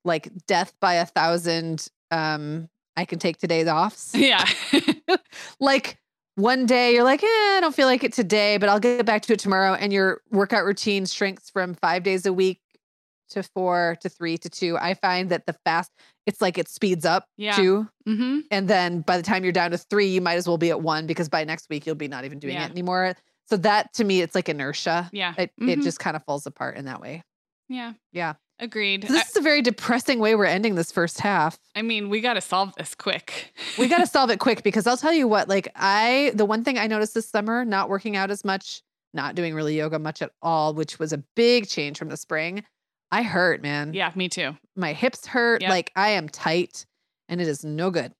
like 0.04 0.30
death 0.46 0.72
by 0.80 0.94
a 0.94 1.06
thousand. 1.06 1.88
Um, 2.10 2.68
I 2.96 3.04
can 3.04 3.18
take 3.18 3.38
today's 3.38 3.68
offs. 3.68 4.14
Yeah. 4.14 4.44
like 5.60 5.98
one 6.36 6.66
day 6.66 6.94
you're 6.94 7.04
like, 7.04 7.22
eh, 7.22 7.26
I 7.26 7.58
don't 7.60 7.74
feel 7.74 7.86
like 7.86 8.04
it 8.04 8.12
today, 8.12 8.58
but 8.58 8.68
I'll 8.68 8.80
get 8.80 9.04
back 9.04 9.22
to 9.22 9.32
it 9.32 9.40
tomorrow. 9.40 9.74
And 9.74 9.92
your 9.92 10.22
workout 10.30 10.64
routine 10.64 11.04
shrinks 11.04 11.50
from 11.50 11.74
five 11.74 12.02
days 12.04 12.26
a 12.26 12.32
week 12.32 12.60
to 13.30 13.42
four 13.42 13.96
to 14.00 14.08
three 14.08 14.38
to 14.38 14.48
two. 14.48 14.76
I 14.78 14.94
find 14.94 15.30
that 15.30 15.46
the 15.46 15.54
fast, 15.64 15.90
it's 16.26 16.40
like 16.40 16.58
it 16.58 16.68
speeds 16.68 17.04
up 17.04 17.26
Yeah. 17.36 17.52
too. 17.56 17.88
mm-hmm. 18.06 18.40
And 18.50 18.68
then 18.68 19.00
by 19.02 19.16
the 19.16 19.22
time 19.22 19.44
you're 19.44 19.52
down 19.52 19.70
to 19.72 19.78
three, 19.78 20.06
you 20.08 20.20
might 20.20 20.34
as 20.36 20.46
well 20.48 20.58
be 20.58 20.70
at 20.70 20.80
one 20.80 21.06
because 21.06 21.28
by 21.28 21.44
next 21.44 21.68
week 21.70 21.86
you'll 21.86 21.94
be 21.94 22.08
not 22.08 22.24
even 22.24 22.38
doing 22.38 22.54
Yeah. 22.54 22.64
it 22.66 22.70
anymore. 22.70 23.14
So 23.48 23.56
that 23.58 23.92
to 23.94 24.04
me, 24.04 24.20
it's 24.20 24.34
like 24.34 24.48
inertia. 24.48 25.08
Yeah. 25.12 25.34
It, 25.38 25.52
it 25.58 25.78
Mhm. 25.78 25.82
just 25.82 25.98
kind 26.00 26.16
of 26.16 26.24
falls 26.24 26.46
apart 26.46 26.76
in 26.76 26.84
that 26.86 27.00
way. 27.00 27.22
yeah. 27.68 27.92
Yeah. 28.12 28.34
Agreed. 28.60 29.06
So 29.06 29.12
this 29.12 29.28
is 29.30 29.36
a 29.36 29.40
very 29.40 29.62
depressing 29.62 30.18
way 30.18 30.34
we're 30.34 30.44
ending 30.46 30.74
this 30.74 30.90
first 30.90 31.20
half. 31.20 31.58
I, 31.76 31.78
I 31.78 31.82
mean, 31.82 32.08
we 32.08 32.20
got 32.20 32.34
to 32.34 32.40
solve 32.40 32.74
this 32.76 32.92
quick. 32.94 33.52
we 33.78 33.86
got 33.86 33.98
to 33.98 34.06
solve 34.16 34.30
it 34.30 34.40
quick 34.40 34.64
because 34.64 34.84
I'll 34.88 34.96
tell 34.96 35.12
you 35.12 35.28
what, 35.28 35.48
like 35.48 35.68
I, 35.76 36.32
the 36.34 36.44
one 36.44 36.64
thing 36.64 36.76
I 36.76 36.88
noticed 36.88 37.14
this 37.14 37.28
summer, 37.28 37.64
not 37.64 37.88
working 37.88 38.16
out 38.16 38.32
as 38.32 38.44
much, 38.44 38.82
not 39.14 39.36
doing 39.36 39.54
really 39.54 39.76
yoga 39.78 39.98
much 40.00 40.22
at 40.22 40.32
all, 40.42 40.74
which 40.74 40.98
was 40.98 41.12
a 41.12 41.22
big 41.36 41.68
change 41.68 41.98
from 41.98 42.08
the 42.08 42.16
spring. 42.16 42.64
I 43.10 43.22
hurt, 43.22 43.62
man. 43.62 43.94
yeah, 43.94 44.12
me 44.14 44.28
too. 44.28 44.56
My 44.76 44.92
hips 44.92 45.26
hurt. 45.26 45.62
Yep. 45.62 45.70
Like 45.70 45.92
I 45.96 46.10
am 46.10 46.28
tight 46.28 46.84
and 47.28 47.40
it 47.40 47.48
is 47.48 47.64
no 47.64 47.90
good. 47.90 48.12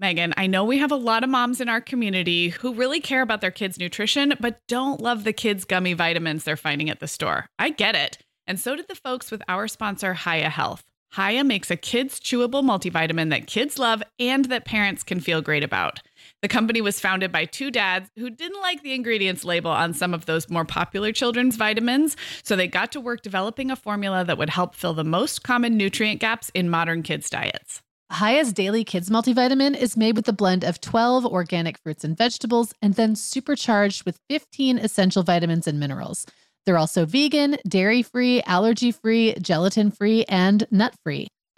Meagan, 0.00 0.34
I 0.36 0.48
know 0.48 0.64
we 0.64 0.78
have 0.78 0.90
a 0.90 0.96
lot 0.96 1.22
of 1.22 1.30
moms 1.30 1.60
in 1.60 1.68
our 1.68 1.80
community 1.80 2.48
who 2.48 2.74
really 2.74 2.98
care 2.98 3.22
about 3.22 3.40
their 3.40 3.52
kids' 3.52 3.78
nutrition, 3.78 4.34
but 4.40 4.58
don't 4.66 5.00
love 5.00 5.22
the 5.22 5.32
kids' 5.32 5.64
gummy 5.64 5.92
vitamins 5.92 6.42
they're 6.42 6.56
finding 6.56 6.90
at 6.90 6.98
the 6.98 7.06
store. 7.06 7.46
I 7.58 7.70
get 7.70 7.94
it. 7.94 8.18
And 8.46 8.58
so 8.58 8.74
did 8.74 8.88
the 8.88 8.96
folks 8.96 9.30
with 9.30 9.42
our 9.46 9.68
sponsor, 9.68 10.14
Hiya 10.14 10.50
Health. 10.50 10.82
Hiya 11.14 11.44
makes 11.44 11.70
a 11.70 11.76
kids' 11.76 12.18
chewable 12.18 12.64
multivitamin 12.64 13.30
that 13.30 13.46
kids 13.46 13.78
love 13.78 14.02
and 14.18 14.46
that 14.46 14.64
parents 14.64 15.02
can 15.02 15.20
feel 15.20 15.40
great 15.40 15.62
about. 15.62 16.00
The 16.42 16.48
company 16.48 16.80
was 16.80 16.98
founded 16.98 17.30
by 17.30 17.44
two 17.44 17.70
dads 17.70 18.10
who 18.16 18.28
didn't 18.28 18.60
like 18.60 18.82
the 18.82 18.94
ingredients 18.94 19.44
label 19.44 19.70
on 19.70 19.94
some 19.94 20.12
of 20.12 20.26
those 20.26 20.50
more 20.50 20.64
popular 20.64 21.12
children's 21.12 21.54
vitamins, 21.54 22.16
so 22.42 22.56
they 22.56 22.66
got 22.66 22.90
to 22.92 23.00
work 23.00 23.22
developing 23.22 23.70
a 23.70 23.76
formula 23.76 24.24
that 24.24 24.38
would 24.38 24.50
help 24.50 24.74
fill 24.74 24.92
the 24.92 25.04
most 25.04 25.44
common 25.44 25.76
nutrient 25.76 26.20
gaps 26.20 26.50
in 26.52 26.68
modern 26.68 27.04
kids' 27.04 27.30
diets. 27.30 27.80
Hiya's 28.10 28.52
Daily 28.52 28.82
Kids 28.82 29.08
Multivitamin 29.08 29.76
is 29.76 29.96
made 29.96 30.16
with 30.16 30.28
a 30.28 30.32
blend 30.32 30.64
of 30.64 30.80
12 30.80 31.24
organic 31.24 31.78
fruits 31.78 32.02
and 32.02 32.18
vegetables 32.18 32.74
and 32.82 32.94
then 32.94 33.14
supercharged 33.14 34.04
with 34.04 34.18
15 34.28 34.78
essential 34.78 35.22
vitamins 35.22 35.68
and 35.68 35.78
minerals. 35.78 36.26
They're 36.66 36.76
also 36.76 37.06
vegan, 37.06 37.56
dairy 37.68 38.02
free, 38.02 38.42
allergy 38.42 38.90
free, 38.90 39.34
gelatin 39.40 39.92
free, 39.92 40.24
and 40.24 40.66
nut 40.72 40.96
free. 41.04 41.28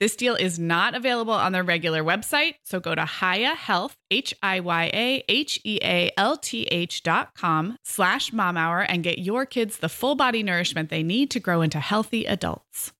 This 0.00 0.16
deal 0.16 0.34
is 0.34 0.58
not 0.58 0.94
available 0.94 1.32
on 1.32 1.52
their 1.52 1.62
regular 1.62 2.02
website, 2.02 2.56
so 2.64 2.80
go 2.80 2.96
to 2.96 3.06
Hiya 3.06 3.54
Health, 3.54 3.96
H-I-Y-A-H-E-A-L-T-H 4.10 4.62
dot 7.02 7.34
com 7.34 7.78
slash 7.84 8.30
momhour 8.32 8.84
and 8.88 9.04
get 9.04 9.20
your 9.20 9.46
kids 9.46 9.78
the 9.78 9.88
full 9.88 10.16
body 10.16 10.42
nourishment 10.42 10.90
they 10.90 11.04
need 11.04 11.30
to 11.30 11.38
grow 11.38 11.62
into 11.62 11.78
healthy 11.78 12.24
adults. 12.24 12.92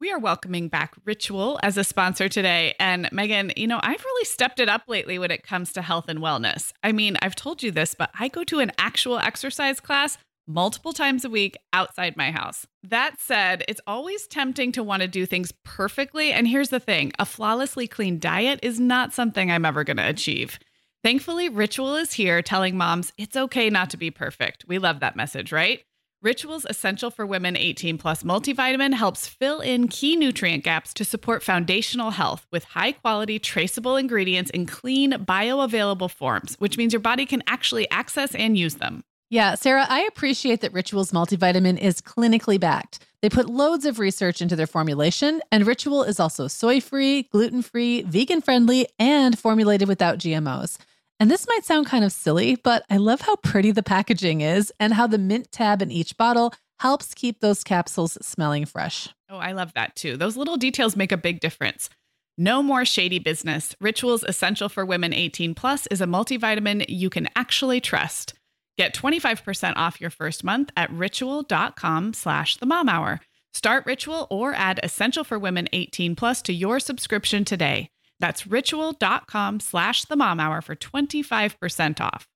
We 0.00 0.12
are 0.12 0.18
welcoming 0.18 0.68
back 0.68 0.94
Ritual 1.04 1.58
as 1.62 1.76
a 1.76 1.82
sponsor 1.82 2.28
today. 2.28 2.76
And 2.78 3.08
Meagan, 3.10 3.52
you 3.56 3.66
know, 3.66 3.80
I've 3.82 4.04
really 4.04 4.24
stepped 4.26 4.60
it 4.60 4.68
up 4.68 4.82
lately 4.86 5.18
when 5.18 5.32
it 5.32 5.42
comes 5.42 5.72
to 5.72 5.82
health 5.82 6.08
and 6.08 6.20
wellness. 6.20 6.72
I 6.84 6.92
mean, 6.92 7.16
I've 7.20 7.34
told 7.34 7.64
you 7.64 7.72
this, 7.72 7.94
but 7.94 8.10
I 8.16 8.28
go 8.28 8.44
to 8.44 8.60
an 8.60 8.70
actual 8.78 9.18
exercise 9.18 9.80
class 9.80 10.16
multiple 10.48 10.92
times 10.92 11.24
a 11.24 11.30
week 11.30 11.56
outside 11.72 12.16
my 12.16 12.30
house. 12.30 12.66
That 12.82 13.20
said, 13.20 13.64
it's 13.68 13.80
always 13.86 14.26
tempting 14.26 14.72
to 14.72 14.82
want 14.82 15.02
to 15.02 15.08
do 15.08 15.26
things 15.26 15.52
perfectly. 15.64 16.32
And 16.32 16.48
here's 16.48 16.70
the 16.70 16.80
thing 16.80 17.12
a 17.18 17.26
flawlessly 17.26 17.86
clean 17.86 18.18
diet 18.18 18.60
is 18.62 18.80
not 18.80 19.12
something 19.12 19.50
I'm 19.50 19.66
ever 19.66 19.84
going 19.84 19.98
to 19.98 20.08
achieve. 20.08 20.58
Thankfully, 21.04 21.48
Ritual 21.48 21.94
is 21.94 22.14
here 22.14 22.42
telling 22.42 22.76
moms 22.76 23.12
it's 23.16 23.36
okay 23.36 23.70
not 23.70 23.90
to 23.90 23.96
be 23.96 24.10
perfect. 24.10 24.64
We 24.66 24.78
love 24.78 25.00
that 25.00 25.14
message, 25.14 25.52
right? 25.52 25.82
Ritual's 26.20 26.66
Essential 26.68 27.12
for 27.12 27.24
Women 27.24 27.56
18 27.56 27.96
Plus 27.96 28.24
multivitamin 28.24 28.92
helps 28.92 29.28
fill 29.28 29.60
in 29.60 29.86
key 29.86 30.16
nutrient 30.16 30.64
gaps 30.64 30.92
to 30.94 31.04
support 31.04 31.44
foundational 31.44 32.10
health 32.10 32.44
with 32.50 32.64
high 32.64 32.90
quality, 32.90 33.38
traceable 33.38 33.94
ingredients 33.94 34.50
in 34.50 34.66
clean, 34.66 35.12
bioavailable 35.12 36.10
forms, 36.10 36.56
which 36.58 36.76
means 36.76 36.92
your 36.92 36.98
body 36.98 37.24
can 37.24 37.44
actually 37.46 37.88
access 37.90 38.34
and 38.34 38.58
use 38.58 38.74
them. 38.76 39.04
Yeah, 39.30 39.56
Sarah, 39.56 39.84
I 39.86 40.00
appreciate 40.08 40.62
that 40.62 40.72
Ritual's 40.72 41.12
multivitamin 41.12 41.78
is 41.78 42.00
clinically 42.00 42.58
backed. 42.58 43.04
They 43.20 43.28
put 43.28 43.50
loads 43.50 43.84
of 43.84 43.98
research 43.98 44.40
into 44.40 44.56
their 44.56 44.66
formulation, 44.66 45.42
and 45.52 45.66
Ritual 45.66 46.02
is 46.02 46.18
also 46.18 46.48
soy 46.48 46.80
free, 46.80 47.24
gluten 47.24 47.60
free, 47.60 48.02
vegan 48.02 48.40
friendly, 48.40 48.86
and 48.98 49.38
formulated 49.38 49.86
without 49.86 50.18
GMOs. 50.18 50.78
And 51.20 51.30
this 51.30 51.46
might 51.46 51.64
sound 51.64 51.86
kind 51.86 52.04
of 52.04 52.12
silly, 52.12 52.56
but 52.56 52.84
I 52.88 52.96
love 52.96 53.20
how 53.20 53.36
pretty 53.36 53.70
the 53.70 53.82
packaging 53.82 54.40
is 54.40 54.72
and 54.80 54.94
how 54.94 55.06
the 55.06 55.18
mint 55.18 55.52
tab 55.52 55.82
in 55.82 55.90
each 55.90 56.16
bottle 56.16 56.54
helps 56.78 57.12
keep 57.12 57.40
those 57.40 57.64
capsules 57.64 58.16
smelling 58.22 58.64
fresh. 58.64 59.08
Oh, 59.28 59.38
I 59.38 59.52
love 59.52 59.74
that 59.74 59.94
too. 59.94 60.16
Those 60.16 60.36
little 60.38 60.56
details 60.56 60.96
make 60.96 61.12
a 61.12 61.16
big 61.18 61.40
difference. 61.40 61.90
No 62.38 62.62
more 62.62 62.84
shady 62.84 63.18
business. 63.18 63.74
Rituals 63.80 64.22
Essential 64.22 64.68
for 64.68 64.86
Women 64.86 65.12
18 65.12 65.54
Plus 65.54 65.88
is 65.88 66.00
a 66.00 66.06
multivitamin 66.06 66.86
you 66.88 67.10
can 67.10 67.28
actually 67.34 67.80
trust. 67.80 68.32
Get 68.78 68.94
25% 68.94 69.72
off 69.74 70.00
your 70.00 70.08
first 70.08 70.44
month 70.44 70.70
at 70.76 70.90
ritual.com 70.92 72.14
slash 72.14 72.56
the 72.58 72.66
mom 72.66 72.88
hour. 72.88 73.20
Start 73.52 73.84
Ritual 73.86 74.28
or 74.30 74.54
add 74.54 74.78
Essential 74.84 75.24
for 75.24 75.36
Women 75.36 75.68
18 75.72 76.14
Plus 76.14 76.40
to 76.42 76.52
your 76.52 76.78
subscription 76.78 77.44
today. 77.44 77.90
That's 78.20 78.46
ritual.com 78.46 79.58
slash 79.58 80.04
the 80.04 80.14
mom 80.14 80.38
hour 80.38 80.60
for 80.60 80.76
25% 80.76 82.00
off. 82.00 82.28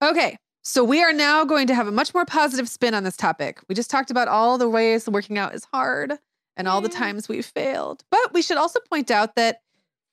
Okay. 0.00 0.36
So 0.62 0.84
we 0.84 1.02
are 1.02 1.12
now 1.12 1.44
going 1.44 1.66
to 1.68 1.74
have 1.74 1.88
a 1.88 1.92
much 1.92 2.14
more 2.14 2.24
positive 2.24 2.68
spin 2.68 2.94
on 2.94 3.02
this 3.02 3.16
topic. 3.16 3.58
We 3.68 3.74
just 3.74 3.90
talked 3.90 4.12
about 4.12 4.28
all 4.28 4.58
the 4.58 4.68
ways 4.68 5.08
working 5.08 5.38
out 5.38 5.54
is 5.54 5.66
hard 5.72 6.12
and 6.56 6.68
all 6.68 6.80
the 6.80 6.88
times 6.88 7.28
we've 7.28 7.46
failed. 7.46 8.04
But 8.12 8.32
we 8.32 8.42
should 8.42 8.58
also 8.58 8.78
point 8.88 9.10
out 9.10 9.34
that 9.34 9.60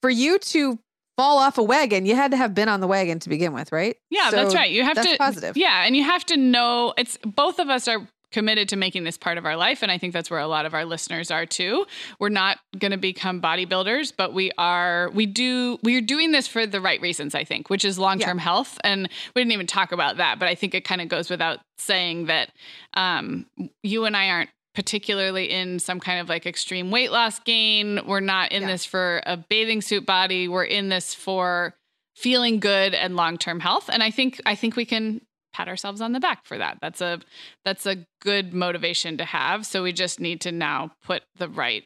for 0.02 0.10
you 0.10 0.40
to 0.40 0.80
fall 1.18 1.38
off 1.38 1.58
a 1.58 1.64
wagon, 1.64 2.06
you 2.06 2.16
had 2.16 2.32
to 2.32 2.38
have 2.38 2.54
been 2.54 2.70
on 2.70 2.82
the 2.82 2.88
wagon 2.88 3.20
to 3.20 3.30
begin 3.30 3.54
with, 3.54 3.72
right? 3.72 3.98
Yeah, 4.10 4.30
so 4.30 4.36
that's 4.36 4.56
right. 4.56 4.72
You 4.72 4.84
have 4.84 5.02
to 5.02 5.18
positive. 5.18 5.58
Yeah, 5.58 5.86
and 5.86 5.96
you 5.96 6.04
have 6.04 6.26
to 6.28 6.38
know 6.38 6.94
it's 6.98 7.18
both 7.24 7.60
of 7.60 7.70
us 7.70 7.88
are 7.88 8.08
committed 8.32 8.68
to 8.68 8.76
making 8.76 9.06
this 9.06 9.18
part 9.18 9.38
of 9.38 9.46
our 9.46 9.56
life 9.56 9.82
and 9.82 9.90
i 9.90 9.98
think 9.98 10.12
that's 10.12 10.30
where 10.30 10.42
a 10.42 10.48
lot 10.48 10.66
of 10.66 10.74
our 10.74 10.84
listeners 10.84 11.32
are 11.32 11.46
too 11.46 11.86
we're 12.20 12.28
not 12.28 12.60
going 12.78 12.92
to 12.92 12.98
become 12.98 13.42
bodybuilders 13.42 14.12
but 14.18 14.34
we 14.34 14.52
are 14.58 15.10
we 15.12 15.26
do 15.26 15.80
we're 15.84 16.02
doing 16.02 16.34
this 16.34 16.46
for 16.46 16.66
the 16.66 16.82
right 16.82 17.00
reasons 17.00 17.34
i 17.34 17.46
think 17.46 17.70
which 17.70 17.86
is 17.86 17.98
long-term 17.98 18.38
yeah. 18.38 18.44
health 18.44 18.78
and 18.84 19.08
we 19.34 19.42
didn't 19.42 19.54
even 19.54 19.66
talk 19.66 19.94
about 19.94 20.18
that 20.18 20.38
but 20.38 20.50
i 20.50 20.56
think 20.56 20.76
it 20.76 20.84
kind 20.84 21.00
of 21.00 21.08
goes 21.08 21.30
without 21.30 21.60
saying 21.78 22.26
that 22.26 22.50
um, 22.96 23.46
you 23.84 24.04
and 24.04 24.18
i 24.18 24.28
aren't 24.28 24.50
particularly 24.76 25.50
in 25.50 25.80
some 25.80 26.00
kind 26.00 26.20
of 26.20 26.30
like 26.30 26.46
extreme 26.46 26.92
weight 26.92 27.12
loss 27.12 27.40
gain 27.40 28.00
we're 28.06 28.20
not 28.20 28.52
in 28.52 28.62
yeah. 28.62 28.68
this 28.68 28.86
for 28.86 29.22
a 29.26 29.38
bathing 29.38 29.82
suit 29.82 30.06
body 30.06 30.48
we're 30.48 30.64
in 30.64 30.90
this 30.90 31.14
for 31.14 31.74
feeling 32.16 32.60
good 32.60 32.94
and 32.94 33.16
long-term 33.16 33.60
health 33.60 33.90
and 33.92 34.04
i 34.04 34.12
think 34.12 34.42
i 34.46 34.54
think 34.54 34.76
we 34.76 34.86
can 34.86 35.22
pat 35.56 35.68
ourselves 35.70 36.02
on 36.02 36.12
the 36.12 36.20
back 36.20 36.46
for 36.46 36.58
that. 36.58 36.78
That's 36.82 37.00
a 37.00 37.22
that's 37.64 37.86
a 37.86 38.06
good 38.22 38.54
motivation 38.54 39.18
to 39.18 39.26
have. 39.26 39.66
So 39.66 39.84
we 39.84 39.94
just 39.94 40.20
need 40.20 40.42
to 40.42 40.52
now 40.52 40.92
put 41.02 41.24
the 41.38 41.48
right 41.48 41.86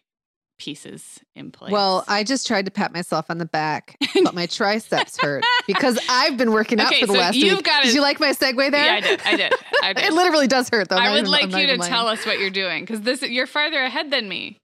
pieces 0.60 1.20
in 1.36 1.52
place. 1.52 1.72
Well, 1.72 2.04
I 2.08 2.24
just 2.24 2.46
tried 2.46 2.66
to 2.66 2.72
pat 2.72 2.94
myself 2.94 3.26
on 3.30 3.40
the 3.40 3.46
back, 3.46 3.98
but 4.24 4.36
my 4.36 4.46
triceps 4.46 5.20
hurt 5.20 5.44
because 5.66 6.00
I've 6.08 6.38
been 6.38 6.52
working 6.52 6.80
out 6.80 6.88
okay, 6.88 7.02
for 7.02 7.08
the 7.08 7.14
so 7.14 7.20
last 7.20 7.36
you've 7.36 7.58
week. 7.58 7.66
Got 7.66 7.84
did 7.84 7.94
you 7.96 8.02
like 8.02 8.20
my 8.20 8.32
segue 8.32 8.72
there? 8.72 8.86
Yeah, 8.86 8.94
I 8.94 9.02
did. 9.02 9.22
I 9.26 9.36
did. 9.36 9.54
I 9.82 9.94
did. 9.94 10.06
it 10.06 10.14
literally 10.14 10.48
does 10.48 10.70
hurt 10.70 10.90
though. 10.90 10.98
I 10.98 11.10
would 11.10 11.20
even, 11.20 11.32
like 11.32 11.46
you 11.46 11.68
to 11.68 11.78
lying. 11.78 11.82
tell 11.82 12.08
us 12.08 12.26
what 12.26 12.40
you're 12.40 12.52
doing 12.52 12.84
because 12.84 13.02
this 13.02 13.22
you're 13.24 13.48
farther 13.48 13.82
ahead 13.82 14.12
than 14.12 14.30
me. 14.30 14.58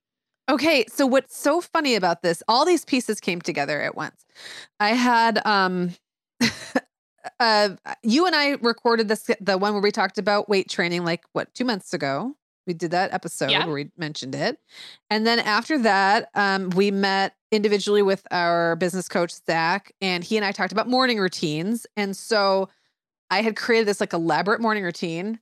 Okay, 0.48 0.84
so 0.88 1.06
what's 1.06 1.36
so 1.36 1.60
funny 1.60 1.96
about 1.96 2.22
this? 2.22 2.42
All 2.46 2.64
these 2.64 2.84
pieces 2.84 3.18
came 3.18 3.40
together 3.40 3.80
at 3.80 3.96
once. 3.96 4.24
I 4.78 4.90
had 4.90 5.44
um 5.44 5.94
uh, 7.40 7.70
you 8.02 8.26
and 8.26 8.36
I 8.36 8.52
recorded 8.60 9.08
this 9.08 9.28
the 9.40 9.58
one 9.58 9.72
where 9.72 9.82
we 9.82 9.90
talked 9.90 10.18
about 10.18 10.48
weight 10.48 10.68
training 10.68 11.04
like 11.04 11.22
what 11.32 11.52
two 11.54 11.64
months 11.64 11.92
ago. 11.92 12.36
We 12.66 12.74
did 12.74 12.90
that 12.90 13.12
episode 13.12 13.50
yeah. 13.50 13.64
where 13.64 13.74
we 13.74 13.90
mentioned 13.96 14.34
it, 14.34 14.58
and 15.10 15.26
then 15.26 15.38
after 15.38 15.78
that, 15.78 16.30
um, 16.34 16.70
we 16.70 16.90
met 16.90 17.34
individually 17.52 18.02
with 18.02 18.26
our 18.30 18.76
business 18.76 19.08
coach 19.08 19.32
Zach, 19.46 19.92
and 20.00 20.24
he 20.24 20.36
and 20.36 20.44
I 20.44 20.52
talked 20.52 20.72
about 20.72 20.88
morning 20.88 21.18
routines. 21.18 21.86
And 21.96 22.16
so, 22.16 22.68
I 23.30 23.42
had 23.42 23.56
created 23.56 23.86
this 23.86 24.00
like 24.00 24.12
elaborate 24.12 24.60
morning 24.60 24.84
routine, 24.84 25.38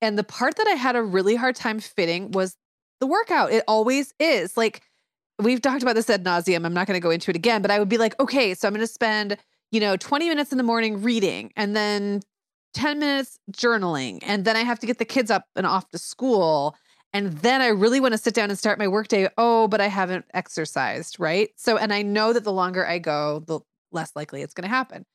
and 0.00 0.18
the 0.18 0.24
part 0.24 0.56
that 0.56 0.66
I 0.66 0.72
had 0.72 0.96
a 0.96 1.02
really 1.02 1.36
hard 1.36 1.56
time 1.56 1.80
fitting 1.80 2.30
was 2.30 2.56
the 3.00 3.06
workout. 3.06 3.52
It 3.52 3.64
always 3.68 4.14
is 4.18 4.56
like 4.56 4.82
we've 5.38 5.60
talked 5.60 5.82
about 5.82 5.96
this 5.96 6.08
ad 6.08 6.24
nauseum. 6.24 6.64
I'm 6.64 6.74
not 6.74 6.86
going 6.86 6.96
to 6.98 7.02
go 7.02 7.10
into 7.10 7.30
it 7.30 7.36
again, 7.36 7.60
but 7.60 7.70
I 7.70 7.78
would 7.78 7.88
be 7.88 7.98
like, 7.98 8.18
okay, 8.20 8.54
so 8.54 8.68
I'm 8.68 8.74
going 8.74 8.86
to 8.86 8.92
spend 8.92 9.36
you 9.74 9.80
know, 9.80 9.96
20 9.96 10.28
minutes 10.28 10.52
in 10.52 10.58
the 10.58 10.64
morning 10.64 11.02
reading 11.02 11.52
and 11.56 11.74
then 11.74 12.22
10 12.74 12.98
minutes 12.98 13.38
journaling. 13.52 14.18
And 14.22 14.44
then 14.44 14.56
I 14.56 14.60
have 14.60 14.78
to 14.80 14.86
get 14.86 14.98
the 14.98 15.04
kids 15.04 15.30
up 15.30 15.46
and 15.56 15.66
off 15.66 15.88
to 15.90 15.98
school. 15.98 16.76
And 17.12 17.32
then 17.38 17.62
I 17.62 17.68
really 17.68 18.00
want 18.00 18.12
to 18.12 18.18
sit 18.18 18.34
down 18.34 18.50
and 18.50 18.58
start 18.58 18.78
my 18.78 18.88
workday. 18.88 19.28
Oh, 19.38 19.68
but 19.68 19.80
I 19.80 19.86
haven't 19.86 20.24
exercised, 20.34 21.18
right? 21.18 21.50
So, 21.56 21.76
and 21.76 21.92
I 21.92 22.02
know 22.02 22.32
that 22.32 22.44
the 22.44 22.52
longer 22.52 22.86
I 22.86 22.98
go, 22.98 23.44
the 23.46 23.60
less 23.92 24.12
likely 24.16 24.42
it's 24.42 24.54
going 24.54 24.68
to 24.68 24.74
happen. 24.74 25.06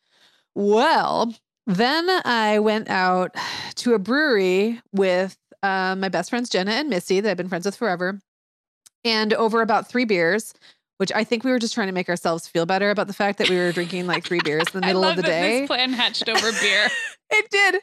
Well, 0.56 1.34
then 1.68 2.10
I 2.26 2.60
went 2.60 2.90
out 2.90 3.36
to 3.76 3.94
a 3.94 4.00
brewery 4.00 4.82
with 4.92 5.38
uh, 5.62 5.96
my 5.98 6.10
best 6.10 6.30
friends, 6.30 6.50
Jenna 6.50 6.72
and 6.72 6.90
Missy, 6.90 7.20
that 7.20 7.30
I've 7.30 7.38
been 7.38 7.50
friends 7.50 7.66
with 7.66 7.76
forever. 7.76 8.20
And 9.04 9.34
over 9.34 9.62
about 9.62 9.90
three 9.90 10.06
beers, 10.06 10.54
which 10.98 11.12
I 11.14 11.24
think 11.24 11.44
we 11.44 11.52
were 11.52 11.60
just 11.60 11.74
trying 11.74 11.88
to 11.88 11.94
make 11.94 12.10
ourselves 12.10 12.48
feel 12.48 12.66
better 12.66 12.92
about 12.92 13.08
the 13.08 13.14
fact 13.14 13.38
that 13.38 13.50
we 13.50 13.56
were 13.56 13.72
drinking 13.72 14.06
like 14.06 14.26
three 14.26 14.42
beers 14.44 14.66
in 14.74 14.82
the 14.82 14.86
middle 14.88 15.04
of 15.04 15.16
the 15.16 15.22
day. 15.22 15.62
This 15.62 15.68
plan 15.68 15.94
hatched 15.94 16.28
over 16.28 16.52
beer. 16.60 16.88
it 17.32 17.50
did. 17.50 17.82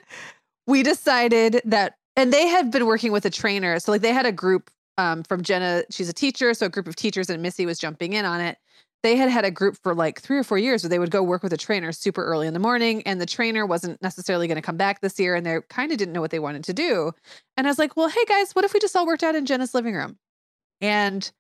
We 0.66 0.82
decided 0.82 1.60
that, 1.64 1.96
and 2.16 2.32
they 2.32 2.46
had 2.46 2.70
been 2.70 2.86
working 2.86 3.12
with 3.12 3.24
a 3.24 3.30
trainer. 3.30 3.78
So, 3.78 3.92
like, 3.92 4.02
they 4.02 4.12
had 4.12 4.26
a 4.26 4.32
group 4.32 4.70
um, 4.98 5.22
from 5.22 5.42
Jenna. 5.42 5.84
She's 5.90 6.08
a 6.08 6.12
teacher. 6.12 6.54
So, 6.54 6.66
a 6.66 6.68
group 6.68 6.88
of 6.88 6.96
teachers, 6.96 7.30
and 7.30 7.42
Missy 7.42 7.66
was 7.66 7.78
jumping 7.78 8.12
in 8.14 8.24
on 8.24 8.40
it. 8.40 8.58
They 9.02 9.16
had 9.16 9.28
had 9.28 9.44
a 9.44 9.50
group 9.50 9.76
for 9.82 9.94
like 9.94 10.20
three 10.20 10.38
or 10.38 10.42
four 10.42 10.58
years 10.58 10.82
where 10.82 10.88
they 10.88 10.98
would 10.98 11.12
go 11.12 11.22
work 11.22 11.42
with 11.42 11.52
a 11.52 11.56
trainer 11.56 11.92
super 11.92 12.24
early 12.24 12.48
in 12.48 12.54
the 12.54 12.58
morning. 12.58 13.02
And 13.04 13.20
the 13.20 13.26
trainer 13.26 13.64
wasn't 13.64 14.02
necessarily 14.02 14.48
going 14.48 14.56
to 14.56 14.62
come 14.62 14.76
back 14.76 15.00
this 15.00 15.20
year. 15.20 15.36
And 15.36 15.46
they 15.46 15.58
kind 15.68 15.92
of 15.92 15.98
didn't 15.98 16.12
know 16.12 16.20
what 16.20 16.32
they 16.32 16.40
wanted 16.40 16.64
to 16.64 16.72
do. 16.72 17.12
And 17.56 17.68
I 17.68 17.70
was 17.70 17.78
like, 17.78 17.96
well, 17.96 18.08
hey 18.08 18.24
guys, 18.26 18.52
what 18.52 18.64
if 18.64 18.74
we 18.74 18.80
just 18.80 18.96
all 18.96 19.06
worked 19.06 19.22
out 19.22 19.36
in 19.36 19.46
Jenna's 19.46 19.74
living 19.74 19.94
room? 19.94 20.18
And 20.80 21.30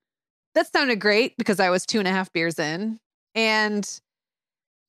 that 0.54 0.72
sounded 0.72 1.00
great 1.00 1.36
because 1.38 1.58
I 1.58 1.70
was 1.70 1.84
two 1.84 1.98
and 1.98 2.06
a 2.06 2.12
half 2.12 2.32
beers 2.32 2.58
in. 2.58 2.98
And 3.34 4.00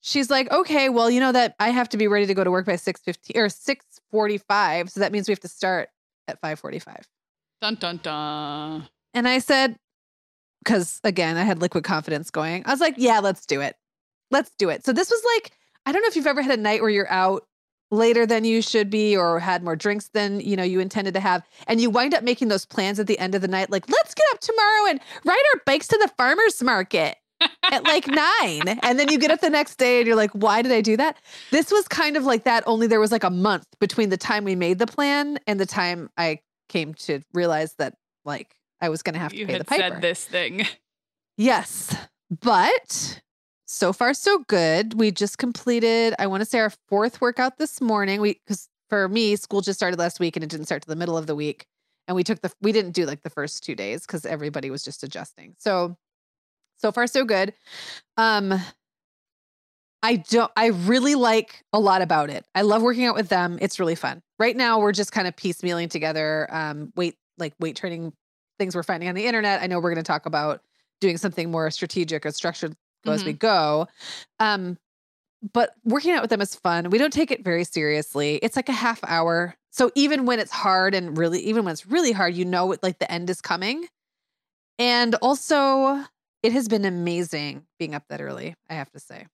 she's 0.08 0.30
like, 0.30 0.50
okay, 0.52 0.90
well, 0.90 1.10
you 1.10 1.20
know 1.20 1.34
that 1.34 1.56
I 1.60 1.70
have 1.70 1.90
to 1.90 1.98
be 1.98 2.08
ready 2.08 2.26
to 2.26 2.34
go 2.34 2.44
to 2.44 2.50
work 2.50 2.66
by 2.66 2.74
6.15 2.74 3.36
or 3.36 3.50
645. 3.50 4.90
So 4.90 5.00
that 5.02 5.12
means 5.12 5.28
we 5.28 5.34
have 5.34 5.40
to 5.42 5.48
start 5.48 5.90
at 6.28 6.40
545. 6.40 7.08
Dun 7.62 7.76
dun 7.76 8.00
dun. 8.02 8.88
And 9.14 9.28
I 9.28 9.40
said, 9.40 9.76
because 10.64 11.02
again, 11.04 11.38
I 11.38 11.44
had 11.44 11.62
liquid 11.62 11.84
confidence 11.84 12.32
going. 12.32 12.64
I 12.66 12.72
was 12.72 12.80
like, 12.80 12.96
yeah, 12.98 13.20
let's 13.20 13.46
do 13.46 13.62
it. 13.62 13.76
Let's 14.32 14.52
do 14.58 14.70
it. 14.70 14.86
So 14.86 14.94
this 14.94 15.10
was 15.10 15.22
like, 15.36 15.52
I 15.86 15.92
don't 15.92 16.02
know 16.02 16.08
if 16.08 16.16
you've 16.16 16.28
ever 16.28 16.42
had 16.42 16.58
a 16.58 16.62
night 16.62 16.82
where 16.82 16.90
you're 16.90 17.12
out 17.12 17.44
later 17.92 18.26
than 18.26 18.44
you 18.44 18.62
should 18.62 18.90
be 18.90 19.16
or 19.16 19.40
had 19.40 19.64
more 19.64 19.76
drinks 19.76 20.10
than 20.10 20.42
you 20.42 20.58
know 20.58 20.64
you 20.64 20.82
intended 20.82 21.14
to 21.14 21.22
have 21.22 21.42
and 21.68 21.80
you 21.80 21.90
wind 21.90 22.14
up 22.14 22.22
making 22.22 22.50
those 22.50 22.66
plans 22.66 23.00
at 23.00 23.08
the 23.08 23.18
end 23.18 23.34
of 23.34 23.42
the 23.42 23.48
night 23.48 23.70
like 23.70 23.88
let's 23.90 24.14
get 24.14 24.26
up 24.34 24.42
tomorrow 24.42 24.90
and 24.90 25.00
ride 25.24 25.42
our 25.54 25.62
bikes 25.66 25.88
to 25.88 25.98
the 26.02 26.10
farmers 26.18 26.62
market 26.62 27.16
at 27.72 27.84
like 27.84 28.08
nine 28.08 28.80
and 28.82 29.00
then 29.00 29.10
you 29.10 29.20
get 29.20 29.32
up 29.32 29.42
the 29.42 29.50
next 29.50 29.76
day 29.76 30.00
and 30.00 30.08
you're 30.08 30.16
like 30.16 30.32
why 30.32 30.62
did 30.62 30.72
i 30.72 30.82
do 30.82 30.98
that 30.98 31.18
this 31.52 31.72
was 31.72 31.88
kind 31.88 32.18
of 32.18 32.24
like 32.24 32.44
that 32.44 32.64
only 32.66 32.88
there 32.88 33.00
was 33.00 33.12
like 33.12 33.24
a 33.24 33.30
month 33.30 33.66
between 33.80 34.10
the 34.10 34.18
time 34.18 34.44
we 34.44 34.56
made 34.56 34.80
the 34.80 34.88
plan 34.88 35.38
and 35.48 35.60
the 35.60 35.66
time 35.66 36.10
i 36.18 36.40
came 36.70 36.94
to 36.94 37.20
realize 37.34 37.74
that 37.78 37.94
like 38.26 38.56
i 38.82 38.90
was 38.90 39.02
going 39.02 39.14
to 39.14 39.20
have 39.20 39.32
to 39.32 39.38
you 39.38 39.46
pay 39.46 39.58
the 39.58 39.66
piper 39.66 39.94
said 39.94 40.02
this 40.02 40.26
thing 40.26 40.66
yes 41.38 41.96
but 42.42 43.22
so 43.68 43.94
far 43.94 44.14
so 44.14 44.40
good. 44.48 45.00
We 45.00 45.12
just 45.12 45.38
completed, 45.38 46.16
I 46.18 46.28
want 46.28 46.42
to 46.42 46.46
say 46.46 46.60
our 46.60 46.72
fourth 46.88 47.22
workout 47.22 47.58
this 47.58 47.80
morning. 47.82 48.22
We 48.22 48.34
because 48.34 48.70
for 48.90 49.08
me, 49.08 49.36
school 49.36 49.62
just 49.62 49.78
started 49.78 50.00
last 50.00 50.20
week 50.20 50.36
and 50.36 50.44
it 50.44 50.50
didn't 50.50 50.66
start 50.66 50.82
to 50.84 50.88
the 50.88 50.96
middle 50.96 51.18
of 51.18 51.28
the 51.28 51.36
week. 51.36 51.66
And 52.08 52.16
we 52.16 52.24
took 52.24 52.42
the 52.42 52.52
we 52.62 52.72
didn't 52.72 52.92
do 52.92 53.06
like 53.06 53.24
the 53.24 53.30
first 53.30 53.64
two 53.64 53.76
days 53.76 54.06
because 54.06 54.26
everybody 54.26 54.72
was 54.72 54.84
just 54.84 55.04
adjusting. 55.04 55.56
So 55.60 55.98
so 56.78 56.92
far 56.92 57.08
so 57.08 57.26
good. 57.26 57.54
Um 58.18 58.54
I 60.04 60.18
don't 60.18 60.52
I 60.56 60.68
really 60.68 61.16
like 61.16 61.64
a 61.74 61.80
lot 61.80 62.02
about 62.02 62.30
it. 62.30 62.46
I 62.56 62.62
love 62.62 62.82
working 62.82 63.06
out 63.06 63.16
with 63.16 63.30
them. 63.30 63.58
It's 63.62 63.80
really 63.80 63.96
fun. 63.96 64.22
Right 64.40 64.56
now 64.56 64.80
we're 64.80 64.92
just 64.92 65.12
kind 65.12 65.28
of 65.28 65.36
piecemealing 65.36 65.90
together 65.90 66.48
um 66.52 66.94
weight 66.96 67.16
like 67.38 67.54
weight 67.60 67.76
training 67.76 68.14
things 68.58 68.76
we're 68.76 68.84
finding 68.84 69.10
on 69.10 69.16
the 69.16 69.26
internet. 69.26 69.62
I 69.62 69.68
know 69.68 69.80
we're 69.80 69.94
going 69.94 70.04
to 70.04 70.08
talk 70.08 70.26
about 70.26 70.62
doing 71.00 71.18
something 71.18 71.52
more 71.52 71.70
strategic 71.72 72.26
or 72.26 72.32
structured 72.32 72.72
mm-hmm. 72.72 73.12
as 73.12 73.24
we 73.24 73.32
mm-hmm. 73.32 73.38
go. 73.38 73.88
Um, 74.40 74.78
but 75.54 75.74
working 75.84 76.12
out 76.12 76.22
with 76.22 76.32
them 76.32 76.42
is 76.42 76.56
fun. 76.56 76.90
We 76.90 76.98
don't 76.98 77.14
take 77.14 77.32
it 77.32 77.44
very 77.44 77.64
seriously. 77.64 78.38
It's 78.38 78.56
like 78.56 78.70
a 78.70 78.74
half 78.74 79.00
hour. 79.06 79.56
So 79.72 79.92
even 79.94 80.26
when 80.26 80.40
it's 80.40 80.52
hard 80.52 80.96
and 80.96 81.18
really, 81.18 81.40
even 81.42 81.64
when 81.64 81.74
it's 81.74 81.86
really 81.86 82.12
hard, 82.12 82.34
you 82.34 82.46
know, 82.46 82.72
it, 82.72 82.82
like 82.82 82.98
the 82.98 83.12
end 83.12 83.30
is 83.30 83.42
coming. 83.42 83.88
And 84.80 85.16
also, 85.16 86.04
it 86.48 86.54
has 86.54 86.70
been 86.70 86.86
amazing 86.86 87.64
being 87.78 87.94
up 87.94 88.04
that 88.08 88.22
early, 88.22 88.56
I 88.70 88.76
have 88.76 88.90
to 88.92 89.00
say. 89.00 89.28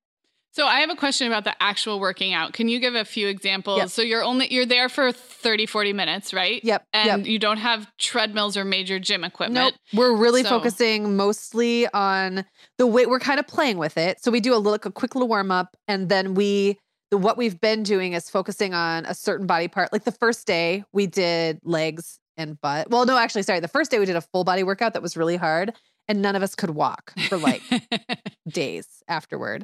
So 0.52 0.66
I 0.66 0.80
have 0.80 0.90
a 0.90 0.96
question 0.96 1.28
about 1.28 1.44
the 1.44 1.54
actual 1.62 2.00
working 2.00 2.34
out. 2.34 2.54
Can 2.54 2.68
you 2.68 2.80
give 2.80 2.96
a 2.96 3.06
few 3.06 3.28
examples? 3.28 3.78
Yep. 3.78 3.90
So 3.90 4.02
you're 4.02 4.24
only 4.24 4.52
you're 4.52 4.66
there 4.66 4.90
for 4.90 5.12
30 5.12 5.68
40 5.68 5.94
minutes, 5.94 6.34
right? 6.34 6.60
Yep. 6.64 6.88
And 6.92 7.08
yep. 7.08 7.28
you 7.28 7.38
don't 7.38 7.58
have 7.58 7.88
treadmills 8.00 8.58
or 8.58 8.66
major 8.66 8.98
gym 8.98 9.24
equipment. 9.24 9.76
Nope. 9.76 10.00
We're 10.00 10.16
really 10.16 10.42
So- 10.42 10.50
focusing 10.50 11.16
mostly 11.16 11.88
on 11.94 12.46
the 12.80 12.88
weight 12.88 13.10
we're 13.10 13.20
kind 13.20 13.40
of 13.40 13.46
playing 13.46 13.78
with 13.78 13.96
it. 13.96 14.24
So 14.24 14.32
we 14.32 14.40
do 14.40 14.56
a 14.56 14.58
little 14.58 14.74
a 14.74 14.92
quick 14.92 15.14
little 15.14 15.28
warm 15.28 15.52
up 15.52 15.76
and 15.88 16.10
then 16.10 16.34
we 16.34 16.80
the 17.12 17.18
what 17.20 17.38
we've 17.38 17.62
been 17.62 17.84
doing 17.84 18.14
is 18.14 18.28
focusing 18.32 18.74
on 18.74 19.06
a 19.06 19.14
certain 19.14 19.46
body 19.46 19.68
part. 19.68 19.94
Like 19.94 20.04
the 20.04 20.12
first 20.12 20.48
day 20.48 20.84
we 20.92 21.06
did 21.06 21.60
legs 21.64 22.20
and 22.38 22.60
butt. 22.60 22.90
Well, 22.90 23.06
no, 23.06 23.18
actually, 23.18 23.44
sorry. 23.44 23.60
The 23.60 23.68
first 23.68 23.92
day 23.92 24.00
we 24.00 24.06
did 24.06 24.16
a 24.16 24.22
full 24.22 24.44
body 24.44 24.64
workout 24.64 24.94
that 24.94 25.02
was 25.04 25.16
really 25.16 25.36
hard 25.36 25.74
and 26.08 26.22
none 26.22 26.36
of 26.36 26.44
us 26.44 26.56
could 26.56 26.72
walk 26.72 27.14
for 27.30 27.38
like 27.38 27.62
days 28.48 29.04
afterward. 29.08 29.64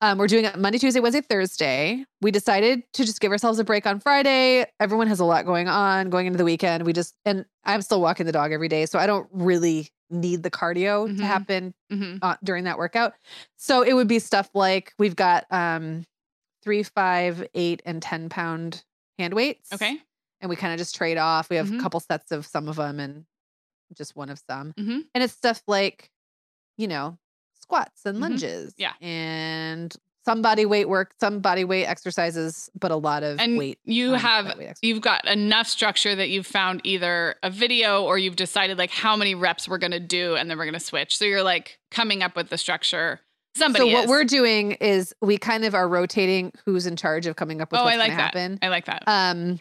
Um, 0.00 0.18
we're 0.18 0.26
doing 0.26 0.44
it 0.44 0.58
Monday, 0.58 0.78
Tuesday, 0.78 1.00
Wednesday, 1.00 1.22
Thursday. 1.22 2.04
We 2.20 2.30
decided 2.30 2.82
to 2.94 3.04
just 3.06 3.20
give 3.20 3.32
ourselves 3.32 3.58
a 3.58 3.64
break 3.64 3.86
on 3.86 4.00
Friday. 4.00 4.66
Everyone 4.78 5.06
has 5.06 5.20
a 5.20 5.24
lot 5.24 5.46
going 5.46 5.66
on 5.68 6.10
going 6.10 6.26
into 6.26 6.36
the 6.36 6.44
weekend. 6.44 6.84
We 6.84 6.92
just, 6.92 7.14
and 7.24 7.46
I'm 7.64 7.80
still 7.80 8.00
walking 8.02 8.26
the 8.26 8.32
dog 8.32 8.52
every 8.52 8.68
day. 8.68 8.84
So 8.86 8.98
I 8.98 9.06
don't 9.06 9.28
really 9.32 9.88
need 10.10 10.42
the 10.42 10.50
cardio 10.50 11.08
Mhm. 11.08 11.18
to 11.18 11.24
happen 11.24 11.74
Mhm. 11.90 12.18
uh, 12.20 12.36
during 12.44 12.64
that 12.64 12.76
workout. 12.76 13.14
So 13.56 13.82
it 13.82 13.94
would 13.94 14.08
be 14.08 14.18
stuff 14.18 14.50
like 14.52 14.92
we've 14.98 15.16
got 15.16 15.46
um, 15.50 16.04
three, 16.62 16.82
five, 16.82 17.46
eight, 17.54 17.80
and 17.86 18.02
10 18.02 18.28
pound 18.28 18.84
hand 19.18 19.32
weights. 19.32 19.72
Okay. 19.72 19.96
And 20.40 20.50
we 20.50 20.56
kind 20.56 20.72
of 20.74 20.78
just 20.78 20.94
trade 20.94 21.16
off. 21.16 21.48
We 21.48 21.56
have 21.56 21.68
Mhm. 21.68 21.78
a 21.78 21.82
couple 21.82 22.00
sets 22.00 22.30
of 22.30 22.44
some 22.46 22.68
of 22.68 22.76
them 22.76 23.00
and 23.00 23.24
just 23.92 24.16
one 24.16 24.30
of 24.30 24.40
some. 24.48 24.72
Mhm. 24.74 25.04
And 25.14 25.22
it's 25.24 25.32
stuff 25.34 25.62
like, 25.66 26.10
you 26.76 26.88
know, 26.88 27.18
squats 27.60 28.04
and 28.04 28.18
Mhm. 28.18 28.20
lunges. 28.22 28.74
Yeah. 28.76 28.92
And 29.00 29.94
some 30.24 30.40
body 30.40 30.64
weight 30.64 30.88
work, 30.88 31.12
some 31.20 31.40
body 31.40 31.64
weight 31.64 31.84
exercises, 31.84 32.70
but 32.78 32.90
a 32.90 32.96
lot 32.96 33.22
of 33.22 33.38
And 33.38 33.58
weight. 33.58 33.78
you 33.84 34.14
um, 34.14 34.20
have 34.20 34.46
exercises. 34.46 34.78
you've 34.80 35.02
got 35.02 35.26
enough 35.26 35.66
structure 35.68 36.14
that 36.14 36.30
you've 36.30 36.46
found 36.46 36.80
either 36.84 37.36
a 37.42 37.50
video 37.50 38.02
or 38.04 38.16
you've 38.16 38.36
decided 38.36 38.78
like 38.78 38.90
how 38.90 39.16
many 39.16 39.34
reps 39.34 39.68
we're 39.68 39.76
going 39.78 39.92
to 39.92 40.00
do 40.00 40.34
and 40.34 40.48
then 40.50 40.56
we're 40.56 40.64
going 40.64 40.72
to 40.74 40.80
switch. 40.80 41.16
So 41.18 41.26
you're 41.26 41.42
like 41.42 41.78
coming 41.90 42.22
up 42.22 42.36
with 42.36 42.48
the 42.48 42.56
structure. 42.56 43.20
Somebody 43.56 43.90
so 43.90 43.98
what 43.98 44.08
we're 44.08 44.24
doing 44.24 44.72
is 44.72 45.14
we 45.20 45.36
kind 45.38 45.64
of 45.64 45.74
are 45.74 45.86
rotating 45.86 46.52
who's 46.64 46.86
in 46.86 46.96
charge 46.96 47.26
of 47.26 47.36
coming 47.36 47.60
up 47.60 47.70
with 47.70 47.80
Oh, 47.82 47.84
what's 47.84 47.94
I 47.94 47.98
like 47.98 48.08
going 48.08 48.18
to 48.18 48.22
that. 48.22 48.34
happen. 48.34 48.58
I 48.62 48.68
like 48.68 48.86
that. 48.86 49.02
Um, 49.06 49.60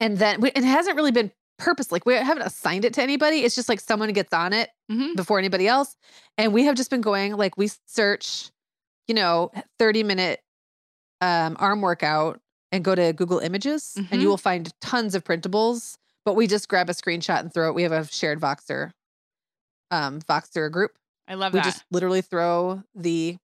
and 0.00 0.18
then 0.18 0.40
we, 0.40 0.50
it 0.50 0.64
hasn't 0.64 0.96
really 0.96 1.12
been 1.12 1.30
purpose. 1.58 1.92
Like 1.92 2.04
we 2.06 2.14
haven't 2.14 2.42
assigned 2.44 2.84
it 2.84 2.94
to 2.94 3.02
anybody. 3.02 3.38
It's 3.44 3.54
just 3.54 3.68
like 3.68 3.80
someone 3.80 4.12
gets 4.12 4.32
on 4.32 4.52
it 4.52 4.70
Mhm. 4.90 5.16
before 5.16 5.38
anybody 5.38 5.68
else. 5.68 5.96
And 6.38 6.52
we 6.52 6.64
have 6.64 6.74
just 6.76 6.90
been 6.90 7.00
going 7.02 7.34
like 7.36 7.56
we 7.56 7.70
search, 7.86 8.50
you 9.06 9.14
know, 9.14 9.50
30 9.78 10.02
minute 10.02 10.40
um, 11.20 11.56
arm 11.60 11.80
workout 11.82 12.40
and 12.72 12.84
go 12.84 12.94
to 12.96 13.12
Google 13.12 13.38
Images 13.38 13.92
and 13.96 14.08
Mhm. 14.08 14.20
you 14.22 14.28
will 14.28 14.36
find 14.38 14.72
tons 14.80 15.14
of 15.14 15.22
printables, 15.22 15.96
but 16.24 16.34
we 16.34 16.46
just 16.48 16.68
grab 16.68 16.90
a 16.90 16.92
screenshot 16.94 17.38
and 17.40 17.52
throw 17.54 17.68
it. 17.68 17.74
We 17.74 17.82
have 17.84 17.92
a 17.92 18.04
shared 18.06 18.40
Voxer, 18.40 18.90
um, 19.90 20.20
Voxer 20.22 20.70
group. 20.70 20.98
I 21.28 21.34
love 21.34 21.52
We 21.52 21.60
that. 21.60 21.64
just 21.66 21.84
literally 21.92 22.22
throw 22.22 22.82
the 22.94 23.36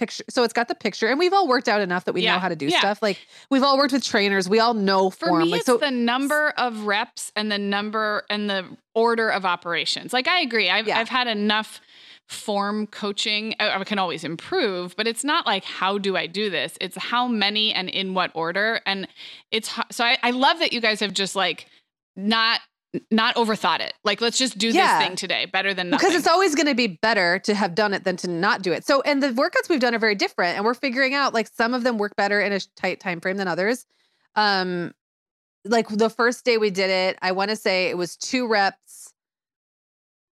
picture. 0.00 0.24
So 0.28 0.42
it's 0.42 0.52
got 0.52 0.66
the 0.68 0.74
picture 0.74 1.06
and 1.08 1.18
we've 1.18 1.32
all 1.32 1.46
worked 1.46 1.68
out 1.68 1.80
enough 1.80 2.06
that 2.06 2.12
we 2.14 2.22
Yeah, 2.22 2.34
know 2.34 2.38
how 2.40 2.48
to 2.48 2.56
do 2.56 2.66
yeah. 2.66 2.78
stuff. 2.80 3.00
Like 3.02 3.18
we've 3.50 3.62
all 3.62 3.76
worked 3.78 3.92
with 3.92 4.02
trainers. 4.04 4.48
We 4.48 4.58
all 4.58 4.74
know 4.74 5.10
For 5.10 5.28
form. 5.28 5.42
me, 5.44 5.50
like 5.50 5.58
it's 5.60 5.66
so 5.66 5.76
the 5.76 5.90
number 5.90 6.52
of 6.56 6.86
reps 6.86 7.30
and 7.36 7.52
the 7.52 7.58
number 7.58 8.24
and 8.28 8.50
the 8.50 8.64
order 8.94 9.28
of 9.28 9.44
operations. 9.44 10.12
Like 10.12 10.26
I 10.26 10.40
agree. 10.40 10.68
I've 10.70 10.88
Yeah. 10.88 10.98
I've 10.98 11.08
had 11.08 11.28
enough 11.28 11.80
form 12.28 12.86
coaching. 12.86 13.54
I, 13.60 13.70
I 13.80 13.84
can 13.84 13.98
always 13.98 14.24
improve, 14.24 14.96
but 14.96 15.06
it's 15.06 15.24
not 15.24 15.46
like 15.46 15.64
how 15.64 15.98
do 15.98 16.16
I 16.16 16.26
do 16.26 16.48
this? 16.50 16.76
It's 16.80 16.96
how 16.96 17.26
many 17.28 17.72
and 17.74 17.88
in 17.88 18.14
what 18.14 18.30
order. 18.34 18.80
And 18.86 19.06
it's 19.50 19.70
so 19.90 20.04
I, 20.04 20.16
I 20.22 20.30
love 20.30 20.58
that 20.60 20.72
you 20.72 20.80
guys 20.80 21.00
have 21.00 21.12
just 21.12 21.36
like 21.36 21.66
not 22.16 22.60
not 23.10 23.36
overthought 23.36 23.80
it. 23.80 23.94
Like 24.04 24.20
let's 24.20 24.36
just 24.38 24.58
do 24.58 24.68
Yeah. 24.68 24.98
this 24.98 25.06
thing 25.06 25.16
today. 25.16 25.46
Better 25.46 25.72
than 25.74 25.90
nothing. 25.90 26.08
because 26.08 26.18
it's 26.18 26.26
always 26.28 26.54
going 26.54 26.66
to 26.66 26.74
be 26.74 26.86
better 26.88 27.38
to 27.40 27.54
have 27.54 27.74
done 27.74 27.94
it 27.94 28.04
than 28.04 28.16
to 28.18 28.28
not 28.28 28.62
do 28.62 28.72
it. 28.72 28.84
So, 28.84 29.00
and 29.02 29.22
the 29.22 29.28
workouts 29.28 29.68
we've 29.68 29.80
done 29.80 29.94
are 29.94 29.98
very 30.00 30.14
different, 30.16 30.56
and 30.56 30.64
we're 30.64 30.74
figuring 30.74 31.14
out 31.14 31.32
like 31.32 31.48
some 31.48 31.72
of 31.74 31.84
them 31.84 31.98
work 31.98 32.16
better 32.16 32.40
in 32.40 32.52
a 32.52 32.60
tight 32.76 32.98
time 33.00 33.20
frame 33.20 33.36
than 33.36 33.46
others. 33.48 33.86
Um, 34.34 34.92
like 35.64 35.88
the 35.88 36.10
first 36.10 36.44
day 36.44 36.56
we 36.58 36.70
did 36.70 36.90
it, 36.90 37.18
I 37.22 37.32
want 37.32 37.50
to 37.50 37.56
say 37.56 37.90
it 37.90 37.96
was 37.98 38.16
two 38.16 38.48
reps. 38.48 39.12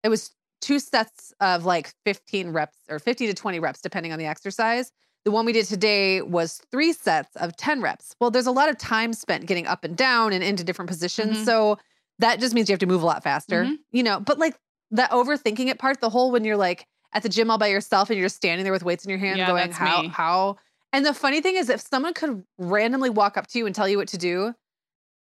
It 0.03 0.09
was 0.09 0.31
two 0.61 0.79
sets 0.79 1.33
of 1.41 1.65
like 1.65 1.93
15 2.05 2.51
reps 2.51 2.77
or 2.89 2.99
50 2.99 3.27
to 3.27 3.35
20 3.35 3.59
reps, 3.59 3.81
depending 3.81 4.13
on 4.13 4.19
the 4.19 4.27
exercise. 4.27 4.93
The 5.25 5.31
one 5.31 5.47
we 5.47 5.53
did 5.53 5.65
today 5.67 6.21
was 6.21 6.61
three 6.71 6.93
sets 6.93 7.35
of 7.37 7.57
10 7.57 7.81
reps. 7.81 8.15
Well, 8.21 8.31
there's 8.31 8.47
a 8.47 8.53
lot 8.53 8.69
of 8.69 8.77
time 8.77 9.13
spent 9.15 9.47
getting 9.47 9.67
up 9.67 9.83
and 9.85 9.97
down 9.97 10.33
and 10.35 10.45
into 10.45 10.63
different 10.65 10.91
positions. 10.91 11.39
Mhm. 11.39 11.45
So 11.47 11.79
that 12.19 12.41
just 12.41 12.55
means 12.55 12.69
you 12.69 12.73
have 12.73 12.81
to 12.81 12.87
move 12.87 13.03
a 13.03 13.07
lot 13.07 13.23
faster, 13.23 13.65
Mhm. 13.65 13.79
you 13.93 14.03
know, 14.03 14.21
but 14.21 14.39
like 14.39 14.57
the 14.91 15.03
overthinking 15.11 15.69
it 15.69 15.79
part, 15.79 16.01
the 16.01 16.11
whole 16.11 16.31
when 16.31 16.45
you're 16.45 16.57
like 16.57 16.87
at 17.13 17.23
the 17.23 17.29
gym 17.29 17.51
all 17.51 17.59
by 17.59 17.67
yourself 17.69 18.11
and 18.11 18.19
you're 18.19 18.27
just 18.27 18.37
standing 18.37 18.65
there 18.65 18.73
with 18.73 18.85
weights 18.85 19.05
in 19.05 19.11
your 19.11 19.19
hand 19.19 19.39
Yeah, 19.39 19.47
going, 19.49 19.73
how, 19.73 20.03
me. 20.03 20.09
how. 20.09 20.57
And 20.93 21.05
the 21.05 21.15
funny 21.15 21.41
thing 21.41 21.57
is, 21.57 21.69
if 21.69 21.81
someone 21.81 22.15
could 22.15 22.45
randomly 22.59 23.11
walk 23.11 23.37
up 23.37 23.47
to 23.49 23.59
you 23.59 23.67
and 23.67 23.75
tell 23.75 23.89
you 23.89 23.99
what 23.99 24.09
to 24.09 24.19
do, 24.19 24.55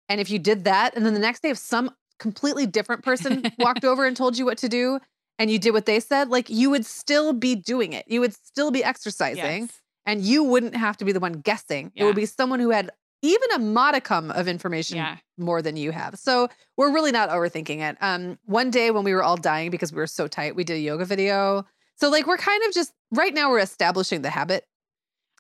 and 0.09 0.21
if 0.21 0.31
you 0.31 0.39
did 0.39 0.65
that, 0.65 0.97
and 0.97 1.07
then 1.07 1.15
the 1.15 1.21
next 1.21 1.43
day, 1.43 1.51
if 1.51 1.59
some 1.59 1.95
completely 2.19 2.67
different 2.67 3.05
person 3.05 3.53
walked 3.59 3.85
over 3.85 4.05
and 4.05 4.17
told 4.17 4.37
you 4.37 4.45
what 4.45 4.59
to 4.59 4.69
do, 4.69 4.99
and 5.39 5.51
you 5.51 5.59
did 5.59 5.73
what 5.73 5.87
they 5.87 6.01
said, 6.01 6.29
like 6.29 6.51
you 6.51 6.71
would 6.71 6.85
still 6.85 7.33
be 7.33 7.55
doing 7.55 7.93
it. 7.93 8.05
You 8.09 8.21
would 8.21 8.35
still 8.35 8.71
be 8.71 8.83
exercising 8.85 9.63
Yes. 9.63 9.81
and 10.05 10.21
you 10.23 10.43
wouldn't 10.43 10.77
have 10.77 10.97
to 10.99 11.05
be 11.05 11.13
the 11.13 11.21
one 11.21 11.35
guessing. 11.35 11.93
It 11.95 12.05
would 12.05 12.17
be 12.17 12.27
someone 12.27 12.61
who 12.61 12.71
had 12.71 12.91
even 13.23 13.51
a 13.55 13.59
modicum 13.59 14.31
of 14.33 14.49
information 14.49 14.97
Yeah. 14.99 15.17
More 15.41 15.63
than 15.63 15.77
you 15.77 15.91
have. 15.91 16.19
So 16.19 16.49
we're 16.77 16.93
really 16.93 17.13
not 17.13 17.31
overthinking 17.31 17.79
it. 17.81 17.97
Um, 18.01 18.39
one 18.45 18.71
day 18.71 18.91
when 18.91 19.05
we 19.05 19.15
were 19.15 19.23
all 19.23 19.37
dying 19.37 19.71
because 19.71 19.93
we 19.93 19.97
were 19.97 20.07
so 20.07 20.27
tight, 20.27 20.55
we 20.55 20.65
did 20.65 20.75
a 20.75 20.81
yoga 20.81 21.05
video. 21.05 21.67
So 21.97 22.11
like 22.11 22.27
we're 22.27 22.37
kind 22.37 22.63
of 22.67 22.73
just 22.73 22.93
right 23.11 23.35
now 23.35 23.51
we're 23.51 23.61
establishing 23.61 24.23
the 24.23 24.31
habit, 24.31 24.67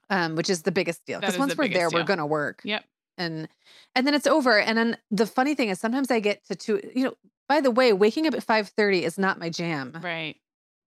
um, 0.08 0.36
which 0.36 0.50
is 0.50 0.62
the 0.62 0.72
biggest 0.72 1.04
deal. 1.06 1.20
Because 1.20 1.38
once 1.38 1.54
the 1.54 1.58
we're 1.58 1.68
there, 1.68 1.88
biggest 1.88 1.94
we're 1.94 2.04
gonna 2.04 2.26
work. 2.26 2.60
Yep. 2.64 2.84
And 3.18 3.48
and 3.94 4.06
then 4.06 4.14
it's 4.14 4.26
over. 4.26 4.58
And 4.58 4.76
then 4.76 4.96
the 5.10 5.26
funny 5.26 5.54
thing 5.54 5.68
is 5.68 5.78
sometimes 5.78 6.10
I 6.10 6.20
get 6.20 6.44
to 6.46 6.54
two, 6.56 6.80
you 6.94 7.04
know, 7.04 7.14
by 7.48 7.60
the 7.60 7.70
way, 7.70 7.92
waking 7.92 8.26
up 8.26 8.34
at 8.34 8.44
5:30 8.44 9.02
is 9.02 9.18
not 9.18 9.38
my 9.38 9.50
jam. 9.50 9.98
Right. 10.02 10.36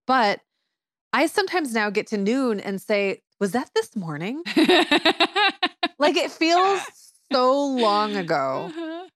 But 0.08 0.42
I 1.14 1.28
sometimes 1.28 1.74
now 1.74 1.90
get 1.90 2.08
to 2.08 2.18
noon 2.18 2.60
and 2.60 2.82
say, 2.82 3.22
was 3.40 3.52
that 3.52 3.70
this 3.76 3.96
morning? 3.96 4.44
Like 6.04 6.18
it 6.18 6.32
feels 6.32 6.82
so 7.34 7.66
long 7.66 8.16
ago. 8.16 8.72
Uh-huh. 8.72 9.08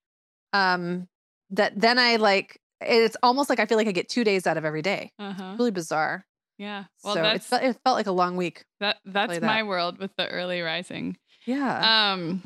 Um 0.54 1.08
that 1.52 1.80
then 1.80 2.00
I 2.00 2.18
like 2.18 2.60
it's 2.82 3.18
almost 3.24 3.50
like 3.50 3.60
I 3.60 3.66
feel 3.66 3.78
like 3.78 3.88
I 3.88 3.92
get 3.92 4.10
two 4.10 4.24
days 4.24 4.46
out 4.46 4.58
of 4.58 4.66
every 4.66 4.82
day. 4.82 5.12
Uh-huh. 5.20 5.56
Really 5.58 5.72
bizarre. 5.72 6.26
Yeah. 6.58 6.86
Well, 7.04 7.14
so 7.14 7.20
it 7.20 7.24
that's 7.24 7.48
felt, 7.48 7.64
it 7.64 7.78
felt 7.84 7.96
like 7.96 8.08
a 8.08 8.12
long 8.12 8.36
week. 8.36 8.66
that. 8.80 8.98
That's 9.06 9.34
that. 9.34 9.44
my 9.44 9.64
world 9.64 10.00
with 10.00 10.12
the 10.18 10.28
early 10.28 10.62
rising. 10.62 11.18
Yeah. 11.46 12.14
Um, 12.14 12.44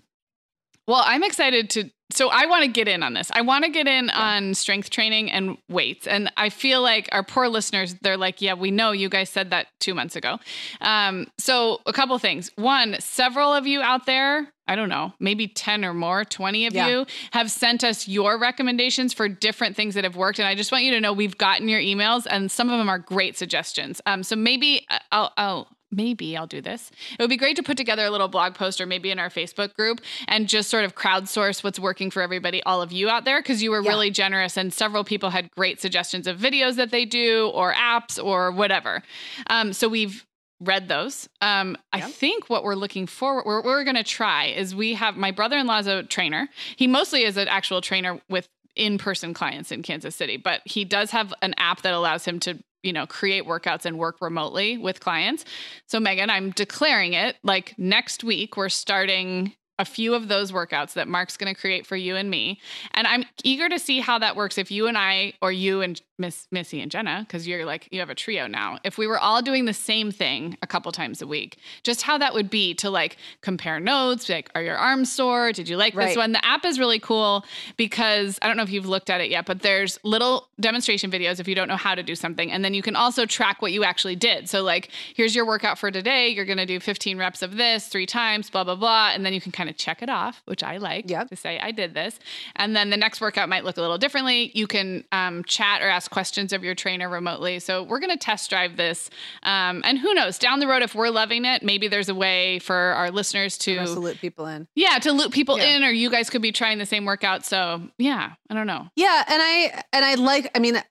well, 0.88 1.04
I'm 1.06 1.24
excited 1.24 1.70
to. 1.72 1.90
So 2.12 2.30
I 2.30 2.46
want 2.48 2.66
to 2.66 2.70
get 2.70 2.90
in 2.90 3.04
on 3.04 3.14
this. 3.14 3.32
I 3.34 3.42
want 3.42 3.64
to 3.64 3.72
get 3.72 3.88
in 3.88 4.10
on 4.10 4.54
strength 4.54 4.90
training 4.90 5.32
and 5.32 5.58
weights, 5.70 6.08
and 6.08 6.30
I 6.36 6.50
feel 6.50 6.82
like 6.82 7.08
our 7.14 7.24
poor 7.24 7.48
listeners. 7.48 7.96
They're 8.02 8.18
like, 8.18 8.42
"Yeah, 8.42 8.56
we 8.56 8.70
know 8.70 8.92
you 8.92 9.08
guys 9.08 9.30
said 9.30 9.52
that 9.52 9.68
two 9.80 9.94
months 9.94 10.18
ago." 10.18 10.40
Um, 10.82 11.28
so 11.38 11.80
a 11.86 11.94
couple 11.94 12.18
things. 12.20 12.52
One, 12.58 12.98
several 13.00 13.54
of 13.54 13.66
you 13.66 13.82
out 13.82 14.06
there. 14.06 14.52
I 14.72 14.76
don't 14.78 14.88
know, 14.88 15.12
maybe 15.20 15.48
10 15.50 15.84
or 15.84 15.94
more, 15.94 16.24
20 16.24 16.66
of 16.68 16.74
Yeah. 16.74 16.88
you 16.88 17.06
have 17.32 17.52
sent 17.52 17.84
us 17.84 18.08
your 18.08 18.38
recommendations 18.40 19.12
for 19.14 19.28
different 19.28 19.76
things 19.76 19.96
that 19.96 20.06
have 20.06 20.16
worked. 20.16 20.40
And 20.40 20.48
I 20.48 20.56
just 20.56 20.72
want 20.72 20.86
you 20.86 20.92
to 20.92 21.02
know 21.02 21.12
we've 21.12 21.38
gotten 21.38 21.68
your 21.68 21.82
emails 21.82 22.26
and 22.30 22.50
some 22.50 22.70
of 22.70 22.78
them 22.78 22.88
are 22.88 22.98
great 22.98 23.38
suggestions. 23.38 24.00
Um, 24.06 24.24
so 24.24 24.38
maybe 24.38 24.86
uh, 24.90 25.00
I'll, 25.12 25.34
I'll, 25.36 25.68
maybe 25.92 26.38
I'll 26.38 26.48
do 26.48 26.62
this. 26.62 26.90
It 27.12 27.22
would 27.22 27.30
be 27.30 27.36
great 27.36 27.58
to 27.58 27.64
put 27.64 27.76
together 27.76 28.06
a 28.06 28.10
little 28.12 28.30
blog 28.30 28.56
post 28.56 28.80
or 28.80 28.86
maybe 28.86 29.12
in 29.12 29.20
our 29.20 29.30
Facebook 29.30 29.74
group 29.74 30.00
and 30.30 30.48
just 30.48 30.70
sort 30.70 30.86
of 30.86 30.96
crowdsource 30.96 31.66
what's 31.66 31.78
working 31.80 32.10
for 32.10 32.22
everybody, 32.22 32.64
all 32.64 32.82
of 32.82 32.94
you 32.94 33.10
out 33.10 33.26
there, 33.26 33.42
because 33.42 33.62
you 33.62 33.72
were 33.72 33.82
Yeah. 33.84 33.90
really 33.90 34.10
generous 34.10 34.56
and 34.56 34.74
several 34.74 35.04
people 35.04 35.32
had 35.32 35.52
great 35.52 35.82
suggestions 35.82 36.28
of 36.28 36.38
videos 36.40 36.78
that 36.78 36.92
they 36.92 37.04
do 37.04 37.52
or 37.54 37.74
apps 37.74 38.24
or 38.24 38.52
whatever. 38.54 39.04
Um, 39.48 39.74
so 39.74 39.90
we've 39.90 40.26
read 40.62 40.88
those. 40.88 41.28
Um, 41.42 41.76
I 41.92 42.02
think 42.02 42.50
what 42.50 42.64
we're 42.64 42.76
looking 42.76 43.08
forward, 43.08 43.46
what 43.46 43.66
we're 43.66 43.84
going 43.84 43.96
to 43.96 44.04
try 44.04 44.46
is 44.46 44.76
we 44.76 44.94
have 44.94 45.18
my 45.18 45.32
brother-in-law's 45.32 45.88
a 45.88 46.04
trainer. 46.04 46.48
He 46.76 46.88
mostly 46.88 47.24
is 47.24 47.36
an 47.38 47.48
actual 47.48 47.82
trainer 47.82 48.22
with 48.30 48.48
in-person 48.76 49.34
clients 49.34 49.72
in 49.72 49.82
Kansas 49.82 50.16
City, 50.16 50.38
but 50.38 50.62
he 50.66 50.86
does 50.86 51.12
have 51.12 51.34
an 51.42 51.54
app 51.58 51.82
that 51.82 51.94
allows 51.94 52.26
him 52.26 52.40
to 52.42 52.60
you 52.84 52.94
know, 52.94 53.06
create 53.06 53.46
workouts 53.46 53.86
and 53.86 54.00
work 54.00 54.18
remotely 54.22 54.78
with 54.78 55.00
clients. 55.00 55.46
So, 55.86 56.00
Meagan, 56.00 56.30
I'm 56.30 56.50
declaring 56.52 57.14
it 57.14 57.36
like 57.44 57.76
next 57.78 58.24
week, 58.24 58.58
we're 58.58 58.70
starting 58.70 59.54
a 59.82 59.86
few 59.86 60.14
of 60.14 60.28
those 60.28 60.52
workouts 60.52 60.94
that 60.94 61.08
Mark's 61.08 61.36
going 61.38 61.54
to 61.54 61.60
create 61.60 61.88
for 61.88 61.96
you 61.96 62.16
and 62.16 62.30
me. 62.30 62.60
And 62.94 63.08
I'm 63.08 63.26
eager 63.44 63.68
to 63.68 63.80
see 63.80 64.00
how 64.00 64.20
that 64.20 64.36
works 64.36 64.60
if 64.60 64.70
you 64.70 64.86
and 64.86 64.96
I, 64.96 65.34
or 65.42 65.52
you 65.52 65.82
and 65.82 66.00
Miss 66.20 66.48
Missy 66.52 66.80
and 66.82 66.92
Jenna, 66.92 67.26
because 67.28 67.48
you're 67.48 67.66
like, 67.66 67.88
you 67.92 68.00
have 68.00 68.12
a 68.12 68.16
trio 68.16 68.46
now. 68.46 68.78
If 68.84 69.00
we 69.00 69.08
were 69.08 69.18
all 69.18 69.42
doing 69.42 69.66
the 69.66 69.74
same 69.74 70.12
thing 70.12 70.56
a 70.62 70.68
couple 70.68 70.92
times 70.92 71.20
a 71.24 71.26
week, 71.26 71.58
just 71.82 72.04
how 72.04 72.20
that 72.20 72.36
would 72.36 72.48
be 72.52 72.76
to 72.76 72.92
like 72.92 73.18
compare 73.42 73.80
notes, 73.80 74.30
like, 74.30 74.52
are 74.54 74.62
your 74.62 74.78
arms 74.78 75.12
sore? 75.12 75.52
Did 75.52 75.68
you 75.68 75.78
like 75.78 75.96
Right. 75.96 76.10
this 76.10 76.18
one? 76.18 76.32
The 76.32 76.46
app 76.46 76.64
is 76.64 76.78
really 76.78 77.00
cool 77.00 77.44
because 77.76 78.38
I 78.44 78.48
don't 78.48 78.56
know 78.56 78.62
if 78.64 78.70
you've 78.70 78.86
looked 78.86 79.10
at 79.10 79.20
it 79.20 79.32
yet, 79.32 79.48
but 79.48 79.64
there's 79.64 79.98
little 80.04 80.48
demonstration 80.60 81.10
videos 81.10 81.40
if 81.40 81.48
you 81.48 81.56
don't 81.56 81.68
know 81.68 81.76
how 81.76 81.96
to 81.96 82.04
do 82.04 82.14
something. 82.14 82.52
And 82.52 82.64
then 82.64 82.76
you 82.76 82.84
can 82.84 82.96
also 82.96 83.26
track 83.26 83.60
what 83.64 83.72
you 83.72 83.84
actually 83.84 84.16
did. 84.16 84.48
So, 84.48 84.62
like, 84.62 84.90
here's 85.16 85.34
your 85.36 85.48
workout 85.48 85.80
for 85.80 85.90
today. 85.90 86.30
You're 86.30 86.46
going 86.46 86.60
to 86.60 86.68
do 86.68 86.80
15 86.80 87.18
reps 87.18 87.42
of 87.42 87.58
this 87.58 87.88
three 87.88 88.06
times, 88.06 88.50
blah, 88.52 88.64
blah, 88.64 88.76
blah. 88.76 89.10
And 89.14 89.26
then 89.26 89.34
you 89.34 89.42
can 89.42 89.52
kind 89.52 89.70
of 89.70 89.71
check 89.74 90.02
it 90.02 90.10
off, 90.10 90.42
which 90.46 90.64
I 90.64 90.78
like 90.78 91.10
Yep. 91.10 91.30
to 91.30 91.36
say, 91.36 91.60
I 91.60 91.72
did 91.72 91.94
this. 91.94 92.20
And 92.56 92.76
then 92.76 92.90
the 92.90 92.98
next 92.98 93.22
workout 93.22 93.50
might 93.50 93.64
look 93.64 93.78
a 93.78 93.82
little 93.82 93.98
differently. 93.98 94.52
You 94.54 94.68
can 94.68 95.04
um, 95.12 95.44
chat 95.46 95.82
or 95.82 95.88
ask 95.90 96.10
questions 96.12 96.54
of 96.54 96.64
your 96.64 96.76
trainer 96.76 97.10
remotely. 97.10 97.60
So, 97.60 97.84
we're 97.84 98.00
going 98.00 98.12
to 98.12 98.18
test 98.18 98.50
drive 98.50 98.78
this. 98.78 99.10
Um, 99.44 99.82
and 99.86 99.98
who 100.00 100.14
knows, 100.14 100.38
down 100.38 100.60
the 100.60 100.68
road, 100.68 100.82
if 100.84 100.96
we're 100.96 101.10
loving 101.10 101.46
it, 101.46 101.64
maybe 101.64 101.88
there's 101.88 102.10
a 102.10 102.16
way 102.16 102.60
for 102.60 102.76
our 102.76 103.12
listeners 103.12 103.58
to. 103.60 103.76
To 103.86 104.00
loop 104.00 104.18
people 104.18 104.46
in. 104.48 104.68
Yeah, 104.76 105.00
to 105.00 105.12
loop 105.12 105.32
people 105.34 105.58
Yeah. 105.58 105.78
in, 105.78 105.84
or 105.84 105.92
you 105.92 106.10
guys 106.10 106.30
could 106.30 106.42
be 106.42 106.52
trying 106.52 106.78
the 106.78 106.86
same 106.86 107.06
workout. 107.06 107.46
So 107.46 107.82
yeah, 107.98 108.34
I 108.50 108.54
don't 108.54 108.68
know. 108.68 108.88
Yeah, 108.96 109.24
and 109.28 109.42
I 109.42 109.84
and 109.94 110.06
I 110.06 110.16
like. 110.16 110.52
I 110.56 110.60
mean, 110.60 110.82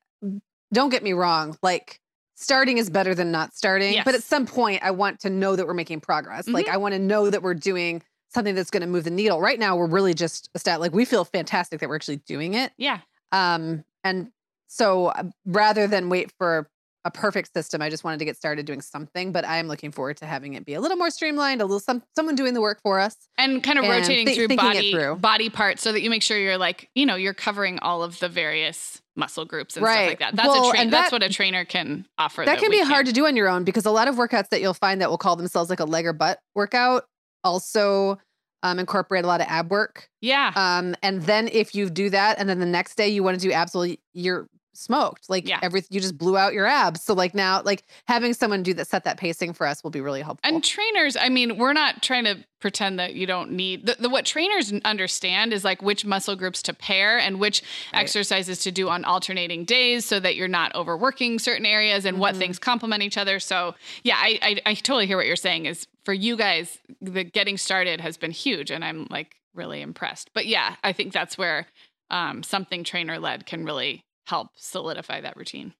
don't 0.73 0.91
get 0.91 1.03
me 1.03 1.13
wrong. 1.13 1.57
Like 1.63 2.01
starting 2.37 2.79
is 2.79 2.89
better 2.91 3.15
than 3.15 3.31
not 3.31 3.55
starting. 3.55 4.01
But 4.05 4.15
at 4.15 4.23
some 4.23 4.47
point, 4.47 4.83
I 4.83 4.93
want 4.93 5.21
to 5.21 5.31
know 5.31 5.57
that 5.57 5.67
we're 5.67 5.75
making 5.75 6.01
progress. 6.01 6.49
Like 6.49 6.69
I 6.69 6.77
want 6.79 6.95
to 6.95 6.99
know 6.99 7.29
that 7.31 7.43
we're 7.43 7.55
doing 7.55 8.03
something 8.33 8.55
that's 8.55 8.71
going 8.71 8.81
to 8.83 8.87
move 8.87 9.05
the 9.05 9.11
needle. 9.11 9.41
Right 9.41 9.59
now, 9.59 9.77
we're 9.77 9.87
really 9.87 10.15
just 10.15 10.49
a 10.55 10.59
stat. 10.59 10.81
Like 10.81 10.93
we 10.93 11.05
feel 11.05 11.25
fantastic 11.25 11.81
that 11.81 11.89
we're 11.89 11.97
actually 11.97 12.17
doing 12.27 12.55
it. 12.55 12.73
Yeah, 12.79 13.01
Um, 13.33 13.85
and 14.05 14.31
so 14.69 15.07
uh, 15.07 15.25
rather 15.47 15.87
than 15.87 16.09
wait 16.09 16.33
for 16.39 16.69
a 17.07 17.11
perfect 17.11 17.53
system, 17.55 17.81
I 17.81 17.89
just 17.89 18.05
wanted 18.05 18.19
to 18.19 18.27
get 18.27 18.37
started 18.37 18.67
doing 18.67 18.83
something. 18.83 19.33
But 19.33 19.47
I 19.47 19.57
am 19.57 19.69
looking 19.69 19.91
forward 19.91 20.19
to 20.19 20.27
having 20.27 20.53
it 20.55 20.67
be 20.67 20.75
a 20.75 20.81
little 20.83 20.99
more 20.99 21.09
streamlined, 21.11 21.63
a 21.63 21.65
little 21.65 21.81
some 21.81 22.03
someone 22.15 22.35
doing 22.35 22.53
the 22.55 22.61
work 22.61 22.81
for 22.83 23.01
us. 23.01 23.17
and 23.39 23.63
kind 23.63 23.79
of 23.79 23.85
And 23.87 23.93
rotating 23.95 24.27
thi- 24.27 24.35
through 24.35 24.55
body 24.57 24.93
through. 24.93 25.17
body 25.17 25.49
parts 25.49 25.83
so 25.83 25.93
that 25.93 26.03
you 26.03 26.11
make 26.11 26.23
sure 26.23 26.39
you're 26.39 26.59
like 26.59 26.91
you 26.95 27.07
know 27.07 27.17
you're 27.17 27.33
covering 27.35 27.79
all 27.81 28.03
of 28.03 28.19
the 28.21 28.29
various 28.29 29.01
muscle 29.17 29.47
groups 29.47 29.77
and 29.79 29.85
stuff 29.87 29.97
like 30.07 30.19
that. 30.19 30.37
That's 30.37 30.49
Well, 30.49 30.69
a 30.69 30.71
train. 30.73 30.83
and 30.83 30.93
That's 30.93 31.11
what 31.11 31.23
a 31.23 31.31
trainer 31.31 31.65
can 31.65 32.07
offer. 32.19 32.45
that 32.45 32.59
can 32.59 32.69
we 32.71 32.81
be 32.81 32.85
hard 32.85 33.07
to 33.07 33.13
do 33.13 33.27
on 33.27 33.35
your 33.35 33.49
own 33.49 33.65
because 33.65 33.87
a 33.87 33.91
lot 33.91 34.07
of 34.07 34.17
workouts 34.17 34.51
that 34.51 34.61
you'll 34.61 34.75
find 34.75 35.01
that 35.01 35.09
will 35.11 35.19
call 35.19 35.37
themselves 35.37 35.71
like 35.71 35.81
a 35.81 35.85
leg 35.87 36.07
or 36.07 36.13
butt 36.13 36.39
workout 36.55 37.07
also 37.45 38.19
um, 38.63 38.79
incorporate 38.79 39.25
a 39.25 39.27
lot 39.27 39.41
of 39.41 39.47
ab 39.49 39.71
work. 39.71 40.09
Yeah, 40.21 40.53
Um, 40.55 40.95
and 41.03 41.23
then 41.23 41.49
if 41.51 41.75
you 41.75 41.89
do 41.89 42.11
that, 42.11 42.39
and 42.39 42.49
then 42.49 42.61
the 42.61 42.67
next 42.67 42.97
day 42.97 43.09
you 43.09 43.23
want 43.23 43.41
to 43.41 43.47
do 43.47 43.53
abs, 43.53 43.75
well, 43.75 43.89
you're 44.13 44.49
smoked. 44.73 45.29
Like 45.29 45.49
Yeah. 45.49 45.59
every 45.63 45.83
you 45.91 46.01
just 46.01 46.17
blew 46.19 46.37
out 46.37 46.53
your 46.53 46.67
abs. 46.67 47.03
So 47.03 47.15
like 47.15 47.35
now, 47.35 47.63
like 47.63 47.85
having 48.07 48.35
someone 48.35 48.63
do 48.63 48.75
that, 48.75 48.87
set 48.89 49.05
that 49.05 49.17
pacing 49.17 49.53
for 49.53 49.67
us 49.67 49.83
will 49.83 49.91
be 49.91 50.01
really 50.01 50.23
helpful. 50.23 50.41
And 50.49 50.63
trainers, 50.63 51.17
I 51.17 51.29
mean, 51.29 51.59
we're 51.59 51.73
not 51.73 52.03
trying 52.03 52.25
to 52.25 52.39
pretend 52.61 52.99
that 52.99 53.15
you 53.15 53.27
don't 53.27 53.53
need 53.53 53.87
the, 53.87 53.97
the 53.99 54.09
what 54.11 54.27
trainers 54.27 54.71
understand 54.85 55.53
is 55.53 55.65
like 55.65 55.81
which 55.81 56.05
muscle 56.05 56.37
groups 56.37 56.61
to 56.63 56.75
pair 56.75 57.19
and 57.19 57.41
which 57.41 57.63
Right. 57.93 58.01
exercises 58.03 58.61
to 58.65 58.71
do 58.71 58.89
on 58.89 59.05
alternating 59.05 59.65
days 59.65 60.05
so 60.05 60.21
that 60.21 60.37
you're 60.37 60.47
not 60.49 60.75
overworking 60.75 61.39
certain 61.39 61.65
areas 61.67 62.05
and 62.05 62.19
what 62.19 62.35
Mhm. 62.35 62.39
things 62.39 62.59
complement 62.59 63.03
each 63.03 63.17
other. 63.17 63.41
So 63.41 63.75
yeah, 64.03 64.17
I, 64.19 64.39
I 64.43 64.61
I 64.67 64.75
totally 64.75 65.07
hear 65.07 65.17
what 65.17 65.27
you're 65.27 65.37
saying 65.37 65.67
is 65.67 65.87
for 66.05 66.13
you 66.15 66.37
guys, 66.37 66.79
the 67.01 67.25
getting 67.25 67.57
started 67.57 68.01
has 68.01 68.17
been 68.17 68.31
huge 68.31 68.71
and 68.71 68.85
I'm 68.85 69.07
like 69.11 69.37
really 69.55 69.81
impressed. 69.81 70.31
But 70.35 70.47
yeah, 70.47 70.77
I 70.85 70.93
think 70.93 71.13
that's 71.13 71.37
where 71.39 71.67
um, 72.11 72.43
something 72.43 72.85
trainer 72.85 73.19
led 73.19 73.47
can 73.47 73.65
really 73.65 74.05
help 74.31 74.49
solidify 74.57 75.21
that 75.21 75.37
routine. 75.37 75.75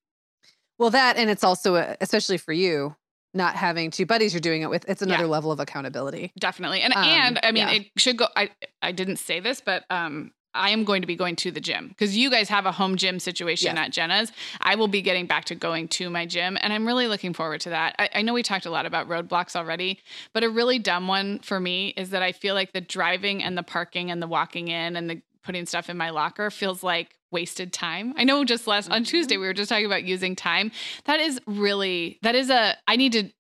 well, 0.79 0.91
that 0.91 1.17
and 1.17 1.31
it's 1.31 1.45
also 1.45 1.75
uh, 1.77 1.95
especially 2.01 2.37
for 2.39 2.53
you 2.53 2.95
not 3.33 3.55
having 3.55 3.91
two 3.93 4.05
buddies 4.07 4.33
you're 4.35 4.41
doing 4.41 4.63
it 4.63 4.71
with. 4.71 4.85
It's 4.89 5.03
another 5.03 5.25
Yeah. 5.25 5.31
level 5.31 5.53
of 5.53 5.61
accountability. 5.61 6.33
Definitely. 6.39 6.81
And 6.83 6.93
Um, 6.95 7.05
and 7.05 7.39
I 7.43 7.53
mean 7.53 7.69
yeah. 7.69 7.75
it 7.75 7.87
should 7.97 8.17
go 8.19 8.27
I 8.37 8.51
I 8.83 8.93
didn't 8.93 9.17
say 9.19 9.41
this, 9.41 9.61
but 9.61 9.85
um 9.91 10.33
I 10.53 10.71
am 10.71 10.83
going 10.83 11.01
to 11.03 11.07
be 11.07 11.15
going 11.15 11.37
to 11.37 11.53
the 11.53 11.61
gym 11.61 11.87
because 11.91 12.17
you 12.17 12.29
guys 12.29 12.49
have 12.49 12.67
a 12.67 12.73
home 12.73 12.97
gym 12.97 13.21
situation 13.21 13.77
Yes. 13.77 13.87
at 13.87 13.93
Jenna's. 13.93 14.33
I 14.61 14.75
will 14.75 14.89
be 14.89 15.01
getting 15.01 15.27
back 15.27 15.45
to 15.45 15.55
going 15.55 15.87
to 15.99 16.11
my 16.11 16.27
gym, 16.27 16.59
and 16.61 16.73
I'm 16.73 16.85
really 16.89 17.07
looking 17.07 17.33
forward 17.35 17.61
to 17.61 17.71
that. 17.71 17.95
I, 18.01 18.09
I 18.17 18.23
know 18.23 18.35
we 18.35 18.43
talked 18.43 18.67
a 18.67 18.71
lot 18.71 18.85
about 18.85 19.09
roadblocks 19.09 19.55
already, 19.55 20.01
but 20.35 20.43
a 20.43 20.51
really 20.51 20.81
dumb 20.81 21.07
one 21.07 21.39
for 21.39 21.61
me 21.61 21.91
is 21.97 22.11
that 22.11 22.23
I 22.25 22.33
feel 22.33 22.57
like 22.57 22.73
the 22.73 22.81
driving 22.81 23.45
and 23.45 23.57
the 23.57 23.63
parking 23.63 24.11
and 24.11 24.21
the 24.21 24.27
walking 24.27 24.67
in 24.67 24.97
and 24.97 25.09
the 25.09 25.23
putting 25.43 25.67
stuff 25.67 25.89
in 25.89 25.97
my 25.97 26.11
locker 26.11 26.51
feels 26.51 26.83
like 26.83 27.17
wasted 27.31 27.73
time. 27.73 28.15
I 28.17 28.25
know 28.25 28.45
just 28.45 28.67
last 28.67 28.91
on. 28.91 29.05
Tuesday 29.05 29.35
mm-hmm. 29.35 29.43
we 29.43 29.47
were 29.47 29.55
just 29.55 29.69
talking 29.69 29.87
about 29.87 30.05
using 30.05 30.35
time. 30.37 30.73
That 31.05 31.21
is 31.21 31.41
really 31.47 32.19
that 32.23 32.35
is 32.35 32.51
a 32.51 32.77
I 32.89 32.97
need 32.97 33.13
to 33.13 33.31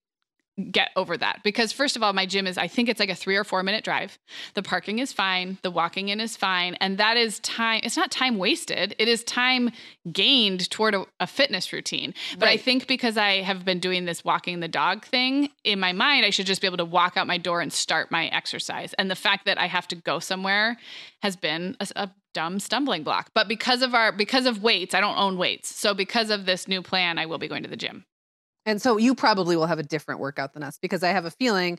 get 0.65 0.91
over 0.97 1.17
that. 1.17 1.41
Because 1.43 1.73
first 1.73 1.97
of 1.97 2.03
all 2.03 2.13
my 2.13 2.27
gym 2.27 2.47
is 2.47 2.59
i 2.59 2.69
think 2.69 2.89
it's 2.89 3.01
like 3.01 3.11
a 3.11 3.15
three 3.15 3.37
or 3.37 3.45
four 3.45 3.63
minute 3.63 3.85
drive. 3.85 4.19
The 4.55 4.63
parking 4.63 4.99
is 4.99 5.13
fine. 5.13 5.59
The 5.63 5.71
walking 5.71 6.09
in 6.09 6.21
is 6.21 6.37
fine. 6.37 6.75
And 6.81 6.99
that 6.99 7.17
is 7.17 7.39
time 7.41 7.81
it's 7.85 7.97
not 7.97 8.11
time 8.11 8.39
wasted. 8.39 8.95
It 8.99 9.09
is 9.09 9.25
time 9.25 9.71
gained 10.13 10.71
toward 10.71 10.95
a, 10.95 11.07
a 11.21 11.27
fitness 11.27 11.73
routine. 11.73 12.15
But 12.39 12.49
i 12.49 12.57
think 12.57 12.87
because 12.87 13.17
i 13.17 13.43
have 13.43 13.65
been 13.65 13.81
doing 13.81 14.05
this 14.05 14.25
walking 14.25 14.61
the 14.61 14.69
dog 14.69 15.05
thing 15.05 15.51
in 15.65 15.81
my 15.81 15.93
mind 15.93 16.25
i 16.25 16.31
should 16.31 16.47
just 16.47 16.61
be 16.61 16.67
able 16.67 16.77
to 16.79 16.85
walk 16.85 17.17
out 17.17 17.27
my 17.27 17.39
door 17.39 17.61
and 17.61 17.73
start 17.73 18.11
my 18.11 18.27
exercise. 18.29 18.95
And 18.95 19.11
the 19.11 19.17
fact 19.17 19.47
that 19.47 19.59
i 19.59 19.67
have 19.67 19.89
to 19.89 19.97
go 19.97 20.19
somewhere 20.19 20.77
has 21.23 21.37
been 21.37 21.77
a, 21.81 21.89
a 21.97 22.11
dumb 22.33 22.61
stumbling 22.61 23.03
block. 23.03 23.31
But 23.35 23.49
because 23.49 23.83
of 23.83 23.95
our 23.95 24.13
because 24.13 24.47
of 24.47 24.63
weights 24.63 24.95
i 24.95 25.01
don't 25.01 25.19
own 25.19 25.37
weights. 25.37 25.75
So 25.75 25.95
because 25.95 26.31
of 26.31 26.47
this 26.47 26.69
new 26.69 26.83
plan 26.83 27.19
i 27.19 27.27
will 27.27 27.39
be 27.39 27.49
going 27.49 27.63
to 27.63 27.69
the 27.69 27.77
gym 27.77 28.05
And 28.67 28.81
so 28.81 28.97
you 28.99 29.15
probably 29.15 29.57
will 29.57 29.67
have 29.67 29.79
a 29.79 29.83
different 29.83 30.21
workout 30.21 30.53
than 30.55 30.63
us 30.63 30.79
because 30.81 31.03
I 31.03 31.09
have 31.09 31.25
a 31.25 31.31
feeling 31.31 31.79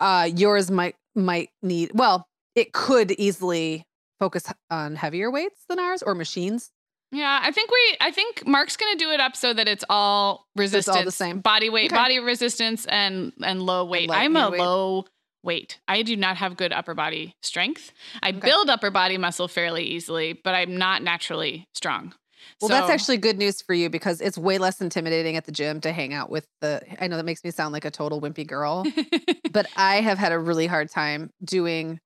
uh 0.00 0.28
yours 0.34 0.70
might 0.70 0.94
might 1.14 1.50
need 1.62 1.90
well, 1.94 2.26
it 2.54 2.72
could 2.72 3.10
easily 3.12 3.84
focus 4.20 4.44
on 4.70 4.96
heavier 4.96 5.30
weights 5.30 5.64
than 5.68 5.78
ours 5.78 6.02
or 6.02 6.14
machines. 6.14 6.70
Yeah, 7.10 7.40
I 7.42 7.50
think 7.52 7.70
we 7.70 7.96
I 8.00 8.10
think 8.10 8.46
Mark's 8.46 8.76
going 8.76 8.92
to 8.96 9.04
do 9.04 9.10
it 9.10 9.20
up 9.20 9.34
so 9.34 9.52
that 9.54 9.66
it's 9.66 9.84
all 9.88 10.46
it's 10.54 10.60
resistance, 10.60 10.96
all 10.96 11.04
the 11.04 11.10
same. 11.10 11.40
body 11.40 11.70
weight, 11.70 11.86
Okay. 11.92 11.96
body 11.96 12.18
resistance 12.18 12.84
and 12.86 13.32
and 13.42 13.62
low 13.62 13.84
weight. 13.84 14.08
light 14.08 14.24
I'm 14.24 14.36
a 14.36 14.50
weight. 14.50 14.60
low 14.60 15.04
weight. 15.42 15.78
I 15.88 16.02
do 16.02 16.16
not 16.16 16.36
have 16.36 16.56
good 16.56 16.72
upper 16.72 16.94
body 16.94 17.34
strength. 17.42 17.92
I 18.22 18.30
Okay. 18.30 18.40
build 18.40 18.68
upper 18.68 18.90
body 18.90 19.16
muscle 19.18 19.48
fairly 19.48 19.84
easily, 19.84 20.32
but 20.34 20.54
I'm 20.54 20.76
not 20.76 21.02
naturally 21.02 21.66
strong. 21.74 22.12
Well, 22.60 22.68
that's 22.68 22.90
actually 22.90 23.16
good 23.18 23.38
news 23.38 23.62
for 23.62 23.74
you 23.74 23.88
because 23.90 24.20
it's 24.20 24.36
way 24.38 24.58
less 24.58 24.80
intimidating 24.80 25.36
at 25.36 25.44
the 25.44 25.52
gym 25.52 25.80
to 25.82 25.92
hang 25.92 26.12
out 26.14 26.30
with 26.30 26.46
the 26.60 26.82
I 27.02 27.06
know 27.08 27.16
that 27.16 27.24
makes 27.24 27.44
me 27.44 27.50
sound 27.50 27.72
like 27.72 27.84
a 27.84 27.90
total 27.90 28.20
wimpy 28.20 28.46
girl, 28.46 28.84
but 29.52 29.66
I 29.76 29.96
have 30.00 30.18
had 30.18 30.32
a 30.32 30.38
really 30.38 30.66
hard 30.66 30.90
time 30.90 31.30
doing 31.44 32.00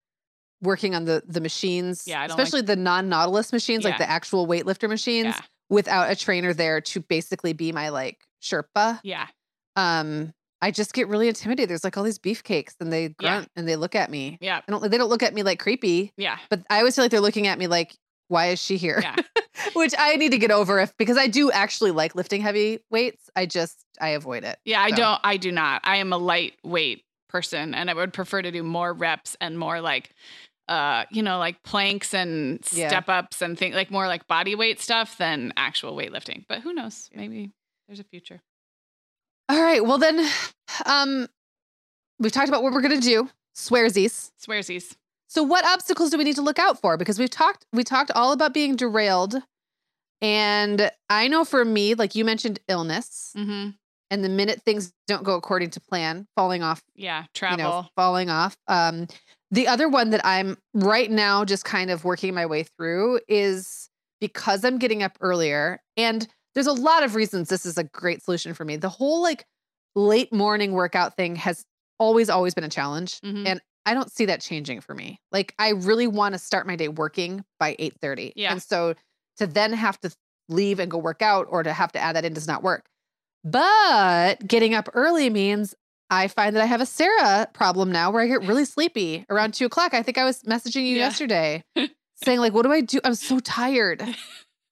working 0.61 0.95
on 0.95 1.05
the 1.05 1.23
the 1.27 1.41
machines, 1.41 2.05
Yeah, 2.07 2.21
I 2.23 2.27
don't 2.29 2.37
like- 2.39 2.47
especially 2.47 2.63
the 2.67 2.77
non-Nautilus 2.77 3.53
machines, 3.53 3.85
like 3.85 3.99
the 3.99 4.09
actual 4.09 4.47
weightlifter 4.47 4.89
machines 4.89 5.35
yeah. 5.35 5.41
without 5.69 6.11
a 6.11 6.17
trainer 6.17 6.55
there 6.55 6.81
to 6.81 7.01
basically 7.01 7.53
be 7.53 7.73
my 7.73 7.89
like 7.89 8.19
Sherpa. 8.43 9.01
Yeah. 9.03 9.27
um 9.77 10.33
I 10.65 10.71
just 10.71 10.93
get 10.95 11.09
really 11.09 11.27
intimidated. 11.27 11.71
There's 11.71 11.83
like 11.83 11.97
all 11.97 12.05
these 12.05 12.21
beefcakes 12.21 12.75
and 12.81 12.93
they 12.93 13.03
Yeah. 13.03 13.11
grunt 13.19 13.49
and 13.57 13.67
they 13.67 13.75
look 13.75 13.97
at 13.97 14.09
me. 14.13 14.39
Yeah. 14.41 14.59
I 14.67 14.71
don't 14.71 14.89
they 14.89 14.97
don't 14.97 15.09
look 15.11 15.25
at 15.25 15.35
me 15.35 15.43
like 15.43 15.59
creepy, 15.59 16.13
Yeah. 16.17 16.39
but 16.51 16.61
I 16.71 16.79
always 16.79 16.95
feel 16.95 17.03
like 17.05 17.11
they're 17.11 17.21
looking 17.21 17.49
at 17.49 17.59
me 17.59 17.67
like, 17.67 17.97
why 18.29 18.49
is 18.49 18.63
she 18.63 18.77
here? 18.77 19.01
Yeah. 19.03 19.17
Which 19.75 19.95
I 19.99 20.17
need 20.17 20.31
to 20.33 20.39
get 20.39 20.51
over 20.51 20.79
if 20.81 20.97
because 20.97 21.17
I 21.19 21.27
do 21.27 21.51
actually 21.51 21.91
like 21.91 22.15
lifting 22.15 22.41
heavy 22.41 22.81
weights. 22.91 23.31
I 23.37 23.47
just 23.47 23.85
I 24.01 24.11
avoid 24.11 24.45
it. 24.45 24.59
Yeah, 24.65 24.81
I 24.81 24.91
don't 24.91 25.21
I 25.23 25.37
do 25.37 25.53
not. 25.53 25.83
I 25.85 25.97
am 25.97 26.13
a 26.13 26.19
lightweight 26.19 27.05
person 27.29 27.75
and 27.75 27.91
I 27.91 27.95
would 27.95 28.13
prefer 28.13 28.43
to 28.43 28.51
do 28.51 28.63
more 28.63 28.93
reps 28.93 29.37
and 29.41 29.59
more 29.59 29.81
like 29.81 30.11
uh, 30.69 31.05
you 31.11 31.23
know, 31.23 31.39
like 31.39 31.63
planks 31.65 32.15
and 32.15 32.67
Yeah. 32.73 32.89
step 32.89 33.09
ups 33.09 33.43
and 33.43 33.59
things 33.59 33.75
like 33.75 33.91
more 33.91 34.07
like 34.07 34.27
body 34.29 34.55
weight 34.55 34.81
stuff 34.81 35.19
than 35.19 35.53
actual 35.57 35.95
weightlifting. 35.97 36.45
But 36.49 36.61
who 36.61 36.73
knows? 36.73 37.11
Maybe 37.15 37.51
there's 37.89 38.01
a 38.01 38.05
future. 38.05 38.41
All 39.49 39.61
right. 39.61 39.85
Well 39.85 39.99
then 39.99 40.27
um 40.87 41.29
we've 42.19 42.33
talked 42.33 42.49
about 42.49 42.63
what 42.63 42.73
we're 42.73 42.81
gonna 42.83 43.01
do. 43.01 43.29
Swearsies. 43.55 44.31
Swearsies. 44.43 44.97
So 45.35 45.43
what 45.43 45.65
obstacles 45.65 46.11
do 46.11 46.19
we 46.19 46.25
need 46.25 46.37
to 46.37 46.43
look 46.43 46.59
out 46.59 46.79
for? 46.79 46.99
Because 46.99 47.19
we've 47.19 47.31
talked 47.31 47.65
we 47.73 47.85
talked 47.85 48.11
all 48.15 48.33
about 48.33 48.53
being 48.53 48.77
derailed. 48.77 49.35
And 50.21 50.91
I 51.09 51.29
know 51.29 51.45
for 51.47 51.65
me, 51.65 51.95
like 51.95 52.15
you 52.15 52.25
mentioned 52.25 52.61
illness. 52.69 53.33
Mm-hmm. 53.37 53.71
and 54.11 54.23
the 54.23 54.29
minute 54.29 54.61
things 54.61 54.93
don't 55.09 55.23
go 55.25 55.37
according 55.37 55.71
to 55.71 55.81
plan, 55.81 56.27
falling 56.37 56.63
off, 56.63 56.83
Yeah. 56.95 57.23
you 57.23 57.29
Travel. 57.33 57.57
know, 57.59 57.87
falling 57.97 58.29
off. 58.29 58.59
Um, 58.69 59.07
the 59.51 59.69
other 59.69 59.89
one 59.89 60.11
that 60.11 60.21
I'm 60.23 60.59
right 60.75 61.11
now 61.11 61.47
just 61.47 61.65
kind 61.65 61.91
of 61.91 62.05
working 62.05 62.35
my 62.35 62.45
way 62.45 62.65
through 62.65 63.21
is 63.27 63.89
because 64.21 64.65
I'm 64.67 64.77
getting 64.77 65.03
up 65.03 65.17
earlier 65.23 65.81
and 65.97 66.29
there's 66.55 66.67
a 66.67 66.73
lot 66.75 67.03
of 67.05 67.15
reasons 67.15 67.49
this 67.49 67.65
is 67.65 67.79
a 67.79 67.85
great 67.85 68.23
solution 68.23 68.53
for 68.53 68.67
me. 68.67 68.77
The 68.77 68.91
whole 68.91 69.23
like 69.23 69.47
late 69.95 70.31
morning 70.31 70.73
workout 70.73 71.17
thing 71.17 71.37
has 71.37 71.65
always, 71.99 72.29
always 72.29 72.53
been 72.53 72.65
a 72.65 72.69
challenge. 72.69 73.19
Mhm. 73.21 73.47
And 73.47 73.61
I 73.85 73.95
don't 73.95 74.11
see 74.13 74.27
that 74.27 74.41
changing 74.41 74.81
for 74.81 74.95
me. 74.95 75.21
Like 75.33 75.55
I 75.59 75.71
really 75.71 76.07
want 76.07 76.35
to 76.35 76.39
start 76.39 76.67
my 76.67 76.77
day 76.77 76.89
working 76.89 77.45
by 77.59 77.75
8 77.79 77.95
30. 78.01 78.33
Yeah. 78.37 78.53
And 78.53 78.63
so 78.63 78.95
to 79.39 79.47
then 79.47 79.73
have 79.73 80.01
to 80.03 80.11
leave 80.49 80.79
and 80.79 80.91
go 80.91 80.99
work 80.99 81.23
out 81.23 81.47
or 81.51 81.63
to 81.63 81.73
have 81.73 81.93
to 81.93 81.99
add 81.99 82.17
that 82.17 82.25
in 82.25 82.33
does 82.35 82.47
not 82.47 82.63
work. 82.63 82.85
But 83.45 84.47
getting 84.47 84.75
up 84.75 84.89
early 84.95 85.29
means 85.31 85.75
I 86.11 86.29
find 86.29 86.55
that 86.55 86.63
I 86.63 86.67
have 86.67 86.81
a 86.81 86.87
Sarah 86.87 87.49
problem 87.53 87.91
now 87.91 88.11
where 88.11 88.23
I 88.23 88.27
get 88.27 88.43
really 88.43 88.65
sleepy 88.65 89.25
around 89.31 89.55
two 89.55 89.67
o'clock. 89.67 89.95
I 89.95 90.03
think 90.03 90.19
I 90.19 90.25
was 90.25 90.43
messaging 90.43 90.83
you 90.83 90.97
Yeah. 90.97 91.07
yesterday 91.07 91.65
saying, 92.25 92.39
like, 92.39 92.53
what 92.53 92.63
do 92.63 92.73
I 92.73 92.83
do? 92.83 93.01
I'm 93.03 93.15
so 93.15 93.41
tired. 93.41 94.03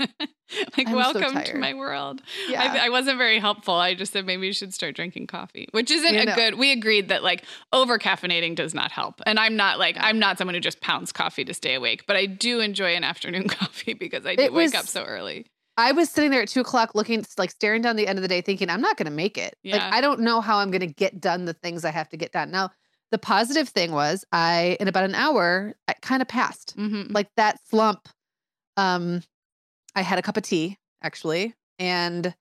like, 0.77 0.89
I'm 0.89 0.89
so 0.89 0.97
welcome 0.97 1.43
to 1.45 1.57
my 1.59 1.75
world. 1.75 2.23
Yeah. 2.49 2.63
I, 2.63 2.87
I 2.87 2.89
wasn't 2.89 3.19
very 3.19 3.39
helpful. 3.39 3.75
I 3.75 3.95
just 3.95 4.13
said 4.13 4.27
maybe 4.27 4.47
you 4.47 4.53
should 4.53 4.75
start 4.75 4.97
drinking 4.97 5.27
coffee, 5.29 5.69
which 5.73 5.91
isn't 5.91 6.15
You 6.15 6.21
a 6.21 6.25
know. 6.27 6.35
good. 6.35 6.55
We 6.59 6.73
agreed 6.73 7.09
that 7.09 7.23
like 7.23 7.45
over 7.73 7.99
caffeinating 7.99 8.55
does 8.55 8.75
not 8.75 8.91
help, 8.93 9.21
and 9.27 9.39
I'm 9.39 9.57
not 9.57 9.79
like 9.79 9.97
I'm 10.01 10.19
not 10.19 10.39
someone 10.39 10.55
who 10.55 10.61
just 10.61 10.81
pounds 10.81 11.13
coffee 11.13 11.45
to 11.45 11.55
stay 11.55 11.75
awake, 11.75 12.05
but 12.07 12.17
I 12.17 12.27
do 12.27 12.61
enjoy 12.61 12.97
an 12.97 13.05
afternoon 13.05 13.49
coffee 13.49 13.95
because 13.95 14.27
I 14.27 14.35
do 14.37 14.43
It 14.43 14.53
wake 14.53 14.73
was- 14.73 14.75
up 14.75 14.87
so 14.87 15.05
early. 15.05 15.47
I 15.77 15.93
was 15.93 16.11
sitting 16.11 16.31
there 16.31 16.43
at 16.43 16.49
two 16.49 16.61
o'clock 16.61 16.95
looking, 16.95 17.25
like 17.39 17.51
staring 17.51 17.81
down 17.81 17.97
the 17.97 18.07
end 18.07 18.19
of 18.19 18.23
the 18.23 18.29
day, 18.29 18.43
thinking, 18.43 18.69
I'm 18.69 18.83
not 18.83 18.99
going 18.99 19.07
to 19.07 19.11
make 19.13 19.39
it. 19.39 19.55
Like, 19.65 19.75
Yeah. 19.81 19.91
I 19.91 20.03
don't 20.03 20.21
know 20.21 20.43
how 20.43 20.59
I'm 20.59 20.71
going 20.71 20.81
to 20.81 20.87
get 20.93 21.21
done 21.21 21.47
the 21.47 21.55
things 21.55 21.87
I 21.87 21.91
have 21.91 22.09
to 22.11 22.19
get 22.19 22.33
done. 22.33 22.51
Now, 22.51 22.71
the 23.13 23.19
positive 23.19 23.67
thing 23.71 23.91
was, 23.93 24.23
I, 24.31 24.77
in 24.79 24.89
about 24.89 25.05
an 25.05 25.15
hour, 25.15 25.75
I 25.89 25.95
kind 26.03 26.21
of 26.21 26.29
passed. 26.29 26.77
Mm-hmm. 26.77 27.13
Like 27.15 27.29
that 27.37 27.61
slump. 27.71 28.09
Um, 28.77 29.23
I 29.95 30.03
had 30.03 30.19
a 30.19 30.23
cup 30.23 30.37
of 30.37 30.43
tea, 30.43 30.79
actually, 31.03 31.55
and 31.79 32.35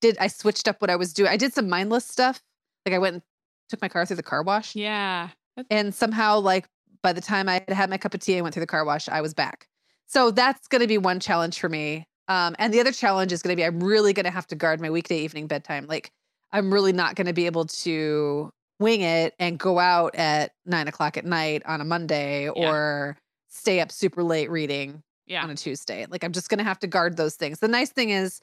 did 0.00 0.18
I 0.18 0.28
switched 0.28 0.68
up 0.68 0.80
what 0.80 0.90
I 0.90 0.96
was 0.96 1.12
doing. 1.12 1.30
I 1.30 1.36
did 1.36 1.52
some 1.52 1.68
mindless 1.68 2.06
stuff. 2.06 2.42
Like 2.84 2.94
I 2.94 2.98
went 2.98 3.14
and 3.14 3.22
took 3.68 3.80
my 3.80 3.88
car 3.88 4.04
through 4.04 4.16
the 4.16 4.22
car 4.22 4.42
wash. 4.42 4.74
Yeah. 4.76 5.30
And 5.70 5.94
somehow, 5.94 6.40
like 6.40 6.66
by 7.02 7.12
the 7.12 7.20
time 7.20 7.48
I 7.48 7.54
had 7.54 7.70
had 7.70 7.90
my 7.90 7.98
cup 7.98 8.14
of 8.14 8.20
tea, 8.20 8.36
I 8.36 8.40
went 8.40 8.54
through 8.54 8.62
the 8.62 8.66
car 8.66 8.84
wash, 8.84 9.08
I 9.08 9.20
was 9.20 9.34
back. 9.34 9.68
So 10.06 10.30
that's 10.30 10.68
going 10.68 10.80
to 10.80 10.86
be 10.86 10.98
one 10.98 11.20
challenge 11.20 11.58
for 11.58 11.68
me. 11.68 12.06
Um, 12.28 12.54
and 12.58 12.72
the 12.72 12.80
other 12.80 12.92
challenge 12.92 13.32
is 13.32 13.42
going 13.42 13.54
to 13.54 13.56
be 13.56 13.64
I'm 13.64 13.82
really 13.82 14.12
going 14.12 14.24
to 14.24 14.30
have 14.30 14.46
to 14.48 14.54
guard 14.54 14.80
my 14.80 14.90
weekday 14.90 15.18
evening 15.18 15.46
bedtime. 15.46 15.86
Like 15.86 16.10
I'm 16.52 16.72
really 16.72 16.92
not 16.92 17.14
going 17.14 17.26
to 17.26 17.32
be 17.32 17.46
able 17.46 17.66
to 17.66 18.50
wing 18.78 19.02
it 19.02 19.34
and 19.38 19.58
go 19.58 19.78
out 19.78 20.14
at 20.14 20.52
nine 20.66 20.88
o'clock 20.88 21.16
at 21.16 21.24
night 21.24 21.62
on 21.66 21.80
a 21.80 21.84
Monday 21.84 22.48
or 22.48 23.16
stay 23.48 23.80
up 23.80 23.92
super 23.92 24.22
late 24.22 24.50
reading 24.50 25.02
Yeah. 25.26 25.42
on 25.44 25.50
a 25.50 25.54
Tuesday. 25.54 26.06
Like 26.08 26.22
I'm 26.24 26.32
just 26.32 26.48
going 26.48 26.58
to 26.58 26.64
have 26.64 26.78
to 26.80 26.86
guard 26.86 27.16
those 27.16 27.34
things. 27.36 27.58
The 27.60 27.68
nice 27.68 27.90
thing 27.90 28.10
is 28.10 28.40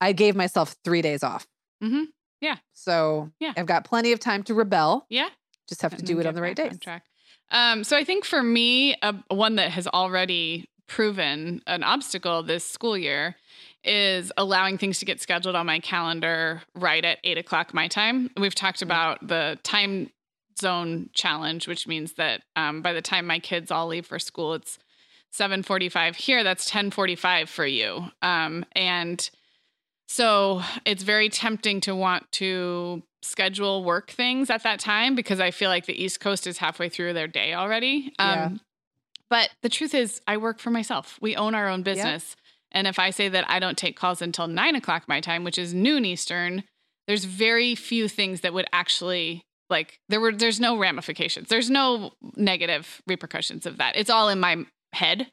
I 0.00 0.12
gave 0.12 0.36
myself 0.36 0.76
three 0.84 1.02
days 1.02 1.22
off. 1.22 1.46
Mhm. 1.82 2.04
Yeah. 2.40 2.56
So 2.72 3.30
Yeah. 3.40 3.52
I've 3.56 3.66
got 3.66 3.84
plenty 3.84 4.12
of 4.12 4.20
time 4.20 4.42
to 4.44 4.54
rebel. 4.54 5.06
Yeah. 5.10 5.28
Just 5.68 5.82
have 5.82 5.96
to 5.96 6.02
do 6.02 6.18
it 6.20 6.26
on 6.26 6.34
the 6.34 6.42
right 6.42 6.56
days. 6.56 6.78
track. 6.80 7.04
Um, 7.50 7.84
so 7.84 7.96
I 7.96 8.04
think 8.04 8.24
for 8.24 8.42
me, 8.42 8.94
uh, 9.02 9.14
one 9.28 9.56
that 9.56 9.70
has 9.72 9.86
already 9.88 10.68
proven 10.86 11.62
an 11.66 11.82
obstacle 11.84 12.42
this 12.42 12.64
school 12.64 12.96
year 12.96 13.36
is 13.84 14.32
allowing 14.36 14.76
things 14.78 14.98
to 14.98 15.04
get 15.04 15.20
scheduled 15.20 15.54
on 15.56 15.64
my 15.66 15.78
calendar 15.80 16.62
right 16.74 17.04
at 17.04 17.18
eight 17.24 17.38
o'clock 17.38 17.72
my 17.72 17.88
time. 17.88 18.30
We've 18.36 18.54
talked 18.54 18.82
about 18.82 19.26
the 19.26 19.58
time 19.62 20.10
zone 20.60 21.08
challenge, 21.14 21.66
which 21.66 21.86
means 21.86 22.14
that 22.14 22.42
um, 22.56 22.82
by 22.82 22.92
the 22.92 23.00
time 23.02 23.26
my 23.26 23.38
kids 23.38 23.70
all 23.70 23.86
leave 23.86 24.06
for 24.06 24.18
school, 24.18 24.54
it's 24.54 24.78
7:45 25.32 26.16
here. 26.16 26.42
That's 26.44 26.68
10:45 26.70 27.48
for 27.48 27.66
you, 27.66 28.10
um, 28.22 28.64
and 28.72 29.28
so 30.08 30.62
it's 30.84 31.02
very 31.02 31.28
tempting 31.28 31.80
to 31.82 31.94
want 31.94 32.30
to 32.32 33.02
schedule 33.22 33.84
work 33.84 34.10
things 34.10 34.50
at 34.50 34.62
that 34.64 34.80
time 34.80 35.14
because 35.14 35.40
I 35.40 35.50
feel 35.50 35.68
like 35.68 35.86
the 35.86 36.02
East 36.02 36.20
Coast 36.20 36.46
is 36.46 36.58
halfway 36.58 36.88
through 36.88 37.12
their 37.12 37.28
day 37.28 37.54
already. 37.54 38.12
Um, 38.18 38.34
Yeah. 38.38 38.50
But 39.28 39.50
the 39.62 39.68
truth 39.68 39.94
is, 39.94 40.20
I 40.26 40.38
work 40.38 40.58
for 40.58 40.70
myself. 40.70 41.16
We 41.20 41.36
own 41.36 41.54
our 41.54 41.68
own 41.68 41.82
business. 41.84 42.34
And 42.72 42.86
if 42.88 42.98
I 42.98 43.10
say 43.10 43.28
that 43.28 43.48
I 43.48 43.60
don't 43.60 43.78
take 43.78 43.96
calls 43.96 44.20
until 44.20 44.48
nine 44.48 44.74
o'clock 44.74 45.04
my 45.06 45.20
time, 45.20 45.44
which 45.44 45.58
is 45.58 45.72
noon 45.72 46.04
Eastern, 46.04 46.64
there's 47.06 47.24
very 47.24 47.74
few 47.76 48.08
things 48.08 48.40
that 48.40 48.52
would 48.52 48.66
actually 48.72 49.42
like 49.68 50.00
there 50.08 50.20
were 50.20 50.32
there's 50.32 50.58
no 50.58 50.76
ramifications. 50.76 51.48
There's 51.48 51.70
no 51.70 52.12
negative 52.36 53.00
repercussions 53.06 53.66
of 53.66 53.76
that. 53.78 53.94
It's 53.96 54.10
all 54.10 54.28
in 54.28 54.40
my 54.40 54.64
head. 54.92 55.30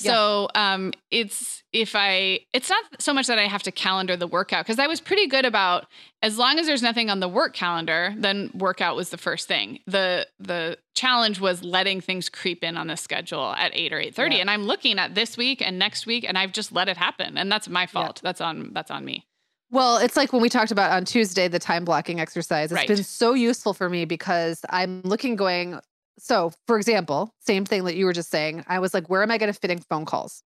Yeah. 0.00 0.12
So 0.12 0.48
um 0.54 0.92
it's 1.10 1.62
if 1.72 1.94
I 1.94 2.40
it's 2.52 2.68
not 2.68 2.82
so 2.98 3.12
much 3.14 3.26
that 3.28 3.38
I 3.38 3.46
have 3.46 3.62
to 3.64 3.72
calendar 3.72 4.16
the 4.16 4.26
workout 4.26 4.64
because 4.64 4.78
I 4.78 4.86
was 4.86 5.00
pretty 5.00 5.26
good 5.28 5.44
about 5.44 5.86
as 6.22 6.38
long 6.38 6.58
as 6.58 6.66
there's 6.66 6.82
nothing 6.82 7.08
on 7.10 7.20
the 7.20 7.28
work 7.28 7.54
calendar, 7.54 8.14
then 8.16 8.50
workout 8.54 8.96
was 8.96 9.10
the 9.10 9.16
first 9.18 9.46
thing. 9.46 9.78
The 9.86 10.26
the 10.40 10.78
challenge 10.94 11.40
was 11.40 11.62
letting 11.62 12.00
things 12.00 12.28
creep 12.28 12.64
in 12.64 12.76
on 12.76 12.88
the 12.88 12.96
schedule 12.96 13.52
at 13.52 13.70
8 13.74 13.92
or 13.92 13.98
8:30 14.00 14.32
Yeah. 14.32 14.38
and 14.38 14.50
I'm 14.50 14.64
looking 14.64 14.98
at 14.98 15.14
this 15.14 15.36
week 15.36 15.62
and 15.62 15.78
next 15.78 16.06
week 16.06 16.24
and 16.26 16.36
I've 16.36 16.52
just 16.52 16.72
let 16.72 16.88
it 16.88 16.96
happen 16.96 17.38
and 17.38 17.50
that's 17.50 17.68
my 17.68 17.86
fault. 17.86 18.20
That's 18.22 18.40
on 18.40 18.70
that's 18.72 18.90
on 18.90 19.04
me. 19.04 19.24
Well, 19.70 19.98
it's 19.98 20.16
like 20.16 20.32
when 20.32 20.40
we 20.42 20.48
talked 20.48 20.70
about 20.70 20.92
on 20.92 21.04
Tuesday 21.04 21.48
the 21.48 21.58
time 21.58 21.84
blocking 21.84 22.20
exercise. 22.20 22.70
It's 22.70 22.76
Right. 22.76 22.88
been 22.88 23.02
so 23.02 23.34
useful 23.34 23.74
for 23.74 23.88
me 23.90 24.04
because 24.04 24.60
I'm 24.70 25.00
looking 25.02 25.34
going 25.36 25.80
so, 26.18 26.52
for 26.66 26.76
example, 26.78 27.34
same 27.40 27.64
thing 27.64 27.84
that 27.84 27.96
you 27.96 28.06
were 28.06 28.12
just 28.12 28.30
saying. 28.30 28.64
I 28.66 28.78
was 28.78 28.94
like, 28.94 29.08
where 29.10 29.22
am 29.22 29.30
I 29.30 29.38
going 29.38 29.52
to 29.52 29.58
fit 29.58 29.70
in 29.70 29.78
phone 29.78 30.04
calls? 30.04 30.42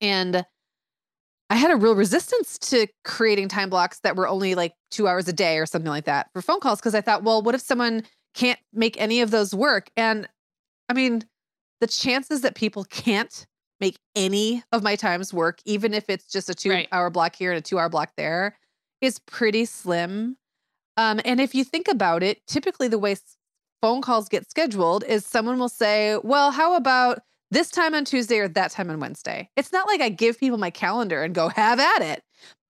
And 0.00 0.44
I 1.48 1.56
had 1.56 1.70
a 1.72 1.76
real 1.76 1.94
resistance 1.94 2.58
to 2.70 2.86
creating 3.04 3.48
time 3.48 3.70
blocks 3.70 4.00
that 4.00 4.14
were 4.16 4.28
only 4.28 4.54
like 4.54 4.74
2 4.92 5.08
hours 5.08 5.26
a 5.26 5.32
day 5.32 5.58
or 5.58 5.66
something 5.66 5.90
like 5.90 6.04
that 6.04 6.30
for 6.32 6.42
phone 6.42 6.60
calls 6.60 6.78
because 6.78 6.94
I 6.94 7.00
thought, 7.00 7.24
well, 7.24 7.42
what 7.42 7.54
if 7.54 7.60
someone 7.60 8.04
can't 8.34 8.58
make 8.72 9.00
any 9.00 9.20
of 9.20 9.30
those 9.30 9.54
work? 9.54 9.90
And 9.96 10.28
I 10.88 10.94
mean, 10.94 11.24
the 11.80 11.86
chances 11.88 12.42
that 12.42 12.54
people 12.54 12.84
can't 12.84 13.46
make 13.80 13.98
any 14.14 14.62
of 14.72 14.82
my 14.82 14.96
times 14.96 15.34
work, 15.34 15.60
even 15.64 15.94
if 15.94 16.08
it's 16.08 16.26
just 16.30 16.50
a 16.50 16.54
two 16.54 16.70
Right. 16.70 16.88
hour 16.92 17.10
block 17.10 17.34
here 17.34 17.50
and 17.50 17.58
a 17.58 17.62
two 17.62 17.78
hour 17.78 17.88
block 17.88 18.12
there, 18.16 18.56
is 19.00 19.18
pretty 19.20 19.64
slim. 19.64 20.36
Um, 20.96 21.20
and 21.24 21.40
if 21.40 21.54
you 21.54 21.64
think 21.64 21.88
about 21.88 22.22
it, 22.22 22.46
typically 22.46 22.88
the 22.88 22.98
way 22.98 23.16
phone 23.80 24.02
calls 24.02 24.28
get 24.28 24.48
scheduled 24.50 25.04
is 25.04 25.24
someone 25.26 25.58
will 25.58 25.68
say, 25.68 26.18
Well, 26.22 26.50
how 26.50 26.74
about 26.76 27.20
this 27.50 27.70
time 27.70 27.94
on 27.94 28.04
Tuesday 28.04 28.38
or 28.38 28.48
that 28.48 28.70
time 28.70 28.90
on 28.90 29.00
Wednesday? 29.00 29.50
It's 29.56 29.72
not 29.72 29.86
like 29.86 30.00
I 30.00 30.08
give 30.08 30.38
people 30.38 30.58
my 30.58 30.70
calendar 30.70 31.22
and 31.22 31.34
go, 31.34 31.48
Have 31.48 31.80
at 31.80 32.02
it. 32.02 32.22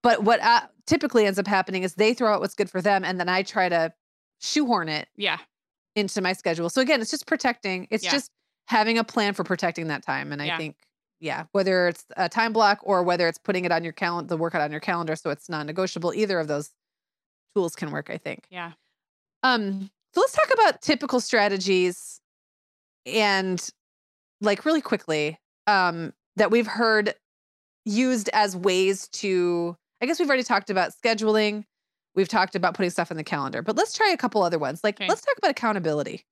But 0.03 0.23
what 0.23 0.39
uh, 0.41 0.61
typically 0.87 1.25
ends 1.25 1.37
up 1.37 1.47
happening 1.47 1.83
is 1.83 1.95
they 1.95 2.13
throw 2.13 2.33
out 2.33 2.41
what's 2.41 2.55
good 2.55 2.69
for 2.69 2.81
them, 2.81 3.03
and 3.05 3.19
then 3.19 3.29
I 3.29 3.43
try 3.43 3.69
to 3.69 3.93
shoehorn 4.39 4.89
it 4.89 5.07
Yeah. 5.15 5.37
into 5.95 6.21
my 6.21 6.33
schedule. 6.33 6.69
So 6.69 6.81
again, 6.81 7.01
it's 7.01 7.11
just 7.11 7.27
protecting. 7.27 7.87
It's 7.91 8.03
Yeah. 8.03 8.11
just 8.11 8.31
having 8.67 8.97
a 8.97 9.03
plan 9.03 9.33
for 9.35 9.43
protecting 9.43 9.87
that 9.87 10.03
time. 10.03 10.31
And 10.31 10.41
I 10.41 10.45
Yeah. 10.45 10.57
think, 10.57 10.77
yeah, 11.19 11.43
whether 11.51 11.87
it's 11.89 12.05
a 12.17 12.27
time 12.29 12.51
block 12.53 12.79
or 12.81 13.03
whether 13.03 13.27
it's 13.27 13.37
putting 13.37 13.65
it 13.65 13.71
on 13.71 13.83
your 13.83 13.93
calendar, 13.93 14.27
the 14.29 14.37
workout 14.37 14.61
on 14.61 14.71
your 14.71 14.79
calendar, 14.79 15.15
so 15.15 15.29
it's 15.29 15.47
non-negotiable, 15.49 16.13
either 16.15 16.39
of 16.39 16.47
those 16.47 16.71
tools 17.55 17.75
can 17.75 17.91
work. 17.91 18.09
I 18.09 18.17
think. 18.17 18.47
Yeah. 18.49 18.71
Um, 19.43 19.91
so 20.13 20.21
let's 20.21 20.33
talk 20.33 20.51
about 20.53 20.81
typical 20.81 21.19
strategies 21.19 22.19
and 23.05 23.69
like 24.41 24.65
really 24.65 24.81
quickly, 24.81 25.39
um, 25.67 26.13
that 26.35 26.51
we've 26.51 26.67
heard 26.67 27.13
used 27.85 28.29
as 28.33 28.55
ways 28.55 29.07
to, 29.09 29.75
I 30.01 30.05
guess 30.05 30.19
we've 30.19 30.27
already 30.27 30.43
talked 30.43 30.69
about 30.69 30.91
scheduling. 30.91 31.63
We've 32.15 32.27
talked 32.27 32.55
about 32.55 32.73
putting 32.73 32.89
stuff 32.89 33.11
in 33.11 33.17
the 33.17 33.23
calendar, 33.23 33.61
but 33.61 33.75
let's 33.75 33.93
try 33.93 34.09
a 34.11 34.17
couple 34.17 34.43
other 34.43 34.59
ones. 34.59 34.83
Like, 34.83 34.95
Okay. 34.97 35.07
let's 35.07 35.21
talk 35.21 35.37
about 35.37 35.51
accountability 35.51 36.25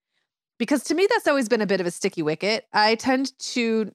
because 0.59 0.83
to 0.83 0.93
me, 0.93 1.07
that's 1.09 1.27
always 1.27 1.49
been 1.49 1.61
a 1.61 1.65
bit 1.65 1.81
of 1.81 1.87
a 1.87 1.91
sticky 1.91 2.21
wicket. 2.21 2.65
I 2.73 2.95
tend 2.95 3.37
to 3.39 3.91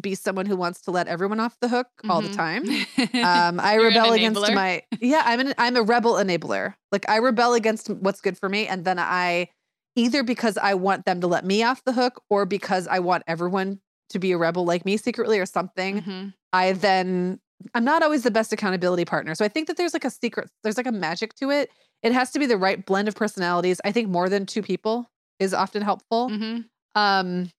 be 0.00 0.14
someone 0.16 0.46
who 0.46 0.56
wants 0.56 0.80
to 0.82 0.90
let 0.90 1.06
everyone 1.06 1.38
off 1.38 1.56
the 1.60 1.68
hook 1.68 1.86
all 2.08 2.22
the 2.22 2.28
Mhm. 2.30 2.34
time. 2.34 2.64
Um, 3.24 3.60
I 3.60 3.76
rebel 3.76 4.12
against 4.12 4.40
my 4.54 4.82
yeah. 5.00 5.22
I'm 5.24 5.40
an 5.40 5.54
I'm 5.58 5.76
a 5.76 5.82
rebel 5.82 6.14
enabler. 6.14 6.74
Like 6.90 7.08
I 7.08 7.18
rebel 7.18 7.54
against 7.54 7.88
what's 7.90 8.20
good 8.20 8.36
for 8.38 8.48
me, 8.48 8.66
and 8.66 8.84
then 8.84 8.98
I 8.98 9.48
either 9.94 10.22
because 10.22 10.58
I 10.58 10.74
want 10.74 11.04
them 11.06 11.20
to 11.20 11.26
let 11.26 11.44
me 11.44 11.62
off 11.62 11.84
the 11.84 11.92
hook, 11.92 12.22
or 12.28 12.44
because 12.46 12.86
I 12.88 12.98
want 12.98 13.22
everyone 13.26 13.80
to 14.10 14.18
be 14.18 14.32
a 14.32 14.38
rebel 14.38 14.64
like 14.64 14.84
me 14.84 14.96
secretly 14.96 15.38
or 15.38 15.46
something. 15.46 16.02
Mhm. 16.02 16.34
I 16.52 16.72
then 16.72 17.40
I'm 17.74 17.84
not 17.84 18.02
always 18.02 18.22
the 18.22 18.30
best 18.30 18.52
accountability 18.52 19.04
partner. 19.06 19.34
So 19.34 19.44
I 19.44 19.48
think 19.48 19.66
that 19.68 19.76
there's 19.78 19.94
like 19.94 20.04
a 20.04 20.10
secret, 20.10 20.50
there's 20.62 20.76
like 20.76 20.86
a 20.86 20.92
magic 20.92 21.34
to 21.36 21.50
it. 21.50 21.70
It 22.02 22.12
has 22.12 22.30
to 22.32 22.38
be 22.38 22.44
the 22.46 22.58
right 22.58 22.84
blend 22.84 23.08
of 23.08 23.14
personalities. 23.16 23.80
I 23.84 23.92
think 23.92 24.08
more 24.10 24.28
than 24.28 24.44
two 24.46 24.62
people 24.62 25.10
is 25.38 25.52
often 25.54 25.82
helpful. 25.82 26.28
Mhm. 26.30 26.64
Um, 26.94 27.50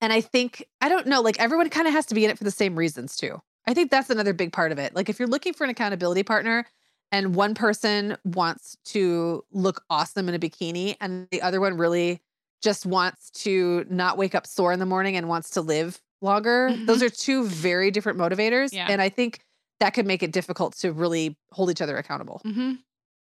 and 0.00 0.12
I 0.12 0.20
think 0.20 0.64
I 0.80 0.88
don't 0.88 1.06
know, 1.06 1.20
like 1.20 1.38
everyone 1.40 1.70
kind 1.70 1.86
of 1.88 1.92
has 1.94 2.06
to 2.06 2.14
be 2.14 2.24
in 2.24 2.30
it 2.30 2.38
for 2.38 2.44
the 2.44 2.50
same 2.50 2.76
reasons 2.76 3.16
too. 3.16 3.40
I 3.66 3.74
think 3.74 3.90
that's 3.90 4.10
another 4.10 4.32
big 4.34 4.52
part 4.52 4.72
of 4.72 4.78
it. 4.78 4.94
Like 4.94 5.08
if 5.08 5.18
you're 5.18 5.28
looking 5.28 5.54
for 5.54 5.64
an 5.64 5.70
accountability 5.70 6.22
partner 6.22 6.66
and 7.10 7.34
one 7.34 7.54
person 7.54 8.16
wants 8.24 8.76
to 8.86 9.44
look 9.52 9.82
awesome 9.88 10.28
in 10.28 10.34
a 10.34 10.38
bikini 10.38 10.96
and 11.00 11.26
the 11.30 11.40
other 11.42 11.60
one 11.60 11.76
really 11.78 12.20
just 12.62 12.84
wants 12.86 13.30
to 13.30 13.84
not 13.88 14.18
wake 14.18 14.34
up 14.34 14.46
sore 14.46 14.72
in 14.72 14.78
the 14.80 14.86
morning 14.86 15.16
and 15.16 15.28
wants 15.28 15.50
to 15.50 15.60
live 15.62 16.00
longer, 16.22 16.70
Mhm. 16.72 16.86
those 16.86 17.02
are 17.02 17.10
two 17.10 17.44
very 17.46 17.90
different 17.90 18.18
motivators. 18.18 18.72
Yeah. 18.72 18.86
And 18.88 19.00
I 19.02 19.08
think 19.10 19.40
that 19.80 19.90
could 19.90 20.06
make 20.06 20.22
it 20.22 20.32
difficult 20.32 20.74
to 20.78 20.92
really 20.92 21.36
hold 21.50 21.70
each 21.70 21.82
other 21.82 21.96
accountable. 21.96 22.40
Mm-hmm. 22.44 22.72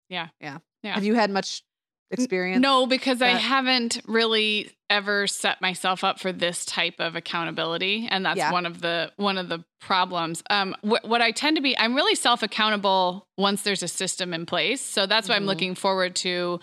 Yeah. 0.09 0.29
Yeah. 0.41 0.59
Have 0.85 1.05
you 1.05 1.15
had 1.15 1.31
much 1.31 1.63
experience? 2.11 2.61
No, 2.63 2.87
because 2.87 3.21
I 3.23 3.29
haven't 3.31 4.01
really 4.07 4.71
ever 4.89 5.27
set 5.27 5.61
myself 5.61 6.03
up 6.03 6.19
for 6.19 6.33
this 6.33 6.65
type 6.65 6.97
of 6.99 7.15
accountability, 7.17 8.09
and 8.11 8.25
that's 8.25 8.39
Yeah. 8.39 8.51
one 8.53 8.67
of 8.67 8.81
the 8.81 9.13
one 9.17 9.39
of 9.39 9.49
the 9.49 9.65
problems. 9.81 10.43
Um, 10.51 10.75
wh- 10.83 11.05
what 11.05 11.21
I 11.23 11.31
tend 11.31 11.57
to 11.57 11.63
be, 11.63 11.77
I'm 11.79 11.95
really 11.95 12.15
self 12.15 12.43
accountable 12.43 13.27
once 13.37 13.63
there's 13.63 13.83
a 13.83 13.89
system 13.89 14.35
in 14.35 14.47
place. 14.47 14.81
So 14.81 15.07
that's 15.07 15.29
why 15.29 15.37
I'm 15.37 15.45
Mhm. 15.45 15.47
looking 15.47 15.75
forward 15.75 16.17
to 16.17 16.61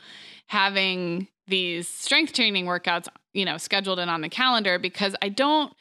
having 0.50 1.28
these 1.48 1.88
strength 1.88 2.34
training 2.34 2.66
workouts, 2.66 3.08
you 3.34 3.46
know, 3.46 3.58
scheduled 3.58 4.00
in 4.00 4.10
on 4.10 4.22
the 4.22 4.30
calendar 4.30 4.80
because 4.80 5.16
I 5.22 5.30
don't. 5.30 5.74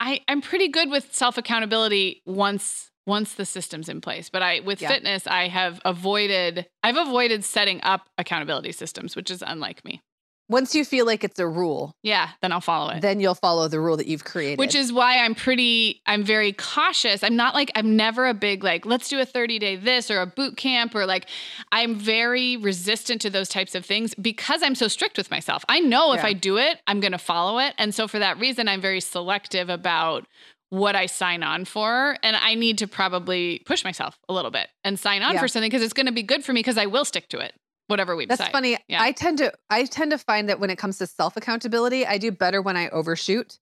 I 0.00 0.20
I'm 0.28 0.40
pretty 0.40 0.68
good 0.68 0.90
with 0.90 1.14
self 1.14 1.36
accountability 1.38 2.22
once 2.26 2.90
once 3.06 3.34
the 3.34 3.44
system's 3.44 3.88
in 3.88 4.00
place. 4.00 4.28
But 4.30 4.42
I 4.42 4.60
with 4.60 4.80
Yeah. 4.80 4.88
fitness, 4.88 5.26
I 5.26 5.48
have 5.48 5.80
avoided 5.84 6.66
I've 6.82 6.96
avoided 6.96 7.44
setting 7.44 7.80
up 7.82 8.08
accountability 8.18 8.72
systems, 8.72 9.16
which 9.16 9.30
is 9.30 9.42
unlike 9.46 9.84
me. 9.84 10.00
Once 10.48 10.74
you 10.74 10.84
feel 10.84 11.06
like 11.06 11.24
it's 11.24 11.38
a 11.38 11.46
rule, 11.46 11.94
Yeah, 12.02 12.28
then 12.42 12.52
I'll 12.52 12.60
follow 12.60 12.90
it. 12.90 13.00
then 13.00 13.20
you'll 13.20 13.34
follow 13.36 13.68
the 13.68 13.80
rule 13.80 13.96
that 13.96 14.06
you've 14.06 14.24
created. 14.24 14.58
Which 14.58 14.74
is 14.74 14.92
why 14.92 15.18
I'm 15.24 15.34
pretty, 15.34 16.02
I'm 16.04 16.24
very 16.24 16.52
cautious. 16.52 17.22
I'm 17.22 17.36
not 17.36 17.54
like, 17.54 17.70
I'm 17.74 17.96
never 17.96 18.26
a 18.26 18.34
big, 18.34 18.62
like, 18.62 18.84
let's 18.84 19.08
do 19.08 19.18
a 19.18 19.24
30 19.24 19.58
day 19.58 19.76
this 19.76 20.10
or 20.10 20.20
a 20.20 20.26
boot 20.26 20.58
camp 20.58 20.94
or 20.94 21.06
like, 21.06 21.26
I'm 21.70 21.94
very 21.94 22.58
resistant 22.58 23.22
to 23.22 23.30
those 23.30 23.48
types 23.48 23.74
of 23.74 23.86
things 23.86 24.14
because 24.16 24.62
I'm 24.62 24.74
so 24.74 24.88
strict 24.88 25.16
with 25.16 25.30
myself. 25.30 25.64
I 25.70 25.78
know 25.80 26.12
if 26.12 26.22
I 26.24 26.34
do 26.34 26.58
it, 26.58 26.80
I'm 26.86 27.00
going 27.00 27.12
to 27.12 27.18
follow 27.18 27.58
it. 27.58 27.72
And 27.78 27.94
so 27.94 28.06
for 28.06 28.18
that 28.18 28.38
reason, 28.38 28.68
I'm 28.68 28.80
very 28.82 29.00
selective 29.00 29.70
about 29.70 30.26
what 30.72 30.96
I 30.96 31.04
sign 31.04 31.42
on 31.42 31.66
for. 31.66 32.16
And 32.22 32.34
I 32.34 32.54
need 32.54 32.78
to 32.78 32.86
probably 32.86 33.60
push 33.66 33.84
myself 33.84 34.18
a 34.26 34.32
little 34.32 34.50
bit 34.50 34.68
and 34.84 34.98
sign 34.98 35.22
on 35.22 35.34
Yeah. 35.34 35.40
for 35.40 35.48
something 35.48 35.68
because 35.68 35.82
it's 35.82 35.92
going 35.92 36.06
to 36.06 36.12
be 36.12 36.22
good 36.22 36.42
for 36.44 36.54
me 36.54 36.60
because 36.60 36.78
I 36.78 36.86
will 36.86 37.04
stick 37.04 37.28
to 37.28 37.38
it, 37.40 37.52
whatever 37.88 38.16
we 38.16 38.24
That's 38.24 38.38
decide. 38.38 38.52
funny. 38.52 38.78
Yeah. 38.88 39.02
I 39.02 39.12
tend 39.12 39.36
to 39.38 39.52
I 39.68 39.84
tend 39.84 40.12
to 40.12 40.18
find 40.18 40.48
that 40.48 40.60
when 40.60 40.70
it 40.70 40.76
comes 40.78 40.96
to 40.98 41.06
self 41.06 41.36
accountability, 41.36 42.06
I 42.06 42.16
do 42.16 42.30
better 42.32 42.62
when 42.62 42.78
I 42.78 42.88
overshoot 42.88 43.58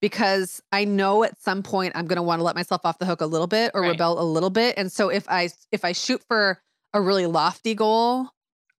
because 0.00 0.62
I 0.72 0.86
know 0.86 1.22
at 1.24 1.38
some 1.42 1.62
point 1.62 1.92
I'm 1.96 2.06
going 2.06 2.16
to 2.16 2.22
want 2.22 2.40
to 2.40 2.44
let 2.44 2.54
myself 2.54 2.80
off 2.84 2.98
the 2.98 3.04
hook 3.06 3.20
a 3.20 3.26
little 3.26 3.46
bit 3.46 3.70
or 3.74 3.82
Right. 3.82 3.88
rebel 3.90 4.18
a 4.18 4.24
little 4.24 4.50
bit. 4.50 4.78
And 4.78 4.90
so 4.90 5.10
if 5.10 5.28
I 5.28 5.50
if 5.70 5.84
I 5.84 5.92
shoot 5.92 6.22
for 6.28 6.62
a 6.94 7.00
really 7.00 7.26
lofty 7.26 7.74
goal, 7.74 8.28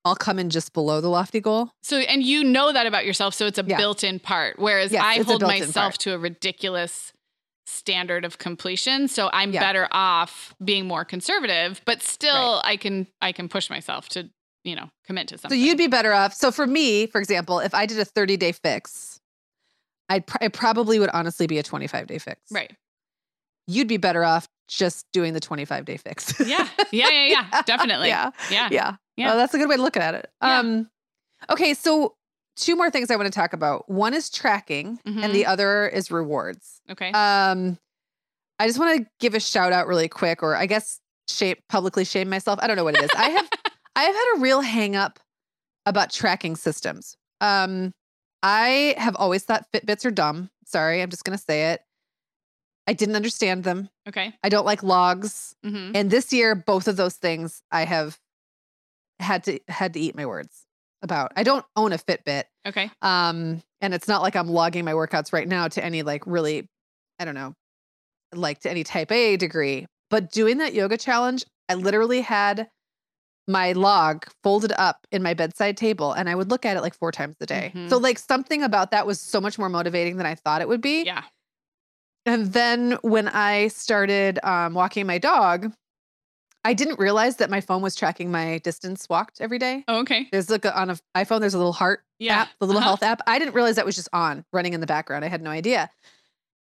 I'll 0.03 0.15
come 0.15 0.39
in 0.39 0.49
just 0.49 0.73
below 0.73 1.01
the 1.01 1.09
lofty 1.09 1.39
goal. 1.39 1.69
So, 1.83 1.97
and 1.97 2.23
you 2.23 2.43
know 2.43 2.71
that 2.71 2.85
about 2.87 3.05
yourself. 3.05 3.33
So 3.33 3.45
it's 3.45 3.57
a 3.59 3.63
Yeah. 3.65 3.77
built 3.77 4.03
in 4.03 4.19
part. 4.19 4.57
Whereas 4.59 4.91
Yes, 4.91 5.03
I 5.03 5.21
hold 5.23 5.41
myself 5.41 5.97
to 5.99 6.13
a 6.13 6.17
ridiculous 6.17 7.11
standard 7.65 8.25
of 8.25 8.37
completion. 8.37 9.07
So 9.07 9.29
I'm 9.33 9.51
Yeah. 9.51 9.59
better 9.61 9.87
off 9.91 10.53
being 10.63 10.85
more 10.87 11.03
conservative, 11.05 11.81
but 11.85 12.01
still 12.01 12.61
I 12.63 12.77
can, 12.77 13.07
I 13.21 13.31
can 13.31 13.49
push 13.49 13.69
myself 13.69 14.07
to, 14.09 14.29
you 14.63 14.75
know, 14.75 14.89
commit 15.05 15.27
to 15.29 15.37
something 15.37 15.57
So 15.59 15.63
you'd 15.65 15.77
be 15.77 15.87
better 15.87 16.13
off. 16.13 16.33
So 16.33 16.51
for 16.51 16.67
me, 16.67 17.07
for 17.07 17.19
example, 17.19 17.59
if 17.59 17.73
I 17.73 17.85
did 17.85 17.99
a 17.99 18.05
30 18.05 18.37
day 18.37 18.51
fix, 18.51 19.19
I'd 20.09 20.27
pr- 20.27 20.37
it 20.41 20.53
probably 20.53 20.99
would 20.99 21.09
honestly 21.09 21.47
be 21.47 21.57
a 21.57 21.63
25 21.63 22.07
day 22.07 22.19
fix. 22.19 22.39
right. 22.51 22.71
You'd 23.67 23.87
be 23.87 23.97
better 23.97 24.23
off 24.23 24.47
just 24.67 25.07
doing 25.11 25.33
the 25.33 25.39
25 25.39 25.85
day 25.85 25.97
fix. 25.97 26.33
Yeah. 26.39 26.67
Yeah. 26.91 27.09
Yeah. 27.09 27.45
Yeah. 27.51 27.61
Definitely. 27.65 28.09
yeah. 28.09 28.29
Yeah. 28.51 28.69
Yeah. 28.71 28.95
Yeah. 29.17 29.33
Oh, 29.33 29.37
that's 29.37 29.55
a 29.55 29.57
good 29.57 29.67
way 29.69 29.75
to 29.77 29.81
look 29.81 29.97
at 29.97 30.13
it. 30.13 30.29
Yeah. 30.43 30.59
Um, 30.59 30.89
okay. 31.49 31.73
So, 31.73 32.15
two 32.55 32.75
more 32.75 32.89
things 32.89 33.11
I 33.11 33.15
want 33.15 33.27
to 33.27 33.37
talk 33.37 33.53
about. 33.53 33.89
One 33.89 34.13
is 34.13 34.29
tracking, 34.29 34.99
Mhm. 35.05 35.23
and 35.23 35.33
the 35.35 35.45
other 35.45 35.87
is 35.87 36.09
rewards. 36.11 36.81
Okay. 36.89 37.11
Um, 37.11 37.77
I 38.59 38.67
just 38.67 38.79
want 38.79 38.99
to 39.03 39.09
give 39.19 39.33
a 39.33 39.39
shout 39.39 39.73
out 39.73 39.87
really 39.87 40.07
quick, 40.07 40.41
or 40.41 40.55
I 40.55 40.65
guess 40.65 40.99
shame 41.29 41.57
publicly 41.69 42.05
shame 42.05 42.29
myself. 42.29 42.59
I 42.61 42.67
don't 42.67 42.77
know 42.77 42.83
what 42.83 42.95
it 42.97 43.03
is. 43.03 43.09
I 43.15 43.29
have 43.29 43.49
I 43.95 44.03
have 44.03 44.15
had 44.15 44.33
a 44.37 44.39
real 44.39 44.61
hang 44.61 44.95
up 44.95 45.19
about 45.85 46.11
tracking 46.11 46.55
systems. 46.55 47.15
Um, 47.41 47.93
I 48.43 48.95
have 48.97 49.15
always 49.17 49.43
thought 49.43 49.65
Fitbits 49.73 50.05
are 50.05 50.11
dumb. 50.11 50.49
Sorry, 50.65 51.01
I'm 51.01 51.09
just 51.09 51.23
gonna 51.23 51.37
say 51.37 51.71
it. 51.73 51.81
I 52.87 52.93
didn't 52.93 53.15
understand 53.15 53.63
them. 53.63 53.89
okay. 54.07 54.33
I 54.43 54.49
don't 54.49 54.65
like 54.65 54.83
logs. 54.83 55.55
hmm 55.63 55.91
And 55.95 56.11
this 56.11 56.31
year, 56.31 56.53
both 56.55 56.87
of 56.87 56.95
those 56.97 57.15
things 57.15 57.63
I 57.71 57.83
have 57.85 58.19
had 59.19 59.43
to 59.45 59.59
had 59.67 59.93
to 59.93 59.99
eat 59.99 60.15
my 60.15 60.25
words 60.25 60.64
about. 61.05 61.31
I 61.37 61.43
don't 61.43 61.65
own 61.77 61.93
a 61.93 61.97
Fitbit. 61.97 62.43
Okay. 62.67 62.91
Um, 63.01 63.63
and 63.79 63.93
it's 63.93 64.09
not 64.09 64.21
like 64.21 64.35
I'm 64.35 64.49
logging 64.49 64.83
my 64.83 64.91
workouts 64.91 65.31
right 65.31 65.47
now 65.47 65.69
to 65.69 65.83
any 65.83 66.03
like 66.03 66.27
really, 66.27 66.67
I 67.19 67.23
don't 67.23 67.35
know, 67.35 67.53
like 68.33 68.59
to 68.61 68.69
any 68.69 68.83
type 68.83 69.11
A 69.11 69.37
degree. 69.37 69.85
But 70.09 70.31
doing 70.31 70.57
that 70.57 70.73
yoga 70.73 70.97
challenge, 70.97 71.45
I 71.69 71.75
literally 71.75 72.19
had 72.21 72.67
my 73.47 73.71
log 73.73 74.25
folded 74.43 74.73
up 74.77 75.05
in 75.11 75.21
my 75.21 75.33
bedside 75.33 75.77
table 75.77 76.11
and 76.11 76.27
I 76.27 76.35
would 76.35 76.49
look 76.49 76.65
at 76.65 76.77
it 76.77 76.81
like 76.81 76.95
four 76.95 77.11
times 77.11 77.35
a 77.39 77.45
day. 77.45 77.71
Mhm. 77.75 77.89
So 77.89 77.97
like 77.97 78.17
something 78.19 78.63
about 78.63 78.91
that 78.91 79.05
was 79.05 79.21
so 79.21 79.39
much 79.39 79.57
more 79.59 79.69
motivating 79.69 80.17
than 80.17 80.25
I 80.25 80.35
thought 80.35 80.61
it 80.61 80.67
would 80.67 80.81
be. 80.81 81.03
Yeah. 81.03 81.23
And 82.25 82.53
then 82.53 82.97
when 83.01 83.27
I 83.27 83.67
started 83.67 84.39
um, 84.43 84.73
walking 84.73 85.05
my 85.05 85.19
dog, 85.19 85.71
I 86.65 86.73
didn't 86.73 86.99
realize 86.99 87.37
that 87.37 87.49
my 87.49 87.61
phone 87.61 87.81
was 87.81 87.95
tracking 87.95 88.31
my 88.31 88.57
distance 88.59 89.07
walked 89.09 89.39
every 89.39 89.59
day. 89.59 89.85
Oh, 89.87 89.99
okay. 89.99 90.27
There's 90.31 90.49
like 90.49 90.65
a, 90.65 90.77
on 90.77 90.89
an 90.89 90.97
iPhone, 91.15 91.39
there's 91.39 91.53
a 91.53 91.57
little 91.57 91.71
heart 91.73 92.03
Yeah. 92.19 92.41
app, 92.41 92.49
the 92.59 92.65
little 92.65 92.79
Uh-huh. 92.79 92.89
health 92.89 93.03
app. 93.03 93.21
I 93.27 93.39
didn't 93.39 93.53
realize 93.53 93.75
that 93.75 93.85
was 93.85 93.95
just 93.95 94.09
on 94.11 94.43
running 94.51 94.73
in 94.73 94.81
the 94.81 94.87
background. 94.87 95.23
I 95.23 95.29
had 95.29 95.41
no 95.41 95.49
idea. 95.51 95.89